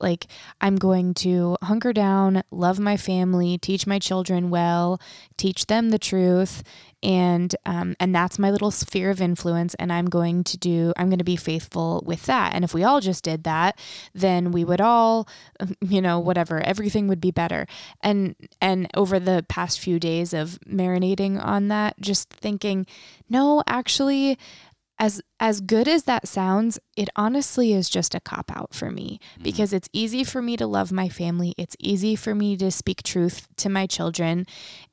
like 0.00 0.26
I'm 0.60 0.76
going 0.76 1.14
to 1.14 1.56
hunker 1.62 1.92
down, 1.92 2.42
love 2.50 2.78
my 2.78 2.96
family, 2.96 3.58
teach 3.58 3.86
my 3.86 3.98
children 3.98 4.50
well, 4.50 5.00
teach 5.36 5.66
them 5.66 5.90
the 5.90 5.98
truth, 5.98 6.62
and 7.02 7.54
um, 7.64 7.96
and 7.98 8.14
that's 8.14 8.38
my 8.38 8.50
little 8.50 8.70
sphere 8.70 9.10
of 9.10 9.20
influence 9.20 9.74
and 9.74 9.92
i'm 9.92 10.06
going 10.06 10.44
to 10.44 10.58
do 10.58 10.92
i'm 10.96 11.08
going 11.08 11.18
to 11.18 11.24
be 11.24 11.36
faithful 11.36 12.02
with 12.04 12.26
that. 12.26 12.54
And 12.54 12.64
if 12.64 12.74
we 12.74 12.84
all 12.84 13.00
just 13.00 13.24
did 13.24 13.44
that 13.44 13.78
then 14.14 14.52
we 14.52 14.64
would 14.64 14.80
all 14.80 15.28
you 15.80 16.00
know 16.00 16.18
whatever 16.18 16.60
everything 16.60 17.08
would 17.08 17.20
be 17.20 17.30
better. 17.30 17.66
And 18.02 18.34
and 18.60 18.88
over 18.94 19.18
the 19.18 19.44
past 19.48 19.80
few 19.80 19.98
days 19.98 20.32
of 20.32 20.58
marinating 20.68 21.42
on 21.42 21.68
that 21.68 21.98
just 22.00 22.30
thinking 22.30 22.86
no 23.28 23.62
actually 23.66 24.38
as 25.00 25.22
as 25.40 25.62
good 25.62 25.88
as 25.88 26.04
that 26.04 26.28
sounds, 26.28 26.78
it 26.94 27.08
honestly 27.16 27.72
is 27.72 27.88
just 27.88 28.14
a 28.14 28.20
cop 28.20 28.54
out 28.54 28.74
for 28.74 28.90
me 28.90 29.18
mm-hmm. 29.32 29.42
because 29.42 29.72
it's 29.72 29.88
easy 29.92 30.22
for 30.22 30.42
me 30.42 30.56
to 30.58 30.66
love 30.66 30.92
my 30.92 31.08
family. 31.08 31.54
It's 31.56 31.74
easy 31.80 32.14
for 32.14 32.34
me 32.34 32.56
to 32.58 32.70
speak 32.70 33.02
truth 33.02 33.48
to 33.56 33.70
my 33.70 33.86
children. 33.86 34.46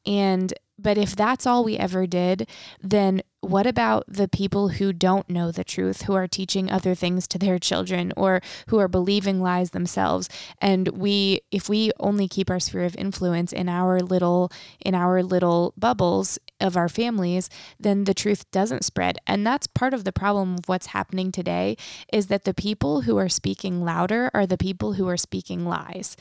And 0.06 0.54
but 0.80 0.98
if 0.98 1.16
that's 1.16 1.46
all 1.46 1.64
we 1.64 1.78
ever 1.78 2.08
did, 2.08 2.50
then 2.82 3.22
what 3.48 3.66
about 3.66 4.04
the 4.08 4.28
people 4.28 4.70
who 4.70 4.92
don't 4.92 5.30
know 5.30 5.52
the 5.52 5.64
truth, 5.64 6.04
who 6.04 6.14
are 6.14 6.28
teaching 6.28 6.70
other 6.70 6.94
things 6.94 7.28
to 7.30 7.40
their 7.40 7.58
children 7.58 8.12
or 8.18 8.42
who 8.68 8.78
are 8.78 8.88
believing 8.88 9.42
lies 9.42 9.72
themselves? 9.72 10.30
And 10.62 10.90
we 10.90 11.42
if 11.52 11.70
we 11.70 11.92
only 12.00 12.28
keep 12.28 12.50
our 12.50 12.60
sphere 12.60 12.84
of 12.84 12.96
influence 12.98 13.54
in 13.54 13.70
our 13.70 14.00
little 14.00 14.52
in 14.80 14.96
our 14.96 15.24
little 15.24 15.74
bubbles 15.78 16.38
of 16.60 16.76
our 16.76 16.90
families, 16.90 17.50
then 17.80 18.04
the 18.04 18.14
truth 18.14 18.50
doesn't 18.52 18.84
spread. 18.84 19.18
And 19.28 19.46
that's 19.46 19.68
part 19.68 19.94
of 19.94 20.04
the 20.04 20.12
problem 20.12 20.56
of 20.56 20.68
what's 20.68 20.88
happening 20.88 21.32
today 21.32 21.78
is 22.12 22.28
that 22.28 22.44
the 22.44 22.54
people 22.54 23.02
who 23.02 23.18
are 23.18 23.30
speaking 23.30 23.84
louder 23.84 24.30
are 24.34 24.48
the 24.48 24.58
people 24.58 24.94
who 24.94 25.08
are 25.08 25.18
speaking 25.18 25.66
lies. 25.66 26.18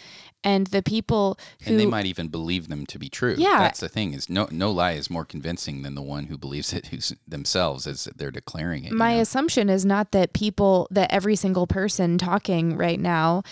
And 0.47 0.69
the 0.69 0.81
people 0.81 1.37
who 1.63 1.73
And 1.73 1.81
they 1.81 1.87
might 1.87 2.07
even 2.07 2.29
believe 2.29 2.69
them 2.69 2.87
to 2.87 3.01
be 3.01 3.09
true. 3.09 3.35
Yeah. 3.37 3.59
That's 3.59 3.81
the 3.81 3.89
thing 3.89 4.15
is 4.15 4.31
no 4.31 4.47
no 4.53 4.71
lie 4.71 4.93
is 4.93 5.11
more 5.11 5.25
convincing 5.25 5.83
than 5.83 5.97
the 5.97 6.03
one 6.03 6.27
who 6.27 6.39
believes 6.39 6.73
it 6.73 6.87
who's 6.87 7.13
themselves 7.27 7.85
as 7.85 8.05
they're 8.15 8.31
declaring 8.31 8.85
it. 8.85 8.93
My 8.93 9.11
you 9.11 9.17
know? 9.17 9.23
assumption 9.23 9.69
is 9.69 9.85
not 9.85 10.13
that 10.13 10.35
people 10.35 10.87
that 10.93 11.13
every 11.13 11.35
single 11.35 11.67
person 11.67 12.17
talking 12.17 12.77
right 12.77 13.01
now 13.01 13.43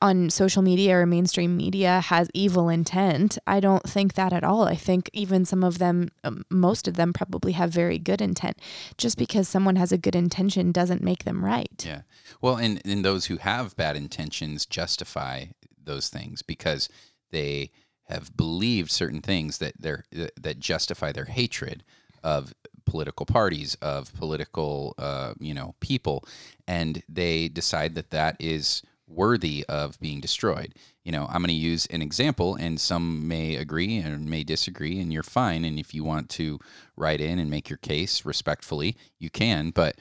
on 0.00 0.30
social 0.30 0.62
media 0.62 0.98
or 0.98 1.06
mainstream 1.06 1.56
media 1.56 2.00
has 2.00 2.28
evil 2.34 2.68
intent. 2.68 3.36
I 3.46 3.58
don't 3.58 3.82
think 3.82 4.14
that 4.14 4.32
at 4.32 4.44
all. 4.44 4.68
I 4.68 4.76
think 4.76 5.10
even 5.12 5.44
some 5.44 5.64
of 5.64 5.78
them, 5.78 6.10
um, 6.22 6.44
most 6.50 6.86
of 6.86 6.94
them 6.94 7.12
probably 7.12 7.52
have 7.52 7.70
very 7.70 7.98
good 7.98 8.20
intent. 8.20 8.58
Just 8.98 9.18
because 9.18 9.48
someone 9.48 9.76
has 9.76 9.92
a 9.92 9.98
good 9.98 10.14
intention 10.14 10.72
doesn't 10.72 11.02
make 11.02 11.24
them 11.24 11.44
right. 11.44 11.84
Yeah. 11.84 12.02
Well, 12.40 12.56
and, 12.56 12.80
and 12.84 13.04
those 13.04 13.26
who 13.26 13.38
have 13.38 13.76
bad 13.76 13.96
intentions 13.96 14.66
justify 14.66 15.46
those 15.86 16.08
things 16.08 16.42
because 16.42 16.88
they 17.30 17.70
have 18.04 18.36
believed 18.36 18.90
certain 18.90 19.20
things 19.20 19.58
that 19.58 19.74
they're 19.78 20.04
that 20.12 20.58
justify 20.58 21.12
their 21.12 21.24
hatred 21.24 21.82
of 22.22 22.54
political 22.84 23.24
parties 23.24 23.76
of 23.76 24.14
political 24.14 24.94
uh, 24.98 25.32
you 25.40 25.54
know 25.54 25.74
people 25.80 26.24
and 26.68 27.02
they 27.08 27.48
decide 27.48 27.94
that 27.94 28.10
that 28.10 28.36
is 28.38 28.82
worthy 29.06 29.64
of 29.68 29.98
being 30.00 30.20
destroyed. 30.20 30.74
You 31.04 31.12
know, 31.12 31.26
I'm 31.26 31.40
going 31.40 31.48
to 31.48 31.52
use 31.52 31.86
an 31.86 32.02
example, 32.02 32.54
and 32.54 32.80
some 32.80 33.28
may 33.28 33.56
agree 33.56 33.98
and 33.98 34.28
may 34.28 34.44
disagree, 34.44 35.00
and 35.00 35.12
you're 35.12 35.22
fine. 35.22 35.64
And 35.64 35.78
if 35.78 35.94
you 35.94 36.04
want 36.04 36.30
to 36.30 36.58
write 36.96 37.20
in 37.20 37.38
and 37.38 37.50
make 37.50 37.68
your 37.68 37.78
case 37.78 38.24
respectfully, 38.24 38.96
you 39.18 39.30
can. 39.30 39.70
But 39.70 39.96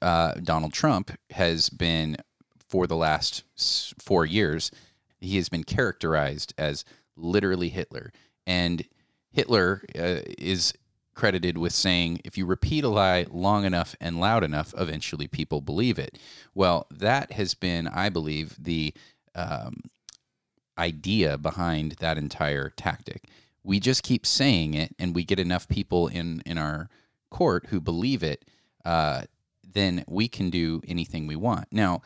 uh, 0.00 0.34
Donald 0.42 0.72
Trump 0.72 1.12
has 1.30 1.68
been, 1.68 2.16
for 2.68 2.86
the 2.86 2.96
last 2.96 3.44
four 3.98 4.24
years, 4.24 4.70
he 5.24 5.36
has 5.36 5.48
been 5.48 5.64
characterized 5.64 6.54
as 6.58 6.84
literally 7.16 7.68
Hitler. 7.68 8.12
And 8.46 8.84
Hitler 9.30 9.82
uh, 9.94 10.20
is 10.38 10.74
credited 11.14 11.58
with 11.58 11.72
saying, 11.72 12.20
if 12.24 12.38
you 12.38 12.46
repeat 12.46 12.84
a 12.84 12.88
lie 12.88 13.26
long 13.30 13.64
enough 13.64 13.94
and 14.00 14.18
loud 14.18 14.42
enough, 14.42 14.74
eventually 14.76 15.28
people 15.28 15.60
believe 15.60 15.98
it. 15.98 16.18
Well, 16.54 16.86
that 16.90 17.32
has 17.32 17.54
been, 17.54 17.86
I 17.88 18.08
believe, 18.08 18.56
the 18.58 18.94
um, 19.34 19.82
idea 20.78 21.38
behind 21.38 21.92
that 22.00 22.18
entire 22.18 22.70
tactic. 22.70 23.24
We 23.62 23.78
just 23.78 24.02
keep 24.02 24.26
saying 24.26 24.74
it, 24.74 24.94
and 24.98 25.14
we 25.14 25.24
get 25.24 25.38
enough 25.38 25.68
people 25.68 26.08
in 26.08 26.42
in 26.44 26.58
our 26.58 26.88
court 27.30 27.66
who 27.68 27.80
believe 27.80 28.22
it. 28.22 28.44
Uh, 28.84 29.22
then 29.62 30.04
we 30.08 30.28
can 30.28 30.50
do 30.50 30.82
anything 30.86 31.26
we 31.26 31.36
want. 31.36 31.68
Now, 31.70 32.02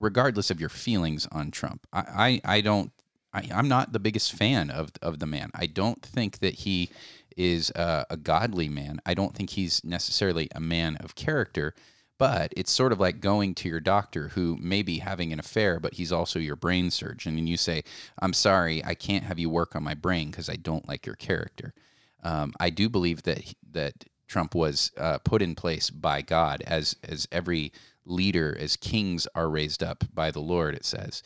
regardless 0.00 0.50
of 0.50 0.60
your 0.60 0.68
feelings 0.68 1.26
on 1.32 1.50
Trump, 1.50 1.86
I, 1.92 2.40
I, 2.44 2.56
I 2.56 2.60
don't. 2.60 2.92
I, 3.32 3.46
I'm 3.52 3.68
not 3.68 3.92
the 3.92 3.98
biggest 3.98 4.32
fan 4.32 4.70
of 4.70 4.90
of 5.02 5.18
the 5.18 5.26
man. 5.26 5.50
I 5.54 5.66
don't 5.66 6.00
think 6.02 6.38
that 6.38 6.54
he 6.54 6.90
is 7.36 7.70
uh, 7.72 8.04
a 8.10 8.16
godly 8.16 8.68
man. 8.68 9.00
I 9.06 9.14
don't 9.14 9.34
think 9.34 9.50
he's 9.50 9.84
necessarily 9.84 10.48
a 10.54 10.60
man 10.60 10.96
of 10.96 11.14
character, 11.14 11.74
but 12.18 12.52
it's 12.56 12.72
sort 12.72 12.90
of 12.90 12.98
like 12.98 13.20
going 13.20 13.54
to 13.56 13.68
your 13.68 13.80
doctor 13.80 14.28
who 14.28 14.56
may 14.56 14.82
be 14.82 14.98
having 14.98 15.32
an 15.32 15.38
affair, 15.38 15.78
but 15.78 15.94
he's 15.94 16.10
also 16.10 16.38
your 16.38 16.56
brain 16.56 16.90
surgeon, 16.90 17.38
and 17.38 17.48
you 17.48 17.56
say, 17.56 17.84
"I'm 18.20 18.32
sorry, 18.32 18.84
I 18.84 18.94
can't 18.94 19.24
have 19.24 19.38
you 19.38 19.50
work 19.50 19.76
on 19.76 19.84
my 19.84 19.94
brain 19.94 20.30
because 20.30 20.48
I 20.48 20.56
don't 20.56 20.88
like 20.88 21.06
your 21.06 21.14
character." 21.14 21.74
Um, 22.24 22.52
I 22.58 22.70
do 22.70 22.88
believe 22.88 23.22
that 23.24 23.54
that 23.72 24.04
Trump 24.26 24.54
was 24.54 24.90
uh, 24.98 25.18
put 25.18 25.42
in 25.42 25.54
place 25.54 25.90
by 25.90 26.22
God, 26.22 26.62
as 26.66 26.96
as 27.04 27.28
every 27.30 27.72
leader, 28.08 28.56
as 28.58 28.76
kings 28.76 29.26
are 29.34 29.48
raised 29.48 29.82
up 29.82 30.04
by 30.12 30.30
the 30.30 30.40
Lord. 30.40 30.74
It 30.74 30.84
says. 30.84 31.22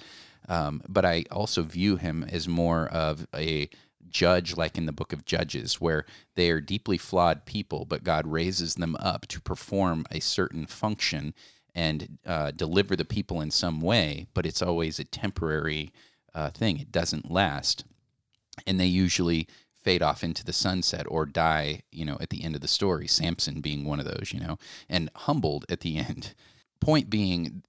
Um, 0.49 0.83
but 0.89 1.05
I 1.05 1.25
also 1.31 1.63
view 1.63 1.97
him 1.97 2.25
as 2.29 2.49
more 2.49 2.89
of 2.89 3.29
a 3.35 3.71
judge 4.09 4.57
like 4.57 4.77
in 4.77 4.87
the 4.87 4.93
book 4.93 5.13
of 5.13 5.25
Judges, 5.25 5.81
where 5.81 6.05
they 6.35 6.51
are 6.51 6.61
deeply 6.61 6.99
flawed 6.99 7.47
people, 7.47 7.85
but 7.85 8.05
God 8.05 8.27
raises 8.27 8.75
them 8.75 8.97
up 8.99 9.27
to 9.29 9.41
perform 9.41 10.05
a 10.11 10.21
certain 10.21 10.67
function 10.67 11.33
and 11.75 12.19
uh, 12.27 12.51
deliver 12.51 12.97
the 12.97 13.05
people 13.05 13.41
in 13.41 13.51
some 13.51 13.81
way, 13.81 14.27
but 14.35 14.45
it's 14.45 14.63
always 14.63 14.99
a 14.99 15.05
temporary 15.05 15.93
uh, 16.35 16.51
thing. 16.51 16.79
It 16.79 16.93
doesn't 16.93 17.31
last. 17.31 17.85
And 18.67 18.79
they 18.79 18.87
usually 18.87 19.49
fade 19.73 20.03
off 20.03 20.23
into 20.23 20.45
the 20.45 20.53
sunset 20.53 21.07
or 21.09 21.27
die, 21.27 21.83
you 21.91 22.05
know, 22.05 22.19
at 22.21 22.31
the 22.31 22.45
end 22.45 22.55
of 22.55 22.61
the 22.61 22.69
story, 22.69 23.07
Samson 23.09 23.61
being 23.61 23.85
one 23.85 23.99
of 23.99 24.07
those, 24.07 24.33
you 24.33 24.41
know, 24.41 24.59
and 24.89 25.11
humbled 25.15 25.65
at 25.69 25.81
the 25.81 25.97
end. 26.11 26.35
Point 26.83 27.09
being, 27.09 27.63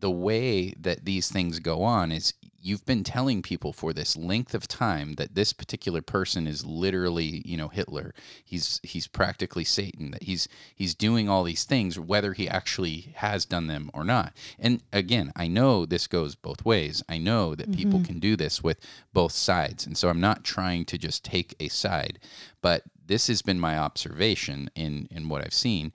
the 0.00 0.10
way 0.10 0.74
that 0.78 1.04
these 1.04 1.28
things 1.28 1.58
go 1.58 1.82
on 1.82 2.12
is 2.12 2.34
you've 2.60 2.84
been 2.84 3.04
telling 3.04 3.40
people 3.40 3.72
for 3.72 3.92
this 3.92 4.16
length 4.16 4.54
of 4.54 4.66
time 4.66 5.14
that 5.14 5.34
this 5.34 5.52
particular 5.52 6.02
person 6.02 6.46
is 6.46 6.64
literally 6.64 7.42
you 7.44 7.56
know 7.56 7.68
Hitler. 7.68 8.12
He's 8.44 8.80
he's 8.82 9.06
practically 9.06 9.64
Satan 9.64 10.10
that 10.10 10.24
he's 10.24 10.48
he's 10.74 10.94
doing 10.94 11.28
all 11.28 11.44
these 11.44 11.64
things 11.64 11.98
whether 11.98 12.32
he 12.32 12.48
actually 12.48 13.12
has 13.16 13.44
done 13.44 13.68
them 13.68 13.90
or 13.94 14.04
not. 14.04 14.34
And 14.58 14.82
again 14.92 15.32
I 15.36 15.48
know 15.48 15.86
this 15.86 16.06
goes 16.06 16.34
both 16.34 16.64
ways. 16.64 17.02
I 17.08 17.18
know 17.18 17.54
that 17.54 17.70
mm-hmm. 17.70 17.78
people 17.78 18.02
can 18.04 18.18
do 18.18 18.36
this 18.36 18.62
with 18.62 18.78
both 19.12 19.32
sides. 19.32 19.86
And 19.86 19.96
so 19.96 20.08
I'm 20.08 20.20
not 20.20 20.44
trying 20.44 20.84
to 20.86 20.98
just 20.98 21.24
take 21.24 21.54
a 21.60 21.68
side 21.68 22.18
but 22.60 22.82
this 23.06 23.28
has 23.28 23.40
been 23.40 23.60
my 23.60 23.78
observation 23.78 24.70
in 24.74 25.08
in 25.10 25.28
what 25.28 25.44
I've 25.44 25.54
seen. 25.54 25.92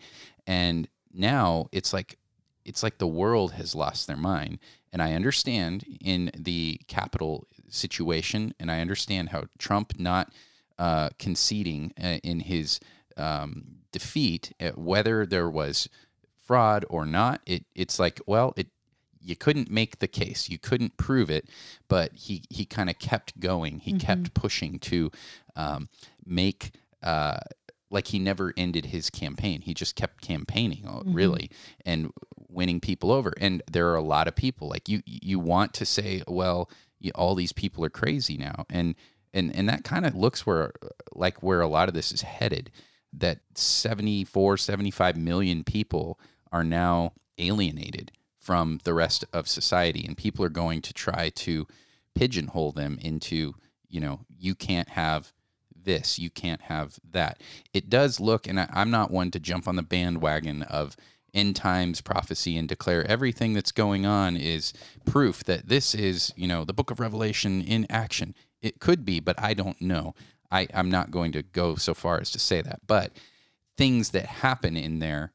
And 0.47 0.87
now 1.13 1.67
it's 1.71 1.93
like 1.93 2.17
it's 2.65 2.83
like 2.83 2.97
the 2.97 3.07
world 3.07 3.53
has 3.53 3.75
lost 3.75 4.07
their 4.07 4.17
mind. 4.17 4.59
And 4.91 5.01
I 5.01 5.13
understand 5.13 5.83
in 6.01 6.31
the 6.37 6.79
Capitol 6.87 7.47
situation, 7.69 8.53
and 8.59 8.69
I 8.69 8.79
understand 8.79 9.29
how 9.29 9.45
Trump 9.57 9.99
not 9.99 10.31
uh, 10.77 11.09
conceding 11.17 11.93
uh, 12.01 12.19
in 12.23 12.41
his 12.41 12.79
um, 13.17 13.79
defeat, 13.91 14.53
uh, 14.59 14.71
whether 14.71 15.25
there 15.25 15.49
was 15.49 15.89
fraud 16.45 16.85
or 16.89 17.05
not, 17.05 17.41
it, 17.45 17.65
it's 17.73 17.99
like, 17.99 18.21
well, 18.27 18.53
it 18.57 18.67
you 19.25 19.35
couldn't 19.37 19.71
make 19.71 19.99
the 19.99 20.07
case, 20.07 20.49
you 20.49 20.59
couldn't 20.59 20.97
prove 20.97 21.29
it, 21.29 21.47
but 21.87 22.11
he 22.13 22.43
he 22.49 22.65
kind 22.65 22.89
of 22.89 22.99
kept 22.99 23.39
going. 23.39 23.79
He 23.79 23.91
mm-hmm. 23.91 23.99
kept 23.99 24.33
pushing 24.33 24.79
to 24.79 25.11
um, 25.55 25.89
make. 26.25 26.71
Uh, 27.01 27.39
like 27.89 28.07
he 28.07 28.17
never 28.17 28.53
ended 28.57 28.87
his 28.87 29.11
campaign. 29.11 29.61
He 29.61 29.75
just 29.75 29.95
kept 29.95 30.19
campaigning, 30.19 30.87
uh, 30.87 31.03
really, 31.05 31.51
mm-hmm. 31.51 31.89
and 31.89 32.13
winning 32.53 32.79
people 32.79 33.11
over. 33.11 33.33
And 33.39 33.61
there 33.71 33.89
are 33.89 33.95
a 33.95 34.01
lot 34.01 34.27
of 34.27 34.35
people 34.35 34.69
like 34.69 34.87
you. 34.87 35.01
You 35.05 35.39
want 35.39 35.73
to 35.75 35.85
say, 35.85 36.23
well, 36.27 36.69
you, 36.99 37.11
all 37.15 37.35
these 37.35 37.53
people 37.53 37.83
are 37.85 37.89
crazy 37.89 38.37
now, 38.37 38.65
and 38.69 38.95
and 39.33 39.55
and 39.55 39.67
that 39.69 39.83
kind 39.83 40.05
of 40.05 40.15
looks 40.15 40.45
where 40.45 40.71
like 41.13 41.41
where 41.43 41.61
a 41.61 41.67
lot 41.67 41.87
of 41.87 41.93
this 41.93 42.11
is 42.11 42.21
headed. 42.21 42.71
That 43.15 43.41
74, 43.53 44.57
75 44.57 45.17
million 45.17 45.63
people 45.63 46.19
are 46.51 46.63
now 46.63 47.13
alienated 47.37 48.11
from 48.39 48.79
the 48.83 48.93
rest 48.93 49.23
of 49.31 49.47
society, 49.47 50.03
and 50.05 50.17
people 50.17 50.43
are 50.43 50.49
going 50.49 50.81
to 50.81 50.93
try 50.93 51.29
to 51.29 51.67
pigeonhole 52.15 52.71
them 52.71 52.97
into, 53.01 53.53
you 53.87 53.99
know, 53.99 54.21
you 54.29 54.55
can't 54.55 54.89
have 54.89 55.31
this, 55.83 56.19
you 56.19 56.29
can't 56.29 56.61
have 56.61 56.99
that. 57.11 57.41
It 57.73 57.89
does 57.89 58.19
look, 58.19 58.47
and 58.47 58.59
I, 58.59 58.69
I'm 58.73 58.91
not 58.91 59.11
one 59.11 59.31
to 59.31 59.39
jump 59.39 59.67
on 59.67 59.75
the 59.75 59.83
bandwagon 59.83 60.63
of 60.63 60.95
end 61.33 61.55
times 61.55 62.01
prophecy 62.01 62.57
and 62.57 62.67
declare 62.67 63.05
everything 63.07 63.53
that's 63.53 63.71
going 63.71 64.05
on 64.05 64.37
is 64.37 64.73
proof 65.05 65.43
that 65.45 65.67
this 65.67 65.95
is, 65.95 66.33
you 66.35 66.47
know, 66.47 66.63
the 66.63 66.73
book 66.73 66.91
of 66.91 66.99
Revelation 66.99 67.61
in 67.61 67.85
action. 67.89 68.35
It 68.61 68.79
could 68.79 69.03
be, 69.03 69.19
but 69.19 69.41
I 69.41 69.53
don't 69.53 69.81
know. 69.81 70.13
I, 70.51 70.67
I'm 70.73 70.89
not 70.89 71.11
going 71.11 71.31
to 71.33 71.43
go 71.43 71.75
so 71.75 71.93
far 71.93 72.19
as 72.19 72.29
to 72.31 72.39
say 72.39 72.61
that. 72.61 72.81
But 72.85 73.13
things 73.77 74.11
that 74.11 74.25
happen 74.25 74.77
in 74.77 74.99
there 74.99 75.31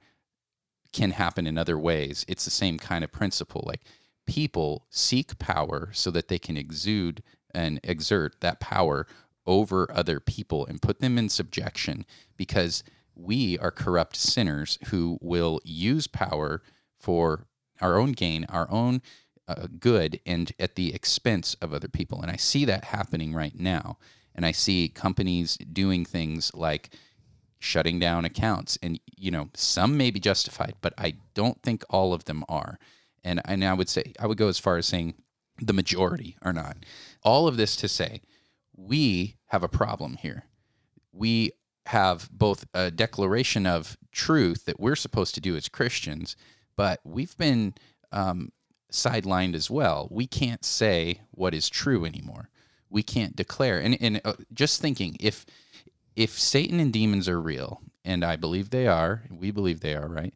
can 0.93 1.11
happen 1.11 1.47
in 1.47 1.59
other 1.59 1.79
ways. 1.79 2.25
It's 2.29 2.45
the 2.45 2.51
same 2.51 2.79
kind 2.79 3.05
of 3.05 3.13
principle. 3.13 3.65
Like 3.67 3.83
people 4.27 4.87
seek 4.91 5.39
power 5.39 5.91
so 5.93 6.11
that 6.13 6.29
they 6.29 6.39
can 6.39 6.57
exude 6.57 7.23
and 7.55 7.81
exert 7.83 8.41
that 8.41 8.61
power 8.61 9.07
over 9.47 9.91
other 9.91 10.21
people 10.21 10.67
and 10.67 10.83
put 10.83 11.01
them 11.01 11.19
in 11.19 11.29
subjection 11.29 12.05
because 12.37 12.85
we 13.18 13.59
are 13.59 13.70
corrupt 13.70 14.16
sinners 14.16 14.78
who 14.87 15.18
will 15.20 15.61
use 15.64 16.07
power 16.07 16.62
for 16.98 17.46
our 17.81 17.98
own 17.98 18.12
gain, 18.12 18.46
our 18.48 18.70
own 18.70 19.02
uh, 19.48 19.66
good, 19.78 20.20
and 20.24 20.52
at 20.59 20.76
the 20.76 20.94
expense 20.94 21.54
of 21.61 21.72
other 21.72 21.88
people. 21.88 22.22
And 22.22 22.31
I 22.31 22.37
see 22.37 22.64
that 22.66 22.85
happening 22.85 23.35
right 23.35 23.59
now. 23.59 23.98
And 24.35 24.46
I 24.46 24.52
see 24.52 24.88
companies 24.88 25.57
doing 25.57 26.04
things 26.04 26.54
like 26.54 26.90
shutting 27.59 27.98
down 27.98 28.24
accounts. 28.24 28.78
And, 28.83 29.00
you 29.16 29.31
know, 29.31 29.48
some 29.54 29.96
may 29.96 30.11
be 30.11 30.20
justified, 30.20 30.74
but 30.81 30.94
I 30.96 31.14
don't 31.35 31.61
think 31.62 31.83
all 31.90 32.12
of 32.14 32.26
them 32.26 32.44
are. 32.48 32.78
And, 33.24 33.40
and 33.46 33.64
I 33.64 33.74
would 33.74 33.88
say, 33.88 34.12
I 34.20 34.26
would 34.26 34.38
go 34.38 34.48
as 34.48 34.59
far 34.59 34.76
as 34.76 34.87
saying 34.87 35.14
the 35.61 35.72
majority 35.72 36.37
are 36.42 36.52
not. 36.52 36.76
All 37.24 37.48
of 37.48 37.57
this 37.57 37.74
to 37.76 37.88
say, 37.88 38.20
we 38.76 39.38
have 39.46 39.64
a 39.64 39.68
problem 39.68 40.18
here. 40.20 40.44
We 41.11 41.50
have 41.88 42.29
both 42.31 42.66
a 42.74 42.90
declaration 42.90 43.66
of 43.66 43.96
truth 44.12 44.66
that 44.66 44.79
we're 44.79 44.94
supposed 44.94 45.35
to 45.35 45.40
do 45.40 45.57
as 45.57 45.70
Christians, 45.70 46.37
but 46.77 47.01
we've 47.03 47.37
been 47.38 47.72
um, 48.12 48.53
sidelined 48.92 49.55
as 49.55 49.70
well. 49.70 50.07
We 50.11 50.27
can't 50.27 50.66
say 50.66 51.22
what 51.31 51.55
is 51.55 51.70
true 51.70 52.05
anymore. 52.05 52.51
We 52.90 53.03
can't 53.03 53.35
declare. 53.35 53.81
And, 53.81 53.96
and 54.03 54.20
uh, 54.22 54.35
just 54.53 54.83
thinking, 54.83 55.16
if 55.18 55.46
if 56.14 56.38
Satan 56.38 56.79
and 56.79 56.92
demons 56.92 57.27
are 57.27 57.40
real, 57.40 57.81
and 58.05 58.22
I 58.22 58.37
believe 58.37 58.68
they 58.68 58.87
are, 58.87 59.22
we 59.31 59.51
believe 59.51 59.81
they 59.81 59.94
are, 59.94 60.09
right? 60.09 60.35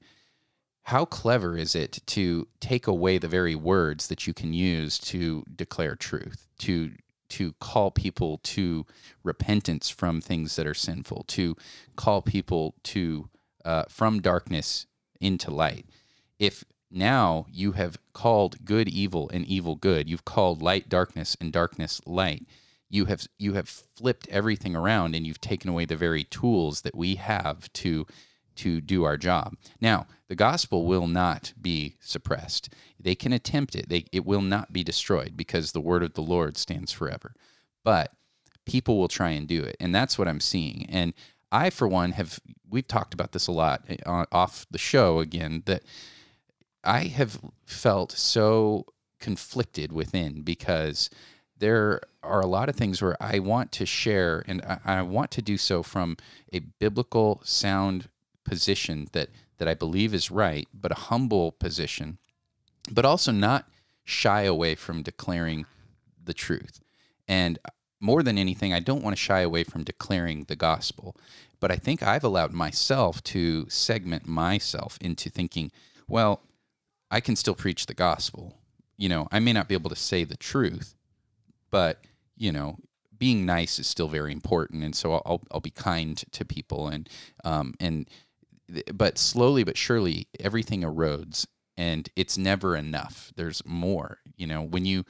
How 0.85 1.05
clever 1.05 1.59
is 1.59 1.75
it 1.75 2.01
to 2.07 2.49
take 2.61 2.87
away 2.87 3.19
the 3.19 3.29
very 3.29 3.57
words 3.57 4.09
that 4.09 4.27
you 4.27 4.33
can 4.33 4.55
use 4.55 4.99
to 5.01 5.45
declare 5.55 5.97
truth, 5.97 6.49
to 6.61 6.93
to 7.33 7.53
call 7.61 7.91
people 7.91 8.39
to 8.45 8.87
repentance 9.23 9.91
from 9.91 10.21
things 10.21 10.57
that 10.57 10.67
are 10.67 10.75
sinful, 10.75 11.25
to 11.29 11.57
call 11.97 12.23
people 12.23 12.75
to 12.85 13.29
uh, 13.65 13.85
from 13.89 14.21
darkness 14.21 14.87
into 15.21 15.51
light. 15.51 15.87
If 16.39 16.65
now 16.91 17.47
you 17.51 17.73
have 17.73 17.99
called 18.13 18.65
good 18.65 18.89
evil 18.89 19.31
and 19.33 19.47
evil 19.47 19.77
good, 19.77 20.09
you've 20.09 20.25
called 20.25 20.63
light 20.63 20.89
darkness 20.89 21.37
and 21.41 21.53
darkness 21.53 22.01
light 22.07 22.47
you 22.93 23.07
have 23.07 23.27
you 23.39 23.55
have 23.55 23.69
flipped 23.69 24.29
everything 24.29 24.77
around 24.77 25.17
and 25.17 25.27
you've 25.27 25.41
taken 25.41 25.71
away 25.71 25.87
the 25.87 25.97
very 25.97 26.25
tools 26.25 26.83
that 26.83 26.95
we 26.95 27.15
have 27.17 27.73
to 27.73 28.07
to 28.57 28.81
do 28.81 29.05
our 29.05 29.17
job. 29.17 29.57
Now, 29.81 30.07
the 30.29 30.35
gospel 30.35 30.87
will 30.87 31.07
not 31.07 31.53
be 31.61 31.97
suppressed. 32.01 32.73
They 32.99 33.15
can 33.15 33.33
attempt 33.33 33.75
it. 33.75 33.89
They, 33.89 34.07
it 34.13 34.25
will 34.25 34.41
not 34.41 34.73
be 34.73 34.85
destroyed 34.85 35.37
because 35.37 35.73
the 35.73 35.81
word 35.81 36.03
of 36.03 36.15
the 36.15 36.23
Lord 36.23 36.57
stands 36.57 36.93
forever. 36.93 37.35
But 37.85 38.13
people 38.65 38.99
will 38.99 39.09
try 39.09 39.31
and 39.31 39.47
do 39.47 39.63
it. 39.63 39.77
And 39.81 39.95
that's 39.95 40.19
what 40.19 40.29
I'm 40.29 40.41
seeing. 40.41 40.87
And 40.89 41.15
I, 41.51 41.71
for 41.71 41.87
one, 41.87 42.13
have, 42.13 42.41
we've 42.69 42.89
talked 42.89 43.15
about 43.15 43.33
this 43.33 43.47
a 43.47 43.53
lot 43.53 43.85
eh, 43.89 43.97
off 44.33 44.67
the 44.71 44.79
show 44.79 45.19
again, 45.19 45.63
that 45.67 45.83
I 46.85 47.05
have 47.05 47.39
felt 47.67 48.13
so 48.13 48.87
conflicted 49.21 49.93
within 49.93 50.43
because 50.43 51.11
there 51.59 52.01
are 52.23 52.41
a 52.41 52.47
lot 52.47 52.69
of 52.69 52.75
things 52.75 53.01
where 53.01 53.17
I 53.23 53.39
want 53.39 53.71
to 53.73 53.87
share, 53.87 54.43
and 54.49 54.63
I, 54.63 54.79
I, 54.85 55.03
want 55.03 55.31
to 55.33 55.43
do 55.43 55.57
so 55.57 55.83
from 55.83 56.17
a 56.53 56.59
biblical, 56.59 57.41
sound 57.45 58.09
position 58.45 59.09
that 59.13 59.29
that 59.59 59.69
I 59.69 59.75
believe 59.75 60.13
is 60.13 60.31
right, 60.31 60.67
but 60.75 60.91
a 60.91 60.97
humble 60.97 61.53
position, 61.53 62.19
but 62.91 63.05
also 63.05 63.31
not 63.31 63.69
shy 64.05 64.43
away 64.43 64.75
from 64.75 65.03
declaring 65.03 65.67
the 66.25 66.35
truth. 66.35 66.81
And 67.29 67.59
more 68.01 68.25
than 68.25 68.39
anything, 68.39 68.73
I 68.73 68.81
don't 68.81 69.05
want 69.05 69.17
to 69.17 69.23
shy 69.23 69.41
away 69.41 69.63
from 69.63 69.85
declaring 69.85 70.45
the 70.45 70.57
gospel. 70.57 71.17
But 71.61 71.71
I 71.71 71.77
think 71.77 72.03
I've 72.03 72.25
allowed 72.25 72.53
myself 72.53 73.23
to 73.25 73.69
segment 73.69 74.27
myself 74.27 74.99
into 75.01 75.31
thinking, 75.31 75.71
well, 76.09 76.41
I 77.09 77.21
can 77.21 77.37
still 77.37 77.55
preach 77.55 77.87
the 77.87 77.95
gospel. 77.95 78.57
You 78.97 79.09
know, 79.09 79.29
I 79.31 79.39
may 79.39 79.53
not 79.53 79.69
be 79.69 79.75
able 79.75 79.91
to 79.91 79.97
say 79.97 80.25
the 80.25 80.37
truth, 80.37 80.97
but 81.71 82.05
you 82.37 82.53
know 82.53 82.77
being 83.19 83.47
nice 83.47 83.79
is 83.79 83.87
still 83.87 84.09
very 84.09 84.33
important 84.33 84.83
and 84.83 84.97
so 84.97 85.13
i'll, 85.13 85.43
I'll 85.53 85.61
be 85.61 85.71
kind 85.71 86.23
to 86.33 86.45
people 86.45 86.89
and 86.89 87.09
um, 87.45 87.75
and 87.81 88.09
but 88.95 89.19
slowly 89.19 89.65
but 89.65 89.77
surely 89.77 90.27
everything 90.41 90.83
erodes 90.83 91.47
and 91.77 92.09
it's 92.17 92.39
never 92.39 92.77
enough 92.77 93.33
there's 93.37 93.63
more 93.65 94.19
you 94.37 94.47
know 94.47 94.63
when 94.63 94.85
you 94.85 95.05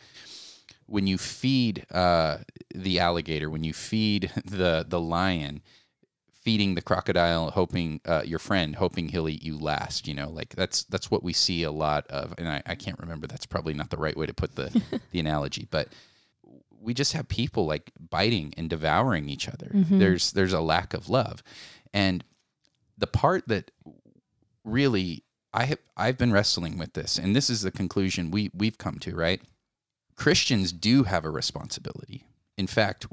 when 0.87 1.07
you 1.07 1.17
feed 1.17 1.87
uh, 1.91 2.39
the 2.75 2.99
alligator 2.99 3.49
when 3.49 3.65
you 3.65 3.73
feed 3.73 4.31
the 4.45 4.85
the 4.87 5.01
lion 5.01 5.63
feeding 6.33 6.75
the 6.75 6.83
crocodile 6.83 7.53
hoping 7.53 8.01
uh, 8.05 8.23
your 8.25 8.39
friend 8.39 8.77
hoping 8.77 9.09
he'll 9.09 9.29
eat 9.29 9.45
you 9.45 9.57
last 9.57 10.09
you 10.09 10.15
know 10.15 10.29
like 10.29 10.55
that's 10.57 10.85
that's 10.85 11.11
what 11.11 11.23
we 11.23 11.33
see 11.33 11.63
a 11.63 11.71
lot 11.71 12.07
of 12.09 12.35
and 12.37 12.49
I, 12.49 12.63
I 12.67 12.75
can't 12.75 12.99
remember 12.99 13.27
that's 13.27 13.47
probably 13.47 13.75
not 13.75 13.91
the 13.91 13.97
right 13.97 14.17
way 14.17 14.27
to 14.27 14.35
put 14.35 14.57
the 14.57 14.83
the 15.13 15.21
analogy 15.21 15.69
but 15.71 15.89
we 16.83 16.93
just 16.93 17.13
have 17.13 17.29
people 17.29 17.65
like 17.65 17.93
biting 18.11 18.53
and 18.57 18.69
devouring 18.69 19.29
each 19.29 19.49
other. 19.49 19.71
Mm-hmm. 19.73 19.99
There's 19.99 20.33
there's 20.33 20.53
a 20.53 20.61
lack 20.61 20.93
of 20.93 21.09
love. 21.09 21.43
And 21.95 22.25
the 23.03 23.07
part 23.09 23.49
that 23.49 23.73
really 24.65 25.25
I 25.53 25.65
have 25.65 25.79
I've 25.97 26.17
been 26.17 26.33
wrestling 26.33 26.79
with 26.79 26.93
this 26.93 27.19
and 27.19 27.35
this 27.35 27.51
is 27.51 27.63
the 27.63 27.73
conclusion 27.73 28.31
we 28.31 28.51
we've 28.55 28.79
come 28.79 29.01
to, 29.01 29.15
right? 29.15 29.43
Christians 30.15 30.73
do 30.73 31.03
have 31.03 31.25
a 31.25 31.31
responsibility. 31.31 32.25
In 32.57 32.69
fact, 32.69 33.09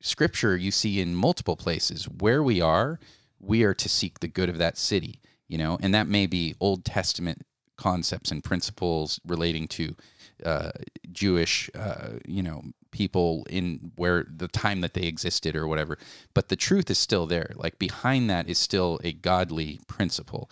scripture 0.00 0.56
you 0.56 0.72
see 0.72 1.00
in 1.00 1.14
multiple 1.14 1.54
places 1.54 2.06
where 2.06 2.42
we 2.42 2.60
are, 2.60 2.98
we 3.38 3.62
are 3.62 3.74
to 3.74 3.88
seek 3.88 4.18
the 4.18 4.26
good 4.26 4.48
of 4.48 4.58
that 4.58 4.76
city, 4.76 5.20
you 5.46 5.56
know, 5.56 5.78
and 5.80 5.94
that 5.94 6.08
may 6.08 6.26
be 6.26 6.56
Old 6.58 6.84
Testament 6.84 7.42
concepts 7.78 8.32
and 8.32 8.42
principles 8.42 9.20
relating 9.24 9.68
to 9.68 9.94
uh, 10.44 10.72
Jewish, 11.10 11.70
uh, 11.74 12.18
you 12.26 12.42
know, 12.42 12.62
people 12.90 13.46
in 13.50 13.92
where 13.96 14.26
the 14.28 14.48
time 14.48 14.80
that 14.82 14.94
they 14.94 15.04
existed 15.04 15.56
or 15.56 15.66
whatever. 15.66 15.98
But 16.34 16.48
the 16.48 16.56
truth 16.56 16.90
is 16.90 16.98
still 16.98 17.26
there. 17.26 17.52
Like 17.56 17.78
behind 17.78 18.28
that 18.30 18.48
is 18.48 18.58
still 18.58 19.00
a 19.02 19.12
godly 19.12 19.80
principle. 19.86 20.50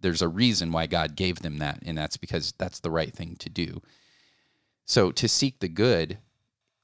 There's 0.00 0.22
a 0.22 0.28
reason 0.28 0.70
why 0.70 0.86
God 0.86 1.16
gave 1.16 1.40
them 1.40 1.58
that, 1.58 1.80
and 1.84 1.98
that's 1.98 2.16
because 2.16 2.54
that's 2.58 2.80
the 2.80 2.90
right 2.90 3.12
thing 3.12 3.36
to 3.40 3.48
do. 3.48 3.82
So 4.84 5.10
to 5.12 5.28
seek 5.28 5.58
the 5.58 5.68
good 5.68 6.18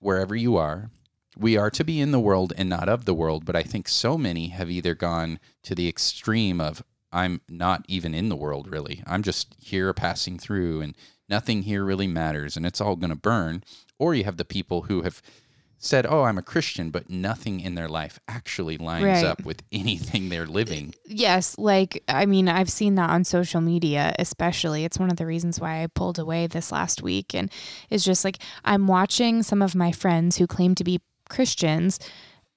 wherever 0.01 0.35
you 0.35 0.57
are, 0.57 0.91
we 1.37 1.57
are 1.57 1.71
to 1.71 1.85
be 1.85 2.01
in 2.01 2.11
the 2.11 2.21
world 2.21 2.53
and 2.57 2.69
not 2.69 2.89
of 2.89 3.05
the 3.05 3.15
world. 3.15 3.45
But 3.45 3.57
I 3.57 3.63
think 3.63 3.89
so 3.89 4.19
many 4.19 4.49
have 4.49 4.71
either 4.71 4.95
gone 4.95 5.39
to 5.63 5.75
the 5.75 5.89
extreme 5.89 6.61
of, 6.61 6.83
I'm 7.13 7.41
not 7.49 7.85
even 7.89 8.15
in 8.15 8.29
the 8.29 8.37
world 8.37 8.69
really. 8.71 9.03
I'm 9.07 9.23
just 9.23 9.55
here 9.61 9.93
passing 9.95 10.39
through 10.39 10.81
and 10.81 10.97
nothing 11.29 11.63
here 11.63 11.85
really 11.85 12.07
matters 12.07 12.57
and 12.57 12.67
it's 12.67 12.81
all 12.81 12.97
going 12.97 13.11
to 13.11 13.17
burn. 13.17 13.65
Or 13.99 14.15
you 14.15 14.25
have 14.25 14.37
the 14.37 14.45
people 14.45 14.83
who 14.83 15.03
have 15.03 15.23
said, 15.79 16.07
"Oh, 16.07 16.23
I'm 16.23 16.39
a 16.39 16.43
Christian," 16.43 16.91
but 16.91 17.09
nothing 17.11 17.61
in 17.61 17.75
their 17.75 17.89
life 17.89 18.19
actually 18.27 18.77
lines 18.77 19.05
right. 19.05 19.25
up 19.25 19.45
with 19.45 19.63
anything 19.73 20.29
they're 20.29 20.47
living. 20.47 20.95
Yes, 21.07 21.57
like 21.59 22.03
I 22.09 22.27
mean, 22.27 22.49
I've 22.49 22.71
seen 22.71 22.97
that 22.97 23.11
on 23.11 23.25
social 23.25 23.61
media, 23.61 24.15
especially. 24.19 24.85
It's 24.85 24.99
one 24.99 25.11
of 25.11 25.17
the 25.17 25.27
reasons 25.27 25.61
why 25.61 25.83
I 25.83 25.87
pulled 25.87 26.19
away 26.19 26.47
this 26.47 26.73
last 26.73 27.03
week 27.03 27.35
and 27.35 27.51
it's 27.91 28.05
just 28.05 28.25
like 28.25 28.39
I'm 28.65 28.87
watching 28.87 29.43
some 29.43 29.63
of 29.63 29.75
my 29.75 29.93
friends 29.93 30.39
who 30.39 30.47
claim 30.47 30.75
to 30.77 30.85
be 30.85 31.01
Christians 31.29 32.01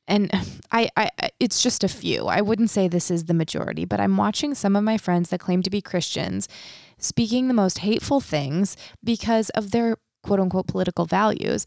and 0.07 0.31
I, 0.71 0.89
I 0.95 1.09
it's 1.39 1.61
just 1.61 1.83
a 1.83 1.89
few. 1.89 2.27
I 2.27 2.41
wouldn't 2.41 2.69
say 2.69 2.87
this 2.87 3.11
is 3.11 3.25
the 3.25 3.33
majority, 3.33 3.85
but 3.85 3.99
I'm 3.99 4.17
watching 4.17 4.55
some 4.55 4.75
of 4.75 4.83
my 4.83 4.97
friends 4.97 5.29
that 5.29 5.39
claim 5.39 5.61
to 5.63 5.69
be 5.69 5.81
Christians 5.81 6.47
speaking 6.97 7.47
the 7.47 7.53
most 7.53 7.79
hateful 7.79 8.19
things 8.19 8.75
because 9.03 9.49
of 9.51 9.71
their 9.71 9.97
quote 10.23 10.39
unquote 10.39 10.67
political 10.67 11.05
values. 11.05 11.65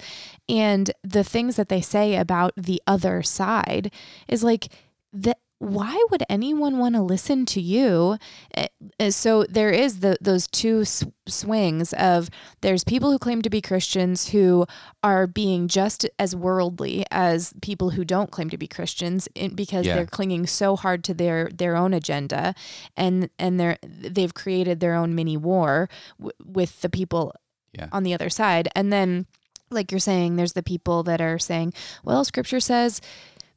And 0.48 0.90
the 1.02 1.24
things 1.24 1.56
that 1.56 1.68
they 1.68 1.80
say 1.80 2.16
about 2.16 2.52
the 2.56 2.82
other 2.86 3.22
side 3.22 3.92
is 4.28 4.44
like 4.44 4.68
that 5.12 5.38
why 5.60 6.02
would 6.10 6.22
anyone 6.30 6.78
want 6.78 6.94
to 6.94 7.02
listen 7.02 7.44
to 7.44 7.60
you? 7.60 8.16
Eh, 8.54 8.68
eh, 8.98 9.10
so 9.10 9.44
there 9.44 9.68
is 9.68 10.00
the 10.00 10.16
those 10.18 10.46
two 10.46 10.86
swings 11.28 11.92
of 11.92 12.30
there's 12.62 12.82
people 12.82 13.12
who 13.12 13.18
claim 13.18 13.42
to 13.42 13.50
be 13.50 13.60
Christians 13.60 14.30
who 14.30 14.66
are 15.02 15.26
being 15.26 15.68
just 15.68 16.08
as 16.18 16.34
worldly 16.34 17.04
as 17.10 17.52
people 17.60 17.90
who 17.90 18.06
don't 18.06 18.30
claim 18.30 18.48
to 18.48 18.56
be 18.56 18.66
Christians 18.66 19.28
because 19.54 19.84
yeah. 19.84 19.96
they're 19.96 20.06
clinging 20.06 20.46
so 20.46 20.76
hard 20.76 21.04
to 21.04 21.14
their 21.14 21.50
their 21.50 21.76
own 21.76 21.92
agenda 21.92 22.54
and 22.96 23.28
and 23.38 23.60
they're 23.60 23.76
they've 23.82 24.32
created 24.32 24.80
their 24.80 24.94
own 24.94 25.14
mini 25.14 25.36
war 25.36 25.90
w- 26.18 26.32
with 26.42 26.80
the 26.80 26.88
people 26.88 27.34
yeah. 27.74 27.88
on 27.92 28.02
the 28.02 28.14
other 28.14 28.30
side. 28.30 28.70
And 28.74 28.90
then 28.90 29.26
like 29.70 29.92
you're 29.92 30.00
saying 30.00 30.36
there's 30.36 30.54
the 30.54 30.62
people 30.62 31.02
that 31.02 31.20
are 31.20 31.38
saying, 31.38 31.74
well, 32.02 32.24
scripture 32.24 32.60
says 32.60 33.02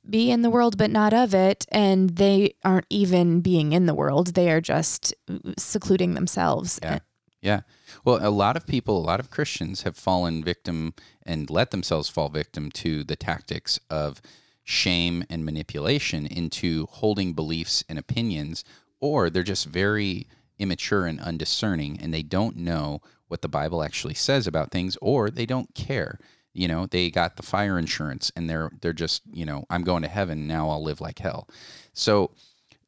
be 0.10 0.32
in 0.32 0.42
the 0.42 0.50
world 0.50 0.78
but 0.78 0.92
not 0.92 1.14
of 1.14 1.34
it 1.34 1.66
and 1.70 2.12
they 2.12 2.56
aren't 2.64 2.88
even 2.90 3.42
being 3.42 3.72
in 3.72 3.86
the 3.86 3.94
world. 3.94 4.36
They 4.36 4.52
are 4.52 4.62
just 4.62 5.14
uh, 5.30 5.38
secluding 5.58 6.14
themselves. 6.14 6.80
Yeah. 6.82 7.00
Yeah. 7.42 7.62
Well 8.06 8.20
a 8.26 8.30
lot 8.30 8.58
of 8.58 8.66
people 8.66 8.98
a 8.98 9.00
lot 9.00 9.20
of 9.20 9.30
christians 9.30 9.84
have 9.84 9.96
fallen 9.96 10.44
victim 10.44 10.94
and 11.26 11.50
let 11.50 11.72
themselves 11.72 12.10
fall 12.10 12.30
victim 12.30 12.72
to 12.72 13.04
the 13.04 13.16
tactics 13.16 13.80
of 13.90 14.22
shame 14.64 15.26
and 15.30 15.44
manipulation 15.44 16.26
into 16.26 16.86
holding 16.88 17.34
beliefs 17.34 17.84
and 17.90 18.00
opinions 18.00 18.64
or 19.02 19.30
they're 19.30 19.44
just 19.44 19.66
very 19.66 20.28
immature 20.58 21.06
and 21.06 21.20
undiscerning 21.20 22.00
and 22.02 22.14
they 22.14 22.24
don't 22.24 22.56
know 22.56 23.02
what 23.28 23.42
the 23.42 23.50
bible 23.50 23.84
actually 23.84 24.14
says 24.14 24.48
about 24.48 24.72
things 24.72 24.98
or 25.02 25.30
they 25.30 25.46
don't 25.46 25.76
care 25.76 26.18
you 26.54 26.68
know 26.68 26.86
they 26.88 27.10
got 27.10 27.36
the 27.36 27.44
fire 27.44 27.78
insurance 27.78 28.32
and 28.36 28.50
they're 28.50 28.72
they're 28.82 28.94
just 28.94 29.22
you 29.32 29.46
know 29.46 29.66
i'm 29.70 29.84
going 29.84 30.04
to 30.04 30.08
heaven 30.08 30.48
now 30.48 30.70
i'll 30.70 30.84
live 30.84 31.02
like 31.02 31.20
hell. 31.20 31.50
So 31.94 32.32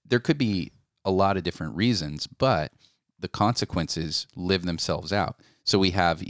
there 0.08 0.20
could 0.20 0.38
be 0.38 0.72
a 1.04 1.12
lot 1.12 1.38
of 1.38 1.44
different 1.44 1.76
reasons 1.76 2.28
but 2.28 2.72
the 3.20 3.28
consequences 3.28 4.28
live 4.36 4.66
themselves 4.66 5.12
out. 5.14 5.40
So 5.64 5.80
we 5.80 5.92
have 5.92 6.24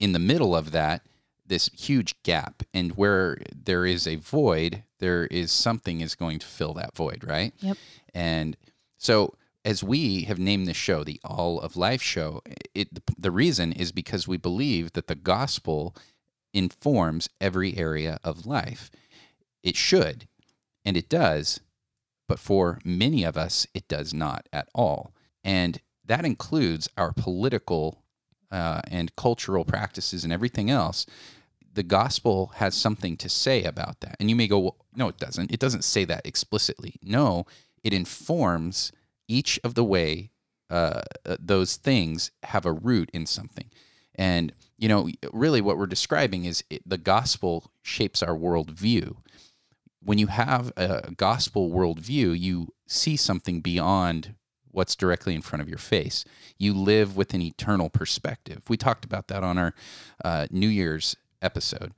in 0.00 0.12
the 0.12 0.18
middle 0.18 0.56
of 0.56 0.72
that 0.72 1.06
this 1.46 1.68
huge 1.68 2.20
gap 2.22 2.62
and 2.72 2.92
where 2.96 3.38
there 3.54 3.84
is 3.84 4.06
a 4.06 4.16
void 4.16 4.82
there 4.98 5.26
is 5.26 5.52
something 5.52 6.00
is 6.00 6.14
going 6.14 6.38
to 6.38 6.46
fill 6.46 6.74
that 6.74 6.96
void 6.96 7.24
right? 7.26 7.52
Yep. 7.60 7.76
And 8.14 8.56
so 8.96 9.34
as 9.64 9.84
we 9.84 10.22
have 10.22 10.38
named 10.38 10.66
this 10.66 10.76
show 10.76 11.04
the 11.04 11.20
all 11.24 11.60
of 11.60 11.76
life 11.76 12.02
show 12.02 12.42
it 12.74 12.88
the 13.18 13.30
reason 13.30 13.72
is 13.72 13.92
because 13.92 14.26
we 14.26 14.36
believe 14.36 14.92
that 14.94 15.06
the 15.06 15.14
gospel 15.14 15.94
informs 16.52 17.28
every 17.40 17.76
area 17.76 18.18
of 18.22 18.46
life. 18.46 18.90
It 19.62 19.76
should, 19.76 20.26
and 20.84 20.96
it 20.96 21.08
does, 21.08 21.60
but 22.28 22.38
for 22.38 22.78
many 22.84 23.24
of 23.24 23.36
us, 23.36 23.66
it 23.74 23.88
does 23.88 24.14
not 24.14 24.48
at 24.52 24.68
all. 24.74 25.12
And 25.44 25.80
that 26.04 26.24
includes 26.24 26.88
our 26.96 27.12
political 27.12 28.02
uh, 28.50 28.82
and 28.90 29.14
cultural 29.16 29.64
practices 29.64 30.24
and 30.24 30.32
everything 30.32 30.70
else. 30.70 31.06
The 31.74 31.82
gospel 31.82 32.52
has 32.56 32.74
something 32.74 33.16
to 33.18 33.28
say 33.28 33.64
about 33.64 34.00
that. 34.00 34.16
And 34.20 34.28
you 34.28 34.36
may 34.36 34.46
go, 34.46 34.58
well, 34.58 34.76
no, 34.94 35.08
it 35.08 35.18
doesn't. 35.18 35.50
It 35.50 35.60
doesn't 35.60 35.84
say 35.84 36.04
that 36.04 36.26
explicitly. 36.26 36.96
No, 37.02 37.46
it 37.82 37.94
informs 37.94 38.92
each 39.26 39.58
of 39.64 39.74
the 39.74 39.84
way 39.84 40.30
uh, 40.70 41.02
uh 41.26 41.36
those 41.38 41.76
things 41.76 42.30
have 42.44 42.66
a 42.66 42.72
root 42.72 43.10
in 43.12 43.26
something. 43.26 43.70
And 44.14 44.52
you 44.82 44.88
know, 44.88 45.08
really 45.32 45.60
what 45.60 45.78
we're 45.78 45.86
describing 45.86 46.44
is 46.44 46.64
it, 46.68 46.82
the 46.84 46.98
gospel 46.98 47.70
shapes 47.82 48.20
our 48.20 48.34
worldview. 48.34 49.14
When 50.02 50.18
you 50.18 50.26
have 50.26 50.72
a 50.76 51.12
gospel 51.16 51.70
worldview, 51.70 52.36
you 52.36 52.74
see 52.88 53.16
something 53.16 53.60
beyond 53.60 54.34
what's 54.72 54.96
directly 54.96 55.36
in 55.36 55.40
front 55.40 55.62
of 55.62 55.68
your 55.68 55.78
face. 55.78 56.24
You 56.58 56.74
live 56.74 57.16
with 57.16 57.32
an 57.32 57.42
eternal 57.42 57.90
perspective. 57.90 58.64
We 58.68 58.76
talked 58.76 59.04
about 59.04 59.28
that 59.28 59.44
on 59.44 59.56
our 59.56 59.72
uh, 60.24 60.48
New 60.50 60.66
Year's 60.66 61.16
episode. 61.40 61.94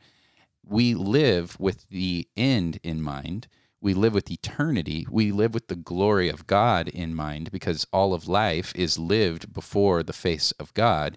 We 0.62 0.92
live 0.92 1.58
with 1.58 1.88
the 1.88 2.28
end 2.36 2.80
in 2.82 3.00
mind. 3.00 3.48
We 3.80 3.94
live 3.94 4.12
with 4.12 4.30
eternity. 4.30 5.06
We 5.10 5.32
live 5.32 5.54
with 5.54 5.68
the 5.68 5.76
glory 5.76 6.28
of 6.28 6.46
God 6.46 6.88
in 6.88 7.14
mind 7.14 7.50
because 7.50 7.86
all 7.94 8.12
of 8.12 8.28
life 8.28 8.74
is 8.76 8.98
lived 8.98 9.54
before 9.54 10.02
the 10.02 10.12
face 10.12 10.52
of 10.52 10.74
God 10.74 11.16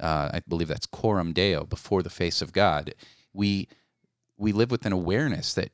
uh, 0.00 0.30
I 0.34 0.42
believe 0.46 0.68
that's 0.68 0.86
coram 0.86 1.32
deo, 1.32 1.64
before 1.64 2.02
the 2.02 2.10
face 2.10 2.42
of 2.42 2.52
God. 2.52 2.94
We 3.32 3.68
we 4.36 4.52
live 4.52 4.70
with 4.70 4.86
an 4.86 4.92
awareness 4.92 5.54
that 5.54 5.70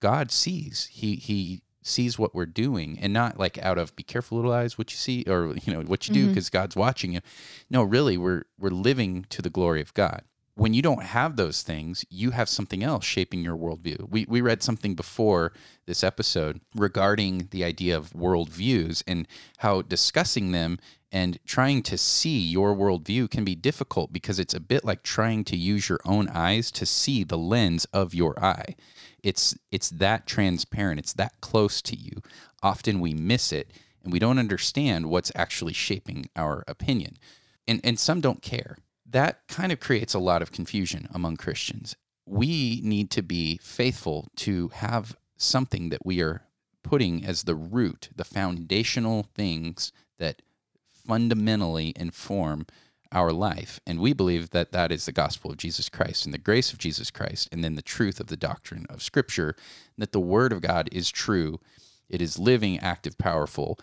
God 0.00 0.32
sees. 0.32 0.86
He 0.86 1.16
he 1.16 1.62
sees 1.82 2.18
what 2.18 2.34
we're 2.34 2.46
doing, 2.46 2.98
and 3.00 3.12
not 3.12 3.38
like 3.38 3.58
out 3.58 3.78
of 3.78 3.94
"be 3.96 4.02
careful, 4.02 4.36
little 4.38 4.52
eyes, 4.52 4.78
what 4.78 4.90
you 4.90 4.96
see," 4.96 5.24
or 5.26 5.54
you 5.64 5.72
know 5.72 5.82
what 5.82 6.08
you 6.08 6.14
do 6.14 6.28
because 6.28 6.46
mm-hmm. 6.46 6.58
God's 6.58 6.76
watching 6.76 7.12
you. 7.12 7.20
No, 7.68 7.82
really, 7.82 8.16
we're 8.16 8.44
we're 8.58 8.70
living 8.70 9.26
to 9.30 9.42
the 9.42 9.50
glory 9.50 9.80
of 9.80 9.94
God. 9.94 10.22
When 10.54 10.74
you 10.74 10.82
don't 10.82 11.02
have 11.02 11.36
those 11.36 11.62
things, 11.62 12.04
you 12.10 12.32
have 12.32 12.48
something 12.48 12.82
else 12.82 13.04
shaping 13.04 13.42
your 13.42 13.56
worldview. 13.56 14.08
We 14.10 14.26
we 14.28 14.40
read 14.40 14.62
something 14.62 14.94
before 14.94 15.52
this 15.86 16.02
episode 16.02 16.60
regarding 16.74 17.48
the 17.50 17.64
idea 17.64 17.96
of 17.96 18.10
worldviews 18.10 19.02
and 19.06 19.26
how 19.58 19.82
discussing 19.82 20.52
them 20.52 20.78
and 21.12 21.38
trying 21.44 21.82
to 21.82 21.98
see 21.98 22.38
your 22.38 22.74
worldview 22.74 23.30
can 23.30 23.44
be 23.44 23.54
difficult 23.54 24.12
because 24.12 24.38
it's 24.38 24.54
a 24.54 24.60
bit 24.60 24.84
like 24.84 25.02
trying 25.02 25.44
to 25.44 25.56
use 25.56 25.88
your 25.88 26.00
own 26.04 26.28
eyes 26.28 26.70
to 26.70 26.86
see 26.86 27.24
the 27.24 27.38
lens 27.38 27.84
of 27.92 28.14
your 28.14 28.42
eye. 28.42 28.76
It's 29.22 29.56
it's 29.70 29.90
that 29.90 30.26
transparent, 30.26 31.00
it's 31.00 31.12
that 31.14 31.40
close 31.40 31.82
to 31.82 31.96
you. 31.96 32.22
Often 32.62 33.00
we 33.00 33.14
miss 33.14 33.52
it 33.52 33.72
and 34.02 34.12
we 34.12 34.18
don't 34.18 34.38
understand 34.38 35.06
what's 35.06 35.32
actually 35.34 35.72
shaping 35.72 36.26
our 36.36 36.64
opinion. 36.68 37.16
And 37.66 37.80
and 37.82 37.98
some 37.98 38.20
don't 38.20 38.42
care. 38.42 38.78
That 39.04 39.40
kind 39.48 39.72
of 39.72 39.80
creates 39.80 40.14
a 40.14 40.20
lot 40.20 40.42
of 40.42 40.52
confusion 40.52 41.08
among 41.12 41.36
Christians. 41.36 41.96
We 42.24 42.80
need 42.84 43.10
to 43.10 43.22
be 43.22 43.58
faithful 43.60 44.28
to 44.36 44.68
have 44.68 45.16
something 45.36 45.88
that 45.88 46.06
we 46.06 46.22
are 46.22 46.42
putting 46.84 47.24
as 47.24 47.42
the 47.42 47.56
root, 47.56 48.10
the 48.14 48.24
foundational 48.24 49.24
things 49.34 49.90
that 50.18 50.42
fundamentally 51.10 51.92
inform 51.96 52.64
our 53.10 53.32
life. 53.32 53.80
And 53.84 53.98
we 53.98 54.12
believe 54.12 54.50
that 54.50 54.70
that 54.70 54.92
is 54.92 55.06
the 55.06 55.12
gospel 55.12 55.50
of 55.50 55.56
Jesus 55.56 55.88
Christ 55.88 56.24
and 56.24 56.32
the 56.32 56.38
grace 56.38 56.72
of 56.72 56.78
Jesus 56.78 57.10
Christ, 57.10 57.48
and 57.50 57.64
then 57.64 57.74
the 57.74 57.82
truth 57.82 58.20
of 58.20 58.28
the 58.28 58.36
doctrine 58.36 58.86
of 58.88 59.02
Scripture, 59.02 59.56
that 59.98 60.12
the 60.12 60.20
Word 60.20 60.52
of 60.52 60.60
God 60.60 60.88
is 60.92 61.10
true, 61.10 61.58
it 62.08 62.22
is 62.22 62.38
living, 62.38 62.78
active, 62.78 63.18
powerful, 63.18 63.76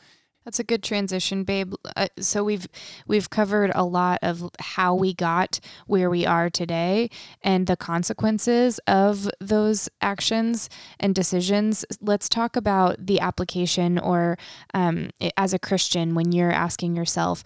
that's 0.48 0.60
a 0.60 0.64
good 0.64 0.82
transition, 0.82 1.44
babe. 1.44 1.74
Uh, 1.98 2.08
so 2.22 2.42
we've 2.42 2.70
we've 3.06 3.30
covered 3.30 3.70
a 3.76 3.84
lot 3.84 4.18
of 4.22 4.50
how 4.62 4.96
we 4.96 5.14
got 5.14 5.60
where 5.88 6.10
we 6.10 6.26
are 6.26 6.50
today 6.50 7.10
and 7.42 7.68
the 7.68 7.76
consequences 7.76 8.80
of 8.88 9.30
those 9.42 9.90
actions 10.00 10.70
and 11.02 11.14
decisions. 11.14 11.84
Let's 12.00 12.30
talk 12.30 12.56
about 12.56 13.08
the 13.08 13.20
application, 13.20 14.00
or 14.00 14.38
um, 14.74 15.10
as 15.36 15.54
a 15.54 15.60
Christian, 15.60 16.16
when 16.16 16.32
you're 16.32 16.54
asking 16.54 16.96
yourself, 16.96 17.44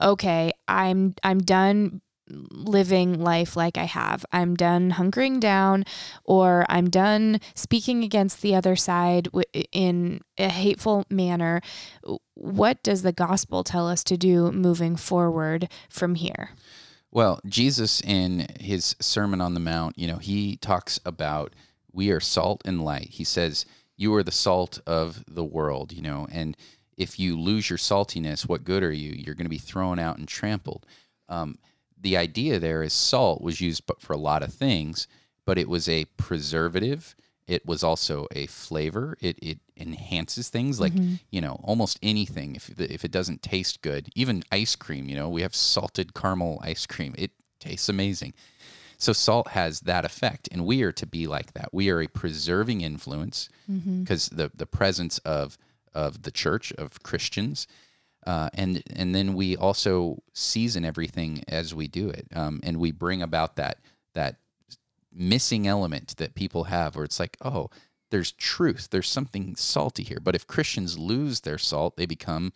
"Okay, 0.00 0.52
I'm 0.68 1.16
I'm 1.24 1.40
done 1.40 2.00
living 2.30 3.20
life 3.20 3.56
like 3.56 3.76
I 3.76 3.84
have. 3.84 4.24
I'm 4.32 4.54
done 4.54 4.92
hunkering 4.92 5.40
down 5.40 5.84
or 6.24 6.64
I'm 6.68 6.88
done 6.88 7.40
speaking 7.54 8.04
against 8.04 8.42
the 8.42 8.54
other 8.54 8.76
side 8.76 9.28
in 9.72 10.20
a 10.38 10.48
hateful 10.48 11.04
manner. 11.10 11.60
What 12.34 12.82
does 12.82 13.02
the 13.02 13.12
gospel 13.12 13.64
tell 13.64 13.88
us 13.88 14.04
to 14.04 14.16
do 14.16 14.52
moving 14.52 14.96
forward 14.96 15.68
from 15.88 16.14
here? 16.14 16.50
Well, 17.12 17.40
Jesus 17.44 18.00
in 18.00 18.46
his 18.60 18.94
Sermon 19.00 19.40
on 19.40 19.54
the 19.54 19.60
Mount, 19.60 19.98
you 19.98 20.06
know, 20.06 20.18
he 20.18 20.56
talks 20.56 21.00
about 21.04 21.54
we 21.92 22.10
are 22.10 22.20
salt 22.20 22.62
and 22.64 22.84
light. 22.84 23.08
He 23.10 23.24
says, 23.24 23.66
You 23.96 24.14
are 24.14 24.22
the 24.22 24.30
salt 24.30 24.80
of 24.86 25.24
the 25.26 25.44
world, 25.44 25.92
you 25.92 26.02
know, 26.02 26.28
and 26.30 26.56
if 26.96 27.18
you 27.18 27.40
lose 27.40 27.70
your 27.70 27.78
saltiness, 27.78 28.46
what 28.46 28.62
good 28.62 28.82
are 28.82 28.92
you? 28.92 29.12
You're 29.12 29.34
going 29.34 29.46
to 29.46 29.50
be 29.50 29.56
thrown 29.56 29.98
out 29.98 30.18
and 30.18 30.28
trampled. 30.28 30.84
Um, 31.30 31.58
the 32.00 32.16
idea 32.16 32.58
there 32.58 32.82
is 32.82 32.92
salt 32.92 33.42
was 33.42 33.60
used 33.60 33.82
for 33.98 34.12
a 34.12 34.18
lot 34.18 34.42
of 34.42 34.52
things, 34.52 35.06
but 35.44 35.58
it 35.58 35.68
was 35.68 35.88
a 35.88 36.06
preservative. 36.16 37.14
It 37.46 37.66
was 37.66 37.82
also 37.82 38.26
a 38.30 38.46
flavor. 38.46 39.16
It, 39.20 39.38
it 39.42 39.58
enhances 39.76 40.48
things 40.48 40.78
like, 40.78 40.92
mm-hmm. 40.92 41.14
you 41.30 41.40
know, 41.40 41.60
almost 41.64 41.98
anything. 42.02 42.56
If, 42.56 42.80
if 42.80 43.04
it 43.04 43.10
doesn't 43.10 43.42
taste 43.42 43.82
good, 43.82 44.08
even 44.14 44.44
ice 44.52 44.76
cream, 44.76 45.08
you 45.08 45.16
know, 45.16 45.28
we 45.28 45.42
have 45.42 45.54
salted 45.54 46.14
caramel 46.14 46.60
ice 46.62 46.86
cream. 46.86 47.14
It 47.18 47.32
tastes 47.58 47.88
amazing. 47.88 48.34
So 48.98 49.14
salt 49.14 49.48
has 49.48 49.80
that 49.80 50.04
effect, 50.04 50.48
and 50.52 50.66
we 50.66 50.82
are 50.82 50.92
to 50.92 51.06
be 51.06 51.26
like 51.26 51.54
that. 51.54 51.72
We 51.72 51.88
are 51.88 52.02
a 52.02 52.06
preserving 52.06 52.82
influence 52.82 53.48
because 54.00 54.28
the 54.28 54.50
the 54.54 54.66
presence 54.66 55.16
of 55.20 55.56
of 55.94 56.22
the 56.22 56.30
church 56.30 56.70
of 56.72 57.02
Christians, 57.02 57.66
uh, 58.26 58.50
and 58.54 58.82
and 58.94 59.14
then 59.14 59.34
we 59.34 59.56
also 59.56 60.22
season 60.32 60.84
everything 60.84 61.42
as 61.48 61.74
we 61.74 61.88
do 61.88 62.08
it, 62.08 62.26
um, 62.34 62.60
and 62.62 62.78
we 62.78 62.92
bring 62.92 63.22
about 63.22 63.56
that 63.56 63.78
that 64.14 64.36
missing 65.12 65.66
element 65.66 66.16
that 66.18 66.34
people 66.34 66.64
have, 66.64 66.96
where 66.96 67.04
it's 67.04 67.20
like, 67.20 67.36
oh, 67.42 67.70
there's 68.10 68.32
truth, 68.32 68.88
there's 68.90 69.08
something 69.08 69.56
salty 69.56 70.02
here. 70.02 70.20
But 70.22 70.34
if 70.34 70.46
Christians 70.46 70.98
lose 70.98 71.40
their 71.40 71.58
salt, 71.58 71.96
they 71.96 72.06
become 72.06 72.52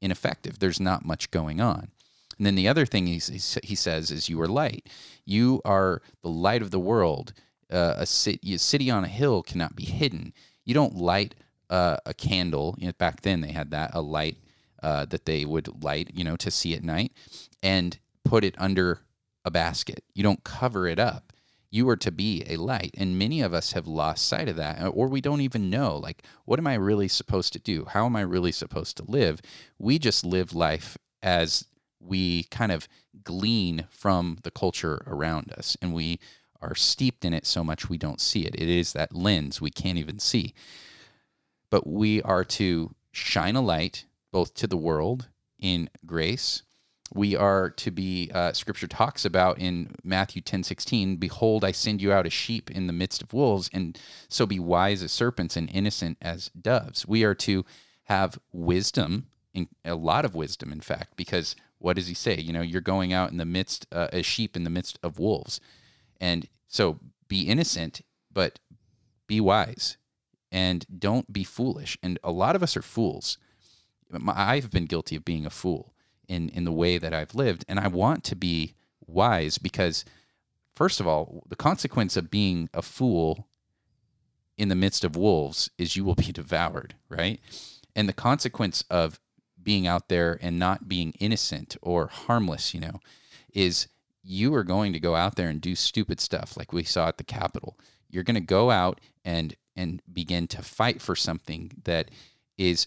ineffective. 0.00 0.58
There's 0.58 0.80
not 0.80 1.04
much 1.04 1.30
going 1.30 1.60
on. 1.60 1.90
And 2.36 2.46
then 2.46 2.54
the 2.54 2.68
other 2.68 2.84
thing 2.84 3.06
he, 3.06 3.20
he 3.62 3.74
says 3.74 4.10
is, 4.10 4.28
You 4.28 4.40
are 4.40 4.48
light. 4.48 4.88
You 5.24 5.60
are 5.64 6.02
the 6.22 6.28
light 6.28 6.62
of 6.62 6.70
the 6.70 6.80
world. 6.80 7.32
Uh, 7.72 7.94
a, 7.98 8.06
city, 8.06 8.54
a 8.54 8.58
city 8.58 8.90
on 8.90 9.04
a 9.04 9.08
hill 9.08 9.42
cannot 9.42 9.74
be 9.74 9.84
hidden. 9.84 10.32
You 10.64 10.74
don't 10.74 10.96
light 10.96 11.34
uh, 11.70 11.96
a 12.04 12.12
candle. 12.12 12.74
You 12.78 12.88
know, 12.88 12.92
back 12.98 13.22
then, 13.22 13.40
they 13.40 13.52
had 13.52 13.70
that, 13.70 13.92
a 13.94 14.00
light 14.02 14.36
uh, 14.84 15.06
that 15.06 15.24
they 15.24 15.46
would 15.46 15.82
light, 15.82 16.10
you 16.12 16.22
know, 16.22 16.36
to 16.36 16.50
see 16.50 16.74
at 16.74 16.84
night, 16.84 17.10
and 17.62 17.98
put 18.22 18.44
it 18.44 18.54
under 18.58 19.00
a 19.42 19.50
basket. 19.50 20.04
You 20.14 20.22
don't 20.22 20.44
cover 20.44 20.86
it 20.86 20.98
up. 20.98 21.32
You 21.70 21.88
are 21.88 21.96
to 21.96 22.12
be 22.12 22.44
a 22.46 22.58
light. 22.58 22.94
And 22.98 23.18
many 23.18 23.40
of 23.40 23.54
us 23.54 23.72
have 23.72 23.86
lost 23.86 24.28
sight 24.28 24.46
of 24.46 24.56
that, 24.56 24.80
or 24.92 25.08
we 25.08 25.22
don't 25.22 25.40
even 25.40 25.70
know, 25.70 25.96
like, 25.96 26.22
what 26.44 26.58
am 26.58 26.66
I 26.66 26.74
really 26.74 27.08
supposed 27.08 27.54
to 27.54 27.58
do? 27.58 27.86
How 27.86 28.04
am 28.04 28.14
I 28.14 28.20
really 28.20 28.52
supposed 28.52 28.98
to 28.98 29.10
live? 29.10 29.40
We 29.78 29.98
just 29.98 30.24
live 30.24 30.54
life 30.54 30.98
as 31.22 31.64
we 31.98 32.42
kind 32.44 32.70
of 32.70 32.86
glean 33.24 33.86
from 33.88 34.36
the 34.42 34.50
culture 34.50 35.02
around 35.06 35.50
us 35.56 35.78
and 35.80 35.94
we 35.94 36.20
are 36.60 36.74
steeped 36.74 37.24
in 37.24 37.32
it 37.32 37.46
so 37.46 37.64
much 37.64 37.88
we 37.88 37.96
don't 37.96 38.20
see 38.20 38.44
it. 38.44 38.54
It 38.54 38.68
is 38.68 38.92
that 38.92 39.14
lens 39.14 39.62
we 39.62 39.70
can't 39.70 39.98
even 39.98 40.18
see. 40.18 40.52
But 41.70 41.86
we 41.86 42.20
are 42.22 42.44
to 42.44 42.94
shine 43.12 43.56
a 43.56 43.62
light 43.62 44.04
both 44.34 44.52
to 44.52 44.66
the 44.66 44.76
world 44.76 45.28
in 45.60 45.88
grace. 46.04 46.64
We 47.14 47.36
are 47.36 47.70
to 47.70 47.92
be, 47.92 48.32
uh, 48.34 48.52
scripture 48.52 48.88
talks 48.88 49.24
about 49.24 49.60
in 49.60 49.94
Matthew 50.02 50.42
10 50.42 50.64
16, 50.64 51.18
Behold, 51.18 51.64
I 51.64 51.70
send 51.70 52.02
you 52.02 52.12
out 52.12 52.26
as 52.26 52.32
sheep 52.32 52.68
in 52.68 52.88
the 52.88 52.92
midst 52.92 53.22
of 53.22 53.32
wolves, 53.32 53.70
and 53.72 53.96
so 54.28 54.44
be 54.44 54.58
wise 54.58 55.04
as 55.04 55.12
serpents 55.12 55.56
and 55.56 55.70
innocent 55.72 56.18
as 56.20 56.50
doves. 56.60 57.06
We 57.06 57.22
are 57.22 57.36
to 57.36 57.64
have 58.04 58.36
wisdom, 58.52 59.28
in, 59.54 59.68
a 59.84 59.94
lot 59.94 60.24
of 60.24 60.34
wisdom, 60.34 60.72
in 60.72 60.80
fact, 60.80 61.16
because 61.16 61.54
what 61.78 61.94
does 61.94 62.08
he 62.08 62.14
say? 62.14 62.36
You 62.36 62.52
know, 62.52 62.60
you're 62.60 62.80
going 62.80 63.12
out 63.12 63.30
in 63.30 63.36
the 63.36 63.44
midst, 63.44 63.86
uh, 63.92 64.08
as 64.12 64.26
sheep 64.26 64.56
in 64.56 64.64
the 64.64 64.70
midst 64.70 64.98
of 65.04 65.20
wolves. 65.20 65.60
And 66.20 66.48
so 66.66 66.98
be 67.28 67.42
innocent, 67.42 68.00
but 68.32 68.58
be 69.28 69.40
wise 69.40 69.96
and 70.50 70.84
don't 70.98 71.32
be 71.32 71.44
foolish. 71.44 71.96
And 72.02 72.18
a 72.24 72.32
lot 72.32 72.56
of 72.56 72.64
us 72.64 72.76
are 72.76 72.82
fools. 72.82 73.38
I've 74.28 74.70
been 74.70 74.86
guilty 74.86 75.16
of 75.16 75.24
being 75.24 75.46
a 75.46 75.50
fool 75.50 75.94
in, 76.28 76.48
in 76.50 76.64
the 76.64 76.72
way 76.72 76.98
that 76.98 77.14
I've 77.14 77.34
lived. 77.34 77.64
And 77.68 77.78
I 77.78 77.88
want 77.88 78.24
to 78.24 78.36
be 78.36 78.74
wise 79.06 79.58
because, 79.58 80.04
first 80.74 81.00
of 81.00 81.06
all, 81.06 81.44
the 81.48 81.56
consequence 81.56 82.16
of 82.16 82.30
being 82.30 82.68
a 82.72 82.82
fool 82.82 83.48
in 84.56 84.68
the 84.68 84.74
midst 84.74 85.04
of 85.04 85.16
wolves 85.16 85.70
is 85.78 85.96
you 85.96 86.04
will 86.04 86.14
be 86.14 86.24
devoured, 86.32 86.94
right? 87.08 87.40
And 87.96 88.08
the 88.08 88.12
consequence 88.12 88.84
of 88.90 89.20
being 89.62 89.86
out 89.86 90.08
there 90.08 90.38
and 90.42 90.58
not 90.58 90.88
being 90.88 91.12
innocent 91.18 91.76
or 91.80 92.08
harmless, 92.08 92.74
you 92.74 92.80
know, 92.80 93.00
is 93.52 93.88
you 94.22 94.54
are 94.54 94.64
going 94.64 94.92
to 94.92 95.00
go 95.00 95.14
out 95.14 95.36
there 95.36 95.48
and 95.48 95.60
do 95.60 95.74
stupid 95.74 96.20
stuff 96.20 96.56
like 96.56 96.72
we 96.72 96.82
saw 96.82 97.08
at 97.08 97.18
the 97.18 97.24
Capitol. 97.24 97.78
You're 98.08 98.24
going 98.24 98.34
to 98.34 98.40
go 98.40 98.70
out 98.70 99.00
and 99.24 99.54
and 99.76 100.00
begin 100.12 100.46
to 100.46 100.62
fight 100.62 101.02
for 101.02 101.16
something 101.16 101.72
that 101.82 102.10
is 102.56 102.86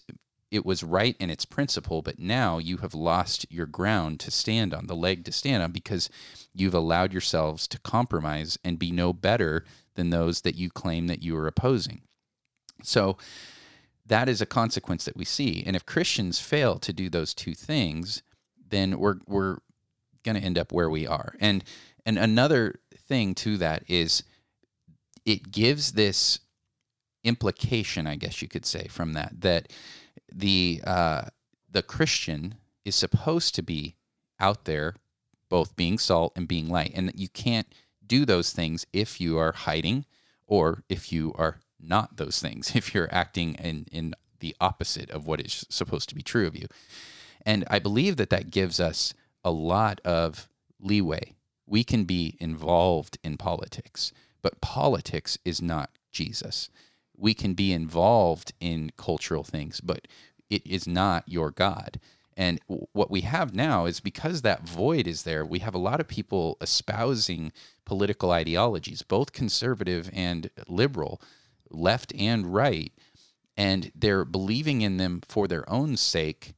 it 0.50 0.64
was 0.64 0.82
right 0.82 1.16
in 1.18 1.30
its 1.30 1.44
principle, 1.44 2.02
but 2.02 2.18
now 2.18 2.58
you 2.58 2.78
have 2.78 2.94
lost 2.94 3.46
your 3.50 3.66
ground 3.66 4.20
to 4.20 4.30
stand 4.30 4.72
on, 4.72 4.86
the 4.86 4.96
leg 4.96 5.24
to 5.24 5.32
stand 5.32 5.62
on, 5.62 5.72
because 5.72 6.08
you've 6.54 6.74
allowed 6.74 7.12
yourselves 7.12 7.68
to 7.68 7.80
compromise 7.80 8.58
and 8.64 8.78
be 8.78 8.90
no 8.90 9.12
better 9.12 9.64
than 9.94 10.10
those 10.10 10.42
that 10.42 10.54
you 10.54 10.70
claim 10.70 11.06
that 11.08 11.22
you 11.22 11.36
are 11.36 11.46
opposing. 11.46 12.00
So 12.82 13.18
that 14.06 14.28
is 14.28 14.40
a 14.40 14.46
consequence 14.46 15.04
that 15.04 15.16
we 15.16 15.24
see. 15.24 15.62
And 15.66 15.76
if 15.76 15.84
Christians 15.84 16.38
fail 16.38 16.78
to 16.78 16.92
do 16.92 17.10
those 17.10 17.34
two 17.34 17.54
things, 17.54 18.22
then 18.70 18.98
we're 18.98 19.16
we're 19.26 19.58
going 20.24 20.36
to 20.36 20.42
end 20.42 20.58
up 20.58 20.72
where 20.72 20.90
we 20.90 21.06
are. 21.06 21.34
And 21.40 21.62
and 22.06 22.18
another 22.18 22.80
thing 22.96 23.34
to 23.36 23.58
that 23.58 23.84
is 23.88 24.22
it 25.26 25.50
gives 25.50 25.92
this 25.92 26.40
implication, 27.24 28.06
I 28.06 28.16
guess 28.16 28.40
you 28.40 28.48
could 28.48 28.64
say, 28.64 28.88
from 28.88 29.12
that 29.12 29.40
that 29.40 29.72
the 30.32 30.80
uh, 30.84 31.22
the 31.70 31.82
Christian 31.82 32.56
is 32.84 32.94
supposed 32.94 33.54
to 33.54 33.62
be 33.62 33.96
out 34.40 34.64
there, 34.64 34.94
both 35.48 35.76
being 35.76 35.98
salt 35.98 36.32
and 36.36 36.48
being 36.48 36.68
light, 36.68 36.92
and 36.94 37.12
you 37.14 37.28
can't 37.28 37.66
do 38.06 38.24
those 38.24 38.52
things 38.52 38.86
if 38.92 39.20
you 39.20 39.38
are 39.38 39.52
hiding 39.52 40.06
or 40.46 40.82
if 40.88 41.12
you 41.12 41.34
are 41.36 41.60
not 41.78 42.16
those 42.16 42.40
things 42.40 42.72
if 42.74 42.94
you're 42.94 43.12
acting 43.12 43.54
in, 43.54 43.86
in 43.92 44.14
the 44.40 44.56
opposite 44.60 45.10
of 45.10 45.26
what 45.26 45.40
is 45.40 45.66
supposed 45.68 46.08
to 46.08 46.14
be 46.14 46.22
true 46.22 46.46
of 46.46 46.56
you. 46.56 46.66
And 47.44 47.64
I 47.68 47.78
believe 47.78 48.16
that 48.16 48.30
that 48.30 48.50
gives 48.50 48.80
us 48.80 49.14
a 49.44 49.50
lot 49.50 50.00
of 50.04 50.48
leeway. 50.80 51.34
We 51.66 51.84
can 51.84 52.04
be 52.04 52.36
involved 52.40 53.18
in 53.22 53.36
politics, 53.36 54.12
but 54.42 54.60
politics 54.60 55.38
is 55.44 55.60
not 55.60 55.90
Jesus. 56.12 56.70
We 57.18 57.34
can 57.34 57.54
be 57.54 57.72
involved 57.72 58.52
in 58.60 58.92
cultural 58.96 59.44
things, 59.44 59.80
but 59.80 60.06
it 60.48 60.66
is 60.66 60.86
not 60.86 61.24
your 61.26 61.50
God. 61.50 62.00
And 62.36 62.60
what 62.92 63.10
we 63.10 63.22
have 63.22 63.52
now 63.52 63.86
is 63.86 63.98
because 63.98 64.42
that 64.42 64.66
void 64.66 65.08
is 65.08 65.24
there, 65.24 65.44
we 65.44 65.58
have 65.58 65.74
a 65.74 65.78
lot 65.78 65.98
of 65.98 66.06
people 66.06 66.56
espousing 66.60 67.52
political 67.84 68.30
ideologies, 68.30 69.02
both 69.02 69.32
conservative 69.32 70.08
and 70.12 70.48
liberal, 70.68 71.20
left 71.68 72.12
and 72.16 72.54
right, 72.54 72.92
and 73.56 73.90
they're 73.92 74.24
believing 74.24 74.82
in 74.82 74.98
them 74.98 75.20
for 75.26 75.48
their 75.48 75.68
own 75.68 75.96
sake, 75.96 76.54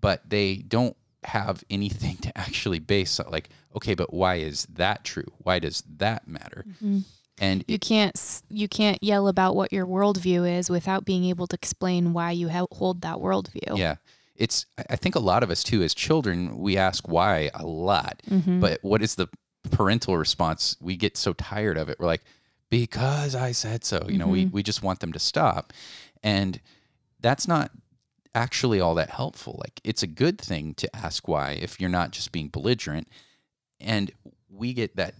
but 0.00 0.30
they 0.30 0.56
don't 0.56 0.96
have 1.24 1.64
anything 1.68 2.16
to 2.22 2.38
actually 2.38 2.78
base 2.78 3.18
like 3.28 3.48
okay 3.74 3.94
but 3.94 4.14
why 4.14 4.36
is 4.36 4.64
that 4.66 5.02
true 5.04 5.26
why 5.38 5.58
does 5.58 5.82
that 5.96 6.26
matter 6.28 6.64
mm-hmm. 6.68 7.00
And 7.38 7.64
you 7.68 7.78
can't 7.78 8.42
you 8.48 8.68
can't 8.68 9.02
yell 9.02 9.28
about 9.28 9.54
what 9.56 9.72
your 9.72 9.86
worldview 9.86 10.58
is 10.58 10.70
without 10.70 11.04
being 11.04 11.24
able 11.24 11.46
to 11.46 11.54
explain 11.54 12.12
why 12.12 12.30
you 12.30 12.48
hold 12.72 13.02
that 13.02 13.16
worldview 13.16 13.76
yeah 13.76 13.96
it's 14.34 14.66
i 14.90 14.96
think 14.96 15.14
a 15.14 15.20
lot 15.20 15.42
of 15.42 15.50
us 15.50 15.62
too 15.62 15.82
as 15.82 15.94
children 15.94 16.58
we 16.58 16.76
ask 16.76 17.08
why 17.08 17.50
a 17.54 17.64
lot 17.64 18.22
mm-hmm. 18.28 18.60
but 18.60 18.78
what 18.82 19.02
is 19.02 19.14
the 19.14 19.28
parental 19.70 20.16
response 20.16 20.76
we 20.80 20.96
get 20.96 21.16
so 21.16 21.32
tired 21.32 21.76
of 21.76 21.88
it 21.88 21.98
we're 21.98 22.06
like 22.06 22.22
because 22.70 23.34
I 23.34 23.52
said 23.52 23.84
so. 23.84 24.06
You 24.08 24.18
know, 24.18 24.24
mm-hmm. 24.24 24.32
we, 24.32 24.46
we 24.46 24.62
just 24.62 24.82
want 24.82 25.00
them 25.00 25.12
to 25.12 25.18
stop. 25.18 25.72
And 26.22 26.60
that's 27.20 27.46
not 27.46 27.70
actually 28.34 28.80
all 28.80 28.94
that 28.96 29.10
helpful. 29.10 29.58
Like, 29.60 29.80
it's 29.84 30.02
a 30.02 30.08
good 30.08 30.38
thing 30.40 30.74
to 30.74 30.96
ask 30.96 31.28
why 31.28 31.52
if 31.52 31.80
you're 31.80 31.90
not 31.90 32.10
just 32.10 32.32
being 32.32 32.48
belligerent. 32.48 33.08
And 33.80 34.10
we 34.48 34.72
get 34.72 34.96
that 34.96 35.14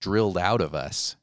drilled 0.00 0.38
out 0.38 0.60
of 0.60 0.74
us, 0.74 1.16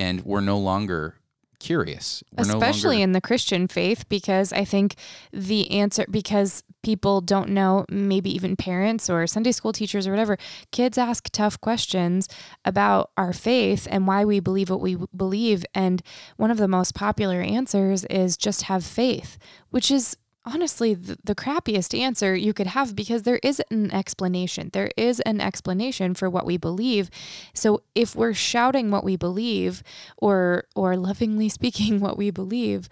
and 0.00 0.22
we're 0.24 0.40
no 0.40 0.58
longer 0.58 1.16
curious. 1.60 2.24
We're 2.32 2.44
Especially 2.44 2.96
no 2.96 3.00
longer... 3.00 3.04
in 3.04 3.12
the 3.12 3.20
Christian 3.20 3.68
faith, 3.68 4.08
because 4.08 4.50
I 4.52 4.64
think 4.64 4.94
the 5.30 5.70
answer, 5.70 6.06
because 6.10 6.64
people 6.82 7.20
don't 7.20 7.50
know, 7.50 7.84
maybe 7.90 8.34
even 8.34 8.56
parents 8.56 9.10
or 9.10 9.26
Sunday 9.26 9.52
school 9.52 9.72
teachers 9.72 10.06
or 10.06 10.10
whatever, 10.10 10.38
kids 10.72 10.96
ask 10.96 11.28
tough 11.30 11.60
questions 11.60 12.28
about 12.64 13.10
our 13.18 13.34
faith 13.34 13.86
and 13.90 14.06
why 14.06 14.24
we 14.24 14.40
believe 14.40 14.70
what 14.70 14.80
we 14.80 14.96
believe. 15.14 15.66
And 15.74 16.02
one 16.38 16.50
of 16.50 16.56
the 16.56 16.66
most 16.66 16.94
popular 16.94 17.42
answers 17.42 18.04
is 18.06 18.38
just 18.38 18.62
have 18.62 18.82
faith, 18.82 19.36
which 19.68 19.90
is 19.90 20.16
honestly 20.44 20.94
the, 20.94 21.18
the, 21.22 21.34
crappiest 21.34 21.98
answer 21.98 22.34
you 22.34 22.52
could 22.52 22.68
have 22.68 22.96
because 22.96 23.22
there 23.22 23.40
is 23.42 23.60
an 23.70 23.90
explanation. 23.90 24.70
There 24.72 24.90
is 24.96 25.20
an 25.20 25.40
explanation 25.40 26.14
for 26.14 26.30
what 26.30 26.46
we 26.46 26.56
believe. 26.56 27.10
So 27.54 27.82
if 27.94 28.14
we're 28.14 28.34
shouting 28.34 28.90
what 28.90 29.04
we 29.04 29.16
believe 29.16 29.82
or 30.16 30.64
or 30.74 30.96
lovingly 30.96 31.48
speaking 31.58 32.00
what 32.00 32.16
we 32.16 32.30
believe, 32.30 32.88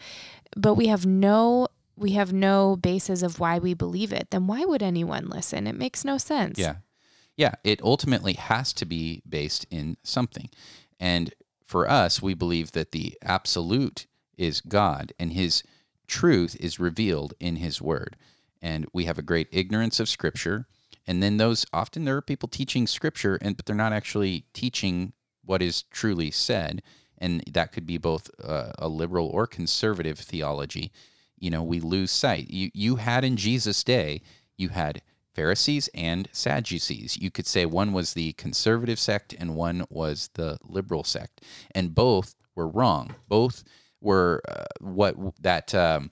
but 0.56 0.74
we 0.74 0.86
have 0.88 1.06
no 1.06 1.68
we 1.96 2.12
have 2.12 2.32
no 2.32 2.76
basis 2.76 3.22
of 3.22 3.40
why 3.40 3.58
we 3.58 3.74
believe 3.74 4.12
it, 4.12 4.30
then 4.30 4.46
why 4.46 4.64
would 4.64 4.82
anyone 4.82 5.28
listen? 5.28 5.66
It 5.66 5.74
makes 5.74 6.04
no 6.04 6.18
sense. 6.18 6.58
Yeah. 6.58 6.76
Yeah, 7.36 7.54
it 7.62 7.80
ultimately 7.82 8.32
has 8.32 8.72
to 8.74 8.84
be 8.84 9.22
based 9.28 9.64
in 9.70 9.96
something. 10.02 10.50
And 10.98 11.32
for 11.64 11.88
us, 11.88 12.20
we 12.20 12.34
believe 12.34 12.72
that 12.72 12.90
the 12.90 13.16
absolute 13.22 14.06
is 14.36 14.60
God 14.60 15.12
and 15.20 15.32
his 15.32 15.62
truth 16.08 16.56
is 16.60 16.80
revealed 16.80 17.34
in 17.40 17.56
his 17.56 17.82
word. 17.82 18.16
And 18.62 18.86
we 18.94 19.06
have 19.06 19.18
a 19.18 19.22
great 19.22 19.48
ignorance 19.52 20.00
of 20.00 20.08
scripture 20.10 20.66
And 21.06 21.22
then 21.22 21.38
those 21.38 21.66
often 21.72 22.04
there 22.04 22.16
are 22.18 22.22
people 22.22 22.48
teaching 22.48 22.86
scripture 22.86 23.38
and 23.42 23.56
but 23.56 23.66
they're 23.66 23.76
not 23.76 23.94
actually 23.94 24.46
teaching 24.54 25.14
what 25.44 25.62
is 25.62 25.84
truly 25.84 26.30
said 26.30 26.82
and 27.18 27.42
that 27.52 27.72
could 27.72 27.86
be 27.86 27.98
both 27.98 28.30
uh, 28.44 28.72
a 28.78 28.88
liberal 28.88 29.28
or 29.28 29.46
conservative 29.46 30.18
theology. 30.18 30.92
You 31.38 31.50
know, 31.50 31.64
we 31.64 31.80
lose 31.80 32.12
sight. 32.12 32.50
You 32.50 32.70
you 32.74 32.96
had 32.96 33.24
in 33.24 33.36
Jesus' 33.36 33.84
day, 33.84 34.22
you 34.58 34.70
had 34.70 35.02
Pharisees 35.34 35.88
and 35.94 36.28
Sadducees. 36.32 37.18
You 37.18 37.30
could 37.30 37.46
say 37.46 37.66
one 37.66 37.92
was 37.92 38.14
the 38.14 38.34
conservative 38.34 39.00
sect 39.00 39.34
and 39.38 39.56
one 39.56 39.86
was 39.90 40.30
the 40.34 40.58
liberal 40.64 41.04
sect, 41.04 41.42
and 41.74 41.94
both 41.94 42.34
were 42.56 42.68
wrong. 42.68 43.14
Both 43.28 43.64
were 44.00 44.42
uh, 44.48 44.64
what 44.80 45.16
that 45.40 45.74
um, 45.74 46.10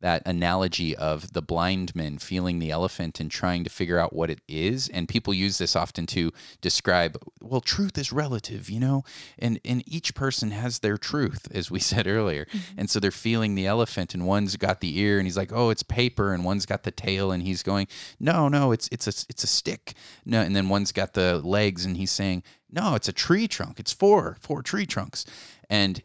that 0.00 0.22
analogy 0.26 0.96
of 0.96 1.32
the 1.32 1.42
blind 1.42 1.94
man 1.94 2.18
feeling 2.18 2.58
the 2.58 2.70
elephant 2.70 3.20
and 3.20 3.30
trying 3.30 3.64
to 3.64 3.70
figure 3.70 3.98
out 3.98 4.14
what 4.14 4.30
it 4.30 4.40
is. 4.48 4.88
And 4.88 5.08
people 5.08 5.34
use 5.34 5.58
this 5.58 5.76
often 5.76 6.06
to 6.06 6.32
describe 6.60 7.18
well 7.40 7.60
truth 7.60 7.98
is 7.98 8.12
relative 8.12 8.70
you 8.70 8.80
know? 8.80 9.04
And 9.38 9.60
and 9.64 9.82
each 9.86 10.14
person 10.14 10.50
has 10.50 10.78
their 10.78 10.96
truth 10.96 11.48
as 11.52 11.70
we 11.70 11.78
said 11.90 12.06
earlier. 12.06 12.46
Mm-hmm. 12.46 12.80
and 12.80 12.90
so 12.90 12.98
they're 12.98 13.10
feeling 13.10 13.54
the 13.54 13.66
elephant 13.66 14.14
and 14.14 14.26
one's 14.26 14.56
got 14.56 14.80
the 14.80 14.98
ear 14.98 15.18
and 15.18 15.26
he's 15.26 15.36
like 15.36 15.52
oh 15.52 15.70
it's 15.70 15.82
paper 15.82 16.32
and 16.32 16.44
one's 16.44 16.66
got 16.66 16.82
the 16.82 16.90
tail 16.90 17.30
and 17.30 17.42
he's 17.42 17.62
going 17.62 17.86
no 18.18 18.48
no 18.48 18.72
it's 18.72 18.88
it's 18.90 19.06
a 19.06 19.26
it's 19.28 19.44
a 19.44 19.48
stick. 19.48 19.94
No 20.24 20.40
and 20.40 20.56
then 20.56 20.68
one's 20.68 20.92
got 20.92 21.12
the 21.12 21.40
legs 21.44 21.84
and 21.84 21.96
he's 21.96 22.10
saying 22.10 22.42
no 22.70 22.94
it's 22.94 23.08
a 23.08 23.12
tree 23.12 23.46
trunk. 23.46 23.78
It's 23.78 23.92
four 23.92 24.38
four 24.40 24.62
tree 24.62 24.86
trunks. 24.86 25.26
And 25.68 26.02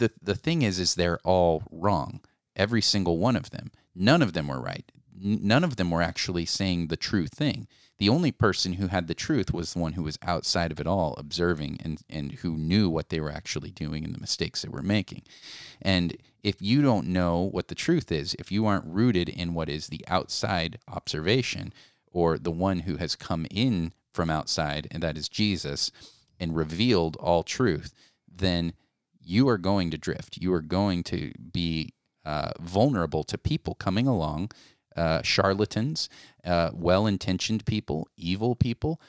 the 0.00 0.10
the 0.20 0.34
thing 0.34 0.62
is 0.62 0.80
is 0.80 0.94
they're 0.94 1.20
all 1.24 1.62
wrong 1.70 2.20
every 2.56 2.82
single 2.82 3.18
one 3.18 3.36
of 3.36 3.50
them. 3.50 3.70
None 3.94 4.22
of 4.22 4.32
them 4.32 4.48
were 4.48 4.60
right. 4.60 4.90
none 5.22 5.64
of 5.64 5.76
them 5.76 5.90
were 5.90 6.02
actually 6.02 6.46
saying 6.46 6.88
the 6.88 6.96
true 6.96 7.26
thing. 7.26 7.68
The 7.98 8.08
only 8.08 8.32
person 8.32 8.74
who 8.74 8.86
had 8.86 9.06
the 9.06 9.14
truth 9.14 9.52
was 9.52 9.72
the 9.74 9.78
one 9.78 9.92
who 9.92 10.02
was 10.02 10.18
outside 10.22 10.72
of 10.72 10.80
it 10.80 10.86
all, 10.86 11.14
observing 11.18 11.78
and, 11.84 12.00
and 12.08 12.32
who 12.32 12.56
knew 12.56 12.88
what 12.88 13.10
they 13.10 13.20
were 13.20 13.30
actually 13.30 13.70
doing 13.70 14.04
and 14.04 14.14
the 14.14 14.20
mistakes 14.20 14.62
they 14.62 14.70
were 14.70 14.82
making. 14.82 15.22
And 15.82 16.16
if 16.42 16.62
you 16.62 16.80
don't 16.80 17.08
know 17.08 17.50
what 17.52 17.68
the 17.68 17.74
truth 17.74 18.10
is, 18.10 18.34
if 18.38 18.50
you 18.50 18.64
aren't 18.64 18.86
rooted 18.86 19.28
in 19.28 19.52
what 19.52 19.68
is 19.68 19.88
the 19.88 20.02
outside 20.08 20.78
observation 20.88 21.74
or 22.10 22.38
the 22.38 22.50
one 22.50 22.80
who 22.80 22.96
has 22.96 23.14
come 23.14 23.46
in 23.50 23.92
from 24.14 24.30
outside, 24.30 24.88
and 24.90 25.02
that 25.02 25.18
is 25.18 25.28
Jesus, 25.28 25.92
and 26.40 26.56
revealed 26.56 27.16
all 27.16 27.42
truth, 27.42 27.92
then 28.26 28.72
you 29.30 29.48
are 29.48 29.58
going 29.58 29.92
to 29.92 29.96
drift. 29.96 30.38
You 30.38 30.52
are 30.52 30.60
going 30.60 31.04
to 31.04 31.32
be 31.52 31.94
uh, 32.24 32.50
vulnerable 32.60 33.22
to 33.24 33.38
people 33.38 33.74
coming 33.76 34.08
along, 34.08 34.50
uh, 34.96 35.22
charlatans, 35.22 36.08
uh, 36.44 36.70
well 36.74 37.06
intentioned 37.06 37.64
people, 37.64 38.08
evil 38.16 38.56
people. 38.56 39.00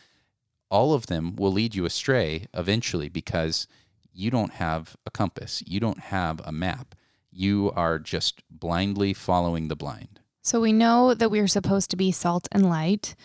All 0.69 0.93
of 0.93 1.07
them 1.07 1.35
will 1.35 1.51
lead 1.51 1.73
you 1.73 1.85
astray 1.85 2.45
eventually 2.53 3.09
because 3.09 3.67
you 4.13 4.29
don't 4.29 4.53
have 4.53 4.95
a 5.07 5.11
compass, 5.11 5.63
you 5.65 5.79
don't 5.79 5.99
have 5.99 6.39
a 6.45 6.51
map. 6.51 6.93
You 7.31 7.71
are 7.75 7.97
just 7.97 8.43
blindly 8.49 9.13
following 9.13 9.69
the 9.69 9.75
blind. 9.75 10.19
So 10.43 10.61
we 10.61 10.71
know 10.71 11.15
that 11.15 11.31
we 11.31 11.39
are 11.39 11.47
supposed 11.47 11.89
to 11.91 11.97
be 11.97 12.11
salt 12.11 12.47
and 12.51 12.69
light 12.69 13.15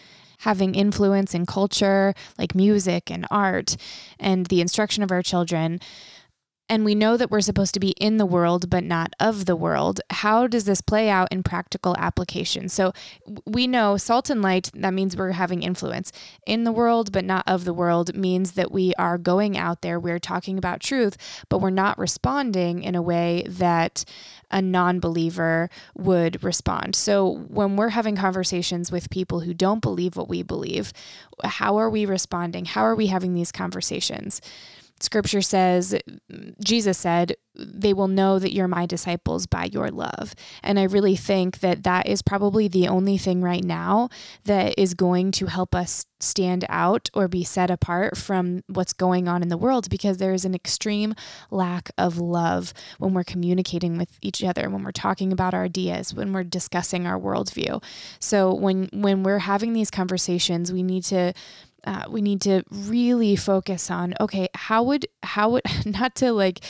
having 0.40 0.74
influence 0.74 1.34
in 1.34 1.47
culture 1.47 2.14
like 2.38 2.55
music 2.55 3.11
and 3.11 3.26
art 3.30 3.76
and 4.18 4.47
the 4.47 4.61
instruction 4.61 5.03
of 5.03 5.11
our 5.11 5.22
children 5.22 5.80
and 6.69 6.85
we 6.85 6.95
know 6.95 7.17
that 7.17 7.31
we're 7.31 7.41
supposed 7.41 7.75
to 7.75 7.81
be 7.81 7.91
in 7.91 8.17
the 8.17 8.27
world 8.27 8.69
but 8.69 8.83
not 8.83 9.14
of 9.21 9.47
the 9.47 9.57
world. 9.57 10.01
How 10.11 10.47
does 10.47 10.64
this 10.64 10.81
play 10.81 11.09
out 11.09 11.29
in 11.31 11.43
practical 11.43 11.97
application? 11.97 12.69
So 12.69 12.93
we 13.45 13.67
know 13.67 13.97
salt 13.97 14.31
and 14.31 14.43
light, 14.43 14.71
that 14.75 14.95
means 14.95 15.17
we're 15.17 15.33
having 15.33 15.62
influence. 15.62 16.12
In 16.47 16.64
the 16.64 16.73
world 16.73 17.12
but 17.12 17.25
not 17.25 17.45
of 17.47 17.64
the 17.64 17.75
world 17.75 18.17
means 18.17 18.53
that 18.53 18.73
we 18.73 18.95
are 18.95 19.19
going 19.19 19.57
out 19.57 19.83
there, 19.83 20.01
we're 20.01 20.19
talking 20.19 20.59
about 20.59 20.81
truth, 20.81 21.17
but 21.49 21.59
we're 21.59 21.71
not 21.71 21.99
responding 21.99 22.83
in 22.83 22.95
a 22.95 23.03
way 23.03 23.45
that 23.49 24.05
a 24.51 24.62
non 24.62 25.01
believer 25.01 25.69
would 25.95 26.43
respond. 26.43 26.95
So 26.95 27.29
when 27.49 27.77
we're 27.77 27.91
having 27.91 28.17
conversations 28.17 28.93
with 28.93 29.11
people 29.11 29.41
who 29.41 29.55
don't 29.55 29.83
believe 29.83 30.17
what 30.17 30.29
we 30.29 30.43
believe, 30.43 30.93
how 31.45 31.77
are 31.77 31.91
we 31.91 32.07
responding? 32.07 32.64
How 32.64 32.83
are 32.83 32.95
we 32.95 33.09
having 33.09 33.35
these 33.35 33.53
conversations? 33.53 34.41
Scripture 35.01 35.42
says, 35.42 35.94
Jesus 36.62 36.99
said, 36.99 37.36
they 37.55 37.92
will 37.92 38.09
know 38.09 38.38
that 38.38 38.53
you're 38.53 38.68
my 38.68 38.86
disciples 38.86 39.47
by 39.47 39.64
your 39.64 39.90
love. 39.90 40.34
And 40.62 40.78
I 40.78 40.84
really 40.84 41.16
think 41.16 41.61
that 41.61 41.82
that 41.84 42.07
is 42.07 42.22
probably 42.22 42.68
the 42.68 42.88
only 42.88 43.18
thing 43.18 43.42
right 43.42 43.64
now 43.64 44.09
that 44.44 44.74
is 44.78 44.94
going 44.94 45.32
to 45.32 45.47
help 45.47 45.74
us 45.74 46.07
stand 46.20 46.64
out 46.68 47.11
or 47.14 47.28
be 47.28 47.44
set 47.44 47.70
apart 47.70 48.16
from 48.16 48.62
what's 48.68 48.92
going 48.92 49.28
on 49.28 49.42
in 49.42 49.49
the 49.49 49.57
world 49.57 49.90
because 49.90 50.16
there 50.16 50.32
is 50.32 50.44
an 50.44 50.55
extreme 50.55 51.14
lack 51.51 51.90
of 51.99 52.18
love 52.18 52.72
when 52.99 53.12
we're 53.12 53.24
communicating 53.24 53.99
with 53.99 54.18
each 54.22 54.42
other, 54.42 54.70
when 54.70 54.82
we're 54.82 54.92
talking 54.92 55.32
about 55.32 55.55
our 55.55 55.64
ideas, 55.64 56.14
when 56.14 56.32
we're 56.32 56.44
discussing 56.44 57.07
our 57.07 57.18
worldview. 57.18 57.82
So 58.18 58.55
when 58.55 58.88
when 58.92 59.22
we're 59.22 59.40
having 59.40 59.72
these 59.72 59.90
conversations, 59.90 60.72
we 60.72 60.82
need 60.82 61.05
to 61.05 61.32
uh, 61.87 62.05
we 62.09 62.20
need 62.20 62.41
to 62.43 62.62
really 62.70 63.37
focus 63.37 63.91
on 63.91 64.14
okay 64.20 64.49
how 64.55 64.82
would 64.82 65.07
how 65.22 65.51
would 65.51 65.62
not 65.87 66.14
to 66.16 66.32
like 66.32 66.61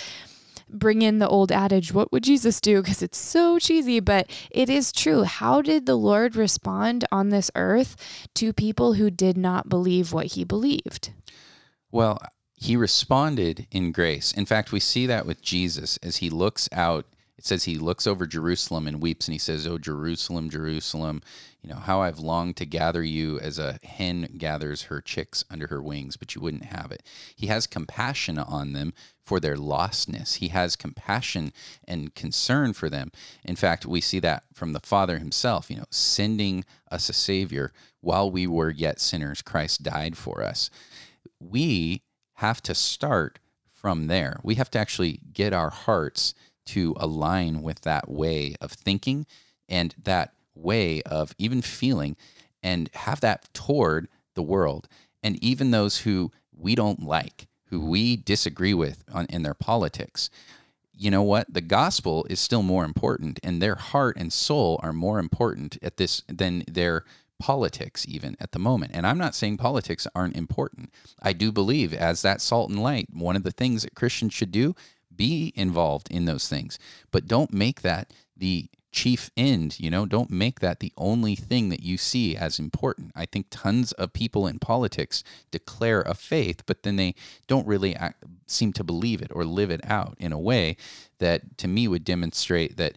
bring 0.68 1.02
in 1.02 1.18
the 1.18 1.28
old 1.28 1.52
adage 1.52 1.92
what 1.92 2.12
would 2.12 2.24
jesus 2.24 2.60
do? 2.60 2.82
Because 2.82 3.02
it's 3.02 3.18
so 3.18 3.58
cheesy 3.58 4.00
but 4.00 4.28
it 4.50 4.68
is 4.68 4.92
true. 4.92 5.22
How 5.22 5.62
did 5.62 5.86
the 5.86 5.96
lord 5.96 6.36
respond 6.36 7.04
on 7.10 7.30
this 7.30 7.50
earth 7.54 8.28
to 8.34 8.52
people 8.52 8.94
who 8.94 9.10
did 9.10 9.36
not 9.36 9.68
believe 9.68 10.12
what 10.12 10.26
he 10.26 10.44
believed? 10.44 11.12
Well 11.90 12.18
he 12.54 12.76
responded 12.76 13.66
in 13.70 13.92
grace. 13.92 14.32
In 14.32 14.46
fact 14.46 14.72
we 14.72 14.80
see 14.80 15.06
that 15.06 15.26
with 15.26 15.42
jesus 15.42 15.96
as 15.98 16.18
he 16.18 16.30
looks 16.30 16.68
out. 16.72 17.06
It 17.38 17.44
says 17.44 17.64
he 17.64 17.76
looks 17.76 18.06
over 18.06 18.26
Jerusalem 18.26 18.86
and 18.86 19.00
weeps 19.00 19.28
and 19.28 19.34
he 19.34 19.38
says, 19.38 19.66
Oh, 19.66 19.76
Jerusalem, 19.76 20.48
Jerusalem, 20.48 21.20
you 21.66 21.74
know, 21.74 21.80
how 21.80 22.00
I've 22.00 22.20
longed 22.20 22.56
to 22.58 22.64
gather 22.64 23.02
you 23.02 23.40
as 23.40 23.58
a 23.58 23.80
hen 23.82 24.36
gathers 24.38 24.82
her 24.82 25.00
chicks 25.00 25.44
under 25.50 25.66
her 25.66 25.82
wings, 25.82 26.16
but 26.16 26.32
you 26.34 26.40
wouldn't 26.40 26.66
have 26.66 26.92
it. 26.92 27.02
He 27.34 27.48
has 27.48 27.66
compassion 27.66 28.38
on 28.38 28.72
them 28.72 28.94
for 29.20 29.40
their 29.40 29.56
lostness. 29.56 30.36
He 30.36 30.48
has 30.48 30.76
compassion 30.76 31.52
and 31.86 32.14
concern 32.14 32.72
for 32.72 32.88
them. 32.88 33.10
In 33.44 33.56
fact, 33.56 33.84
we 33.84 34.00
see 34.00 34.20
that 34.20 34.44
from 34.54 34.74
the 34.74 34.80
Father 34.80 35.18
himself, 35.18 35.68
you 35.68 35.76
know, 35.76 35.86
sending 35.90 36.64
us 36.88 37.08
a 37.08 37.12
Savior 37.12 37.72
while 38.00 38.30
we 38.30 38.46
were 38.46 38.70
yet 38.70 39.00
sinners. 39.00 39.42
Christ 39.42 39.82
died 39.82 40.16
for 40.16 40.44
us. 40.44 40.70
We 41.40 42.02
have 42.34 42.62
to 42.62 42.76
start 42.76 43.40
from 43.72 44.06
there. 44.06 44.38
We 44.44 44.54
have 44.54 44.70
to 44.70 44.78
actually 44.78 45.18
get 45.32 45.52
our 45.52 45.70
hearts 45.70 46.32
to 46.66 46.94
align 46.98 47.62
with 47.62 47.80
that 47.80 48.08
way 48.08 48.54
of 48.60 48.70
thinking 48.70 49.26
and 49.68 49.92
that 50.04 50.32
way 50.56 51.02
of 51.02 51.34
even 51.38 51.62
feeling 51.62 52.16
and 52.62 52.90
have 52.94 53.20
that 53.20 53.52
toward 53.54 54.08
the 54.34 54.42
world 54.42 54.88
and 55.22 55.42
even 55.42 55.70
those 55.70 55.98
who 55.98 56.30
we 56.56 56.74
don't 56.74 57.02
like, 57.02 57.46
who 57.66 57.80
we 57.80 58.16
disagree 58.16 58.74
with 58.74 59.04
on, 59.12 59.26
in 59.26 59.42
their 59.42 59.54
politics. 59.54 60.30
You 60.92 61.10
know 61.10 61.22
what? 61.22 61.52
The 61.52 61.60
gospel 61.60 62.26
is 62.30 62.40
still 62.40 62.62
more 62.62 62.84
important, 62.84 63.38
and 63.42 63.60
their 63.60 63.74
heart 63.74 64.16
and 64.16 64.32
soul 64.32 64.80
are 64.82 64.94
more 64.94 65.18
important 65.18 65.76
at 65.82 65.98
this 65.98 66.22
than 66.28 66.64
their 66.66 67.04
politics 67.38 68.06
even 68.08 68.36
at 68.40 68.52
the 68.52 68.58
moment. 68.58 68.92
And 68.94 69.06
I'm 69.06 69.18
not 69.18 69.34
saying 69.34 69.58
politics 69.58 70.06
aren't 70.14 70.36
important. 70.36 70.90
I 71.22 71.32
do 71.32 71.52
believe 71.52 71.92
as 71.92 72.22
that 72.22 72.40
salt 72.40 72.70
and 72.70 72.82
light, 72.82 73.08
one 73.12 73.36
of 73.36 73.42
the 73.42 73.50
things 73.50 73.82
that 73.82 73.94
Christians 73.94 74.32
should 74.32 74.50
do 74.50 74.74
be 75.14 75.52
involved 75.54 76.08
in 76.10 76.24
those 76.24 76.48
things, 76.48 76.78
but 77.10 77.26
don't 77.26 77.52
make 77.52 77.82
that 77.82 78.12
the 78.36 78.68
chief 78.96 79.30
end, 79.36 79.78
you 79.78 79.90
know, 79.90 80.06
don't 80.06 80.30
make 80.30 80.60
that 80.60 80.80
the 80.80 80.92
only 80.96 81.36
thing 81.36 81.68
that 81.68 81.82
you 81.82 81.98
see 81.98 82.34
as 82.34 82.58
important. 82.58 83.12
I 83.14 83.26
think 83.26 83.48
tons 83.50 83.92
of 83.92 84.14
people 84.14 84.46
in 84.46 84.58
politics 84.58 85.22
declare 85.50 86.00
a 86.00 86.14
faith, 86.14 86.62
but 86.64 86.82
then 86.82 86.96
they 86.96 87.14
don't 87.46 87.66
really 87.66 87.94
act, 87.94 88.24
seem 88.46 88.72
to 88.72 88.82
believe 88.82 89.20
it 89.20 89.30
or 89.34 89.44
live 89.44 89.70
it 89.70 89.82
out 89.84 90.16
in 90.18 90.32
a 90.32 90.38
way 90.38 90.78
that 91.18 91.58
to 91.58 91.68
me 91.68 91.86
would 91.86 92.04
demonstrate 92.04 92.78
that 92.78 92.94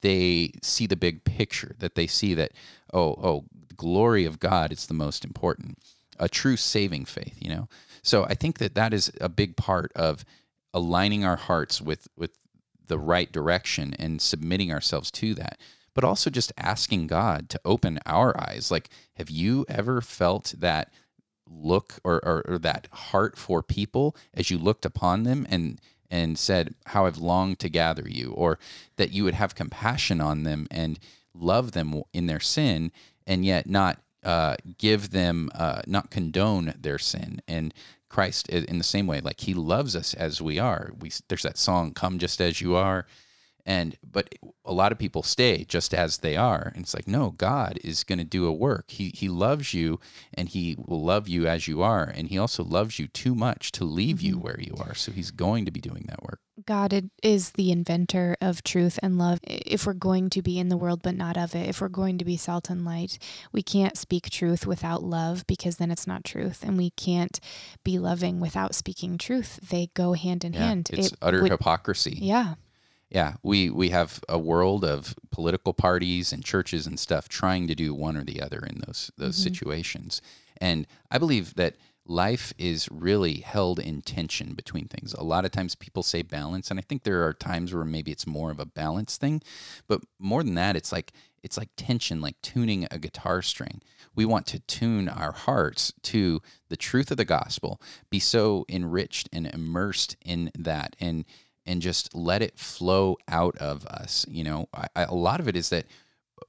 they 0.00 0.52
see 0.62 0.86
the 0.86 0.96
big 0.96 1.22
picture, 1.24 1.76
that 1.80 1.96
they 1.96 2.06
see 2.06 2.32
that, 2.32 2.52
oh, 2.94 3.14
oh, 3.22 3.44
the 3.68 3.74
glory 3.74 4.24
of 4.24 4.40
God 4.40 4.72
is 4.72 4.86
the 4.86 4.94
most 4.94 5.22
important. 5.22 5.78
A 6.18 6.30
true 6.30 6.56
saving 6.56 7.04
faith, 7.04 7.36
you 7.38 7.50
know. 7.50 7.68
So 8.02 8.24
I 8.24 8.32
think 8.32 8.56
that 8.56 8.74
that 8.74 8.94
is 8.94 9.12
a 9.20 9.28
big 9.28 9.54
part 9.58 9.92
of 9.94 10.24
aligning 10.72 11.26
our 11.26 11.36
hearts 11.36 11.82
with 11.82 12.08
with 12.16 12.30
the 12.86 12.98
right 12.98 13.32
direction 13.32 13.94
and 13.98 14.20
submitting 14.20 14.72
ourselves 14.72 15.10
to 15.10 15.34
that 15.34 15.58
but 15.94 16.04
also 16.04 16.30
just 16.30 16.52
asking 16.56 17.06
god 17.06 17.48
to 17.48 17.60
open 17.64 17.98
our 18.06 18.38
eyes 18.40 18.70
like 18.70 18.88
have 19.14 19.30
you 19.30 19.64
ever 19.68 20.00
felt 20.00 20.54
that 20.58 20.92
look 21.48 21.94
or, 22.02 22.16
or, 22.24 22.42
or 22.48 22.58
that 22.58 22.88
heart 22.92 23.36
for 23.38 23.62
people 23.62 24.16
as 24.34 24.50
you 24.50 24.58
looked 24.58 24.84
upon 24.84 25.22
them 25.22 25.46
and 25.48 25.80
and 26.10 26.38
said 26.38 26.74
how 26.86 27.06
i've 27.06 27.18
longed 27.18 27.58
to 27.58 27.68
gather 27.68 28.08
you 28.08 28.32
or 28.32 28.58
that 28.96 29.12
you 29.12 29.24
would 29.24 29.34
have 29.34 29.54
compassion 29.54 30.20
on 30.20 30.42
them 30.42 30.66
and 30.70 30.98
love 31.34 31.72
them 31.72 32.02
in 32.12 32.26
their 32.26 32.40
sin 32.40 32.90
and 33.26 33.44
yet 33.44 33.68
not 33.68 33.98
uh, 34.26 34.56
give 34.76 35.10
them, 35.10 35.48
uh, 35.54 35.82
not 35.86 36.10
condone 36.10 36.74
their 36.76 36.98
sin. 36.98 37.40
And 37.46 37.72
Christ, 38.08 38.48
in 38.48 38.78
the 38.78 38.84
same 38.84 39.06
way, 39.06 39.20
like 39.20 39.40
He 39.40 39.54
loves 39.54 39.96
us 39.96 40.14
as 40.14 40.40
we 40.40 40.58
are. 40.58 40.92
We 41.00 41.10
there's 41.28 41.42
that 41.42 41.58
song, 41.58 41.92
"Come 41.92 42.18
just 42.18 42.40
as 42.40 42.60
you 42.60 42.74
are." 42.76 43.06
And 43.66 43.96
but 44.08 44.32
a 44.64 44.72
lot 44.72 44.92
of 44.92 44.98
people 44.98 45.22
stay 45.22 45.64
just 45.64 45.92
as 45.92 46.18
they 46.18 46.36
are. 46.36 46.72
And 46.74 46.84
it's 46.84 46.94
like 46.94 47.08
no 47.08 47.32
god 47.32 47.78
is 47.82 48.04
going 48.04 48.18
to 48.18 48.24
do 48.24 48.46
a 48.46 48.52
work. 48.52 48.90
He 48.92 49.10
he 49.14 49.28
loves 49.28 49.74
you 49.74 49.98
and 50.32 50.48
he 50.48 50.76
will 50.78 51.02
love 51.02 51.28
you 51.28 51.46
as 51.46 51.66
you 51.66 51.82
are. 51.82 52.04
And 52.04 52.28
he 52.28 52.38
also 52.38 52.62
loves 52.62 52.98
you 52.98 53.08
too 53.08 53.34
much 53.34 53.72
to 53.72 53.84
leave 53.84 54.22
you 54.22 54.36
mm-hmm. 54.36 54.44
where 54.44 54.60
you 54.60 54.74
are. 54.78 54.94
So 54.94 55.10
he's 55.10 55.32
going 55.32 55.64
to 55.64 55.72
be 55.72 55.80
doing 55.80 56.04
that 56.08 56.22
work. 56.22 56.40
God 56.64 57.10
is 57.22 57.50
the 57.50 57.70
inventor 57.70 58.36
of 58.40 58.62
truth 58.62 58.98
and 59.02 59.18
love. 59.18 59.40
If 59.42 59.84
we're 59.84 59.92
going 59.92 60.30
to 60.30 60.42
be 60.42 60.58
in 60.58 60.68
the 60.68 60.76
world 60.76 61.02
but 61.02 61.16
not 61.16 61.36
of 61.36 61.54
it 61.54 61.68
if 61.68 61.80
we're 61.80 61.88
going 61.88 62.18
to 62.18 62.24
be 62.24 62.36
salt 62.36 62.70
and 62.70 62.84
light 62.84 63.18
we 63.52 63.62
can't 63.62 63.98
speak 63.98 64.30
truth 64.30 64.66
without 64.66 65.02
love 65.02 65.46
because 65.46 65.76
then 65.76 65.90
it's 65.90 66.06
not 66.06 66.24
truth. 66.24 66.62
And 66.62 66.78
we 66.78 66.90
can't 66.90 67.40
be 67.82 67.98
loving 67.98 68.38
without 68.38 68.74
speaking 68.76 69.18
truth. 69.18 69.58
They 69.68 69.90
go 69.94 70.12
hand 70.12 70.44
in 70.44 70.52
yeah, 70.52 70.68
hand. 70.68 70.90
it's 70.92 71.08
it 71.08 71.18
utter 71.20 71.42
would, 71.42 71.50
hypocrisy. 71.50 72.16
Yeah 72.20 72.54
yeah, 73.16 73.36
we 73.42 73.70
we 73.70 73.88
have 73.88 74.20
a 74.28 74.38
world 74.38 74.84
of 74.84 75.14
political 75.30 75.72
parties 75.72 76.34
and 76.34 76.44
churches 76.44 76.86
and 76.86 77.00
stuff 77.00 77.30
trying 77.30 77.66
to 77.66 77.74
do 77.74 77.94
one 77.94 78.14
or 78.14 78.24
the 78.24 78.42
other 78.42 78.58
in 78.58 78.82
those 78.86 79.10
those 79.16 79.36
mm-hmm. 79.36 79.54
situations. 79.54 80.20
And 80.58 80.86
I 81.10 81.16
believe 81.16 81.54
that 81.54 81.76
life 82.04 82.52
is 82.58 82.90
really 82.90 83.36
held 83.36 83.78
in 83.78 84.02
tension 84.02 84.52
between 84.52 84.86
things. 84.86 85.14
A 85.14 85.24
lot 85.24 85.46
of 85.46 85.50
times 85.50 85.74
people 85.74 86.02
say 86.02 86.20
balance, 86.20 86.70
and 86.70 86.78
I 86.78 86.82
think 86.82 87.04
there 87.04 87.26
are 87.26 87.32
times 87.32 87.72
where 87.72 87.86
maybe 87.86 88.12
it's 88.12 88.26
more 88.26 88.50
of 88.50 88.60
a 88.60 88.66
balance 88.66 89.16
thing, 89.16 89.40
but 89.88 90.02
more 90.18 90.42
than 90.42 90.54
that, 90.56 90.76
it's 90.76 90.92
like 90.92 91.14
it's 91.42 91.56
like 91.56 91.70
tension, 91.74 92.20
like 92.20 92.38
tuning 92.42 92.86
a 92.90 92.98
guitar 92.98 93.40
string. 93.40 93.80
We 94.14 94.26
want 94.26 94.46
to 94.48 94.58
tune 94.58 95.08
our 95.08 95.32
hearts 95.32 95.94
to 96.02 96.42
the 96.68 96.76
truth 96.76 97.10
of 97.10 97.16
the 97.16 97.24
gospel, 97.24 97.80
be 98.10 98.18
so 98.18 98.66
enriched 98.68 99.30
and 99.32 99.46
immersed 99.46 100.16
in 100.22 100.50
that, 100.58 100.96
and 101.00 101.24
and 101.66 101.82
just 101.82 102.14
let 102.14 102.42
it 102.42 102.58
flow 102.58 103.16
out 103.28 103.56
of 103.58 103.84
us. 103.86 104.24
You 104.28 104.44
know, 104.44 104.68
I, 104.72 104.86
I, 104.94 105.02
a 105.04 105.14
lot 105.14 105.40
of 105.40 105.48
it 105.48 105.56
is 105.56 105.70
that 105.70 105.86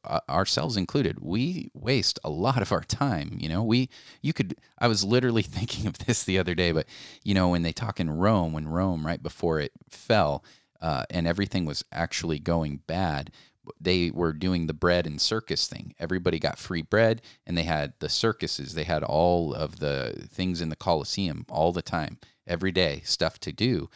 uh, 0.04 0.20
ourselves 0.30 0.78
included, 0.78 1.20
we 1.20 1.70
waste 1.74 2.20
a 2.24 2.30
lot 2.30 2.62
of 2.62 2.72
our 2.72 2.84
time. 2.84 3.38
You 3.40 3.50
know, 3.50 3.64
we, 3.64 3.90
you 4.22 4.34
could, 4.34 4.56
I 4.78 4.88
was 4.88 5.04
literally 5.04 5.42
thinking 5.44 5.88
of 5.88 5.98
this 6.00 6.24
the 6.24 6.40
other 6.40 6.56
day, 6.56 6.72
but, 6.72 6.88
you 7.24 7.34
know, 7.34 7.50
when 7.50 7.64
they 7.64 7.74
talk 7.74 8.00
in 8.00 8.10
Rome, 8.10 8.54
when 8.54 8.68
Rome, 8.68 9.06
right 9.06 9.22
before 9.22 9.60
it 9.60 9.72
fell, 9.90 10.44
uh, 10.82 11.04
and 11.10 11.26
everything 11.26 11.66
was 11.66 11.84
actually 11.92 12.40
going 12.40 12.82
bad, 12.86 13.32
they 13.80 14.12
were 14.12 14.34
doing 14.34 14.68
the 14.68 14.74
bread 14.74 15.06
and 15.06 15.20
circus 15.20 15.68
thing. 15.68 15.94
Everybody 16.00 16.40
got 16.40 16.58
free 16.58 16.82
bread, 16.82 17.22
and 17.46 17.58
they 17.58 17.64
had 17.64 17.94
the 18.00 18.10
circuses. 18.10 18.74
They 18.74 18.84
had 18.84 19.04
all 19.04 19.54
of 19.54 19.80
the 19.80 20.28
things 20.30 20.62
in 20.62 20.70
the 20.70 20.76
Colosseum 20.76 21.46
all 21.50 21.72
the 21.72 21.82
time, 21.82 22.18
every 22.46 22.72
day, 22.72 23.02
stuff 23.04 23.40
to 23.42 23.52
do. 23.52 23.90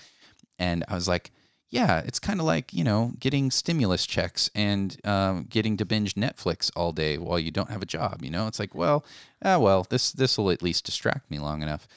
And 0.62 0.86
I 0.88 0.94
was 0.94 1.08
like, 1.08 1.32
yeah, 1.72 2.02
it's 2.06 2.20
kind 2.20 2.40
of 2.40 2.46
like, 2.46 2.72
you 2.72 2.84
know, 2.84 3.14
getting 3.20 3.50
stimulus 3.50 4.06
checks 4.06 4.52
and 4.54 4.96
um, 5.06 5.48
getting 5.50 5.76
to 5.78 5.86
binge 5.86 6.14
Netflix 6.14 6.70
all 6.76 6.92
day 6.92 7.18
while 7.18 7.40
you 7.40 7.50
don't 7.50 7.72
have 7.72 7.82
a 7.82 7.86
job. 7.88 8.22
You 8.22 8.30
know, 8.30 8.46
it's 8.46 8.60
like, 8.60 8.76
well, 8.76 9.04
ah, 9.44 9.58
well, 9.58 9.88
this 9.90 10.12
this 10.12 10.38
will 10.38 10.52
at 10.52 10.62
least 10.62 10.86
distract 10.86 11.32
me 11.32 11.40
long 11.40 11.64
enough. 11.64 11.88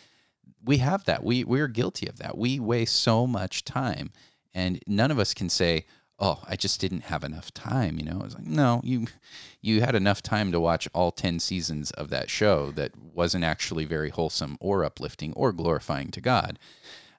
We 0.64 0.78
have 0.78 1.04
that. 1.04 1.22
We 1.22 1.44
we're 1.44 1.68
guilty 1.68 2.06
of 2.06 2.16
that. 2.18 2.38
We 2.38 2.58
waste 2.58 2.96
so 2.96 3.26
much 3.26 3.66
time, 3.66 4.12
and 4.54 4.80
none 4.86 5.10
of 5.10 5.18
us 5.18 5.34
can 5.34 5.50
say, 5.50 5.84
"Oh, 6.18 6.42
I 6.48 6.56
just 6.56 6.80
didn't 6.80 7.04
have 7.04 7.22
enough 7.22 7.52
time." 7.52 7.98
You 7.98 8.06
know, 8.06 8.22
it's 8.24 8.34
like, 8.34 8.46
no, 8.46 8.80
you 8.82 9.08
you 9.60 9.82
had 9.82 9.94
enough 9.94 10.22
time 10.22 10.52
to 10.52 10.60
watch 10.60 10.88
all 10.94 11.12
ten 11.12 11.38
seasons 11.38 11.90
of 11.90 12.08
that 12.08 12.30
show 12.30 12.70
that 12.70 12.92
wasn't 12.96 13.44
actually 13.44 13.84
very 13.84 14.08
wholesome 14.08 14.56
or 14.58 14.84
uplifting 14.84 15.34
or 15.34 15.52
glorifying 15.52 16.10
to 16.12 16.22
God. 16.22 16.58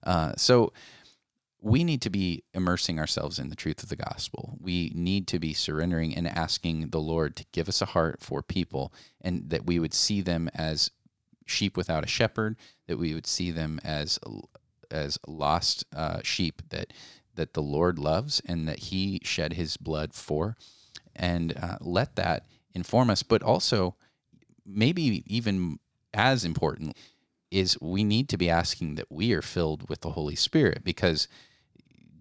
Uh, 0.04 0.34
so 0.38 0.72
we 1.66 1.84
need 1.84 2.00
to 2.00 2.12
be 2.12 2.44
immersing 2.54 3.00
ourselves 3.00 3.40
in 3.40 3.50
the 3.50 3.56
truth 3.56 3.82
of 3.82 3.90
the 3.90 3.96
gospel. 3.96 4.56
We 4.62 4.92
need 4.94 5.28
to 5.30 5.40
be 5.40 5.52
surrendering 5.52 6.16
and 6.16 6.28
asking 6.28 6.90
the 6.90 7.00
Lord 7.00 7.36
to 7.38 7.46
give 7.54 7.68
us 7.68 7.82
a 7.82 7.88
heart 7.88 8.22
for 8.22 8.44
people 8.44 8.94
and 9.20 9.50
that 9.50 9.66
we 9.66 9.80
would 9.80 9.94
see 9.94 10.22
them 10.22 10.48
as 10.54 10.92
sheep 11.48 11.76
without 11.76 12.04
a 12.04 12.08
shepherd, 12.08 12.56
that 12.86 13.00
we 13.00 13.16
would 13.16 13.26
see 13.26 13.50
them 13.50 13.80
as 13.84 14.20
as 14.92 15.18
lost 15.26 15.86
uh, 15.96 16.20
sheep 16.22 16.62
that 16.70 16.94
that 17.34 17.56
the 17.56 17.64
Lord 17.64 17.98
loves 17.98 18.44
and 18.46 18.68
that 18.68 18.78
He 18.78 19.20
shed 19.24 19.54
His 19.54 19.76
blood 19.76 20.14
for, 20.14 20.58
and 21.16 21.58
uh, 21.58 21.80
let 21.82 22.16
that 22.16 22.46
inform 22.76 23.10
us. 23.10 23.24
But 23.24 23.42
also, 23.42 23.96
maybe 24.68 25.24
even 25.26 25.80
as 26.14 26.46
important, 26.46 26.96
is 27.50 27.76
we 27.82 28.04
need 28.04 28.30
to 28.30 28.38
be 28.38 28.52
asking 28.52 28.96
that 28.96 29.12
we 29.12 29.34
are 29.34 29.42
filled 29.42 29.90
with 29.90 30.02
the 30.02 30.12
Holy 30.12 30.36
Spirit 30.36 30.84
because 30.84 31.28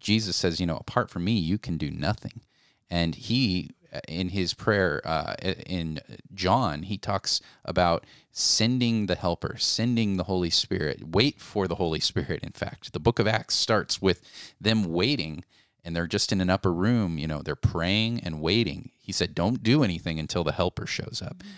Jesus 0.04 0.36
says, 0.36 0.60
you 0.60 0.66
know, 0.66 0.76
apart 0.76 1.10
from 1.10 1.24
me, 1.24 1.32
you 1.32 1.58
can 1.58 1.76
do 1.76 1.90
nothing. 1.90 2.42
And 2.90 3.14
he, 3.14 3.70
in 4.06 4.28
his 4.28 4.54
prayer 4.54 5.00
uh, 5.04 5.34
in 5.42 5.98
John, 6.34 6.82
he 6.82 6.98
talks 6.98 7.40
about 7.64 8.04
sending 8.30 9.06
the 9.06 9.14
helper, 9.14 9.56
sending 9.58 10.16
the 10.16 10.24
Holy 10.24 10.50
Spirit. 10.50 11.08
Wait 11.08 11.40
for 11.40 11.66
the 11.66 11.76
Holy 11.76 12.00
Spirit, 12.00 12.44
in 12.44 12.52
fact. 12.52 12.92
The 12.92 13.00
book 13.00 13.18
of 13.18 13.26
Acts 13.26 13.54
starts 13.54 14.02
with 14.02 14.20
them 14.60 14.84
waiting 14.84 15.42
and 15.86 15.94
they're 15.94 16.06
just 16.06 16.32
in 16.32 16.40
an 16.40 16.48
upper 16.48 16.72
room, 16.72 17.18
you 17.18 17.26
know, 17.26 17.42
they're 17.42 17.54
praying 17.54 18.20
and 18.20 18.40
waiting. 18.40 18.90
He 19.02 19.12
said, 19.12 19.34
don't 19.34 19.62
do 19.62 19.84
anything 19.84 20.18
until 20.18 20.42
the 20.42 20.52
helper 20.52 20.86
shows 20.86 21.22
up. 21.24 21.38
Mm-hmm 21.38 21.50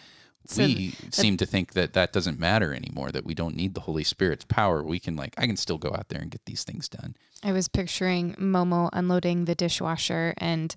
so 0.49 0.65
we 0.65 0.95
seem 1.11 1.37
to 1.37 1.47
think 1.47 1.73
that 1.73 1.93
that 1.95 2.13
doesn't 2.13 2.39
matter 2.39 2.75
anymore 2.75 3.11
that 3.13 3.25
we 3.25 3.35
don't 3.35 3.57
need 3.57 3.75
the 3.75 3.81
holy 3.81 4.05
spirit's 4.05 4.45
power. 4.45 4.83
We 4.83 4.99
can 4.99 5.17
like 5.17 5.35
i 5.39 5.47
can 5.47 5.57
still 5.57 5.79
go 5.79 5.91
out 5.91 6.09
there 6.09 6.21
and 6.21 6.31
get 6.31 6.45
these 6.45 6.65
things 6.65 6.89
done. 6.89 7.17
I 7.43 7.53
was 7.53 7.69
picturing 7.69 8.35
momo 8.35 8.89
unloading 8.93 9.45
the 9.45 9.55
dishwasher 9.55 10.35
and 10.39 10.75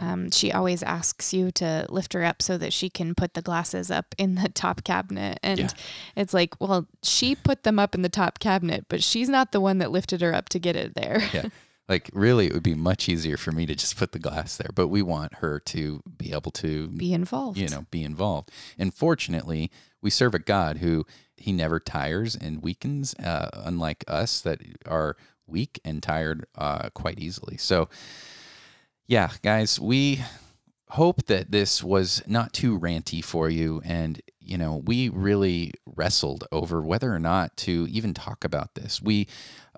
um, 0.00 0.30
she 0.30 0.52
always 0.52 0.82
asks 0.82 1.34
you 1.34 1.50
to 1.52 1.86
lift 1.88 2.12
her 2.12 2.24
up 2.24 2.40
so 2.40 2.56
that 2.56 2.72
she 2.72 2.88
can 2.88 3.14
put 3.14 3.34
the 3.34 3.42
glasses 3.42 3.90
up 3.90 4.14
in 4.16 4.36
the 4.36 4.48
top 4.48 4.84
cabinet. 4.84 5.40
And 5.42 5.58
yeah. 5.58 5.68
it's 6.16 6.32
like 6.32 6.54
well 6.60 6.86
she 7.02 7.34
put 7.34 7.62
them 7.62 7.78
up 7.78 7.94
in 7.94 8.02
the 8.02 8.08
top 8.08 8.38
cabinet 8.38 8.86
but 8.88 9.02
she's 9.02 9.28
not 9.28 9.52
the 9.52 9.60
one 9.60 9.78
that 9.78 9.90
lifted 9.90 10.20
her 10.20 10.34
up 10.34 10.48
to 10.50 10.58
get 10.58 10.76
it 10.76 10.94
there. 10.94 11.22
Yeah 11.32 11.48
Like 11.88 12.10
really, 12.12 12.46
it 12.46 12.52
would 12.52 12.62
be 12.62 12.74
much 12.74 13.08
easier 13.08 13.36
for 13.36 13.50
me 13.50 13.64
to 13.66 13.74
just 13.74 13.96
put 13.96 14.12
the 14.12 14.18
glass 14.18 14.56
there, 14.56 14.70
but 14.74 14.88
we 14.88 15.02
want 15.02 15.36
her 15.36 15.58
to 15.60 16.02
be 16.16 16.32
able 16.32 16.50
to 16.52 16.88
be 16.88 17.14
involved. 17.14 17.58
You 17.58 17.68
know, 17.68 17.86
be 17.90 18.04
involved. 18.04 18.50
And 18.78 18.92
fortunately, 18.92 19.70
we 20.02 20.10
serve 20.10 20.34
a 20.34 20.38
God 20.38 20.78
who 20.78 21.06
he 21.36 21.52
never 21.52 21.80
tires 21.80 22.34
and 22.36 22.62
weakens, 22.62 23.14
uh, 23.14 23.48
unlike 23.54 24.04
us 24.06 24.40
that 24.42 24.60
are 24.86 25.16
weak 25.46 25.80
and 25.84 26.02
tired 26.02 26.46
uh, 26.56 26.90
quite 26.90 27.18
easily. 27.18 27.56
So, 27.56 27.88
yeah, 29.06 29.30
guys, 29.42 29.80
we 29.80 30.20
hope 30.90 31.26
that 31.26 31.50
this 31.50 31.82
was 31.82 32.22
not 32.26 32.52
too 32.52 32.78
ranty 32.78 33.22
for 33.22 33.50
you 33.50 33.82
and 33.84 34.22
you 34.40 34.56
know 34.56 34.82
we 34.86 35.10
really 35.10 35.70
wrestled 35.84 36.44
over 36.50 36.80
whether 36.80 37.14
or 37.14 37.18
not 37.18 37.54
to 37.58 37.86
even 37.90 38.14
talk 38.14 38.42
about 38.42 38.74
this 38.74 39.02
we 39.02 39.28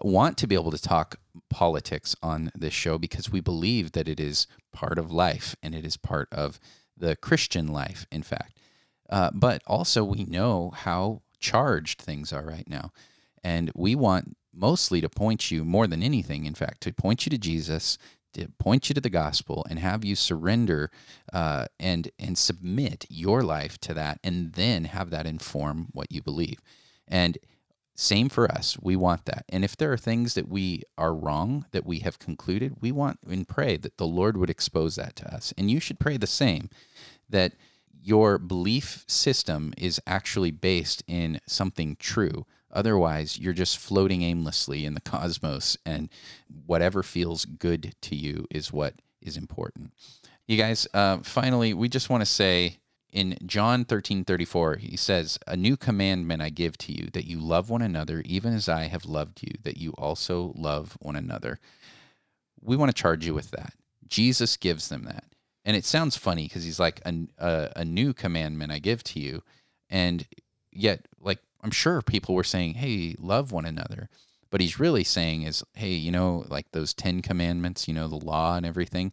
want 0.00 0.36
to 0.38 0.46
be 0.46 0.54
able 0.54 0.70
to 0.70 0.80
talk 0.80 1.16
politics 1.48 2.16
on 2.22 2.50
this 2.54 2.74
show 2.74 2.98
because 2.98 3.30
we 3.30 3.40
believe 3.40 3.92
that 3.92 4.08
it 4.08 4.20
is 4.20 4.46
part 4.72 4.98
of 4.98 5.10
life 5.10 5.56
and 5.62 5.74
it 5.74 5.84
is 5.84 5.96
part 5.96 6.28
of 6.32 6.58
the 6.96 7.16
christian 7.16 7.68
life 7.68 8.06
in 8.10 8.22
fact 8.22 8.58
uh, 9.10 9.30
but 9.32 9.62
also 9.66 10.04
we 10.04 10.24
know 10.24 10.70
how 10.74 11.22
charged 11.38 12.00
things 12.00 12.32
are 12.32 12.44
right 12.44 12.68
now 12.68 12.90
and 13.42 13.70
we 13.74 13.94
want 13.94 14.36
mostly 14.52 15.00
to 15.00 15.08
point 15.08 15.50
you 15.50 15.64
more 15.64 15.86
than 15.86 16.02
anything 16.02 16.44
in 16.44 16.54
fact 16.54 16.80
to 16.80 16.92
point 16.92 17.24
you 17.26 17.30
to 17.30 17.38
jesus 17.38 17.98
to 18.32 18.48
point 18.58 18.88
you 18.88 18.94
to 18.94 19.00
the 19.00 19.10
gospel 19.10 19.66
and 19.68 19.78
have 19.78 20.04
you 20.04 20.14
surrender 20.14 20.90
uh, 21.32 21.66
and 21.78 22.10
and 22.18 22.38
submit 22.38 23.06
your 23.08 23.42
life 23.42 23.78
to 23.78 23.94
that, 23.94 24.20
and 24.22 24.52
then 24.52 24.84
have 24.84 25.10
that 25.10 25.26
inform 25.26 25.88
what 25.92 26.10
you 26.12 26.22
believe. 26.22 26.60
And 27.08 27.38
same 28.00 28.28
for 28.28 28.50
us. 28.50 28.76
We 28.80 28.96
want 28.96 29.26
that. 29.26 29.44
And 29.48 29.64
if 29.64 29.76
there 29.76 29.92
are 29.92 29.98
things 29.98 30.34
that 30.34 30.48
we 30.48 30.82
are 30.96 31.14
wrong 31.14 31.66
that 31.72 31.86
we 31.86 32.00
have 32.00 32.18
concluded, 32.18 32.76
we 32.80 32.92
want 32.92 33.18
and 33.28 33.46
pray 33.46 33.76
that 33.76 33.98
the 33.98 34.06
Lord 34.06 34.36
would 34.36 34.50
expose 34.50 34.96
that 34.96 35.16
to 35.16 35.34
us. 35.34 35.52
And 35.58 35.70
you 35.70 35.80
should 35.80 36.00
pray 36.00 36.16
the 36.16 36.26
same 36.26 36.70
that 37.28 37.52
your 38.02 38.38
belief 38.38 39.04
system 39.06 39.74
is 39.76 40.00
actually 40.06 40.50
based 40.50 41.02
in 41.06 41.40
something 41.46 41.96
true 41.98 42.46
Otherwise, 42.72 43.38
you're 43.38 43.52
just 43.52 43.78
floating 43.78 44.22
aimlessly 44.22 44.84
in 44.84 44.94
the 44.94 45.00
cosmos, 45.00 45.76
and 45.84 46.08
whatever 46.66 47.02
feels 47.02 47.44
good 47.44 47.94
to 48.00 48.14
you 48.14 48.46
is 48.50 48.72
what 48.72 48.94
is 49.20 49.36
important. 49.36 49.92
You 50.46 50.56
guys, 50.56 50.86
uh, 50.94 51.18
finally, 51.18 51.74
we 51.74 51.88
just 51.88 52.10
want 52.10 52.20
to 52.20 52.26
say 52.26 52.78
in 53.12 53.38
John 53.46 53.84
13 53.84 54.24
34, 54.24 54.76
he 54.76 54.96
says, 54.96 55.38
A 55.46 55.56
new 55.56 55.76
commandment 55.76 56.42
I 56.42 56.50
give 56.50 56.78
to 56.78 56.92
you, 56.92 57.10
that 57.12 57.26
you 57.26 57.40
love 57.40 57.70
one 57.70 57.82
another, 57.82 58.22
even 58.26 58.54
as 58.54 58.68
I 58.68 58.84
have 58.84 59.06
loved 59.06 59.42
you, 59.42 59.52
that 59.64 59.78
you 59.78 59.92
also 59.92 60.52
love 60.56 60.96
one 61.00 61.16
another. 61.16 61.58
We 62.60 62.76
want 62.76 62.94
to 62.94 63.02
charge 63.02 63.26
you 63.26 63.34
with 63.34 63.50
that. 63.52 63.74
Jesus 64.08 64.56
gives 64.56 64.88
them 64.88 65.04
that. 65.04 65.24
And 65.64 65.76
it 65.76 65.84
sounds 65.84 66.16
funny 66.16 66.44
because 66.44 66.64
he's 66.64 66.80
like, 66.80 67.00
a, 67.04 67.14
a, 67.38 67.72
a 67.76 67.84
new 67.84 68.12
commandment 68.14 68.72
I 68.72 68.78
give 68.78 69.02
to 69.04 69.20
you 69.20 69.42
And 69.90 70.26
yet, 70.72 71.06
like, 71.20 71.40
I'm 71.62 71.70
sure 71.70 72.02
people 72.02 72.34
were 72.34 72.44
saying, 72.44 72.74
hey, 72.74 73.16
love 73.18 73.52
one 73.52 73.66
another. 73.66 74.08
But 74.50 74.60
he's 74.60 74.80
really 74.80 75.04
saying 75.04 75.42
is, 75.42 75.62
hey, 75.74 75.92
you 75.92 76.10
know, 76.10 76.44
like 76.48 76.72
those 76.72 76.94
10 76.94 77.22
commandments, 77.22 77.86
you 77.86 77.94
know, 77.94 78.08
the 78.08 78.16
law 78.16 78.56
and 78.56 78.66
everything, 78.66 79.12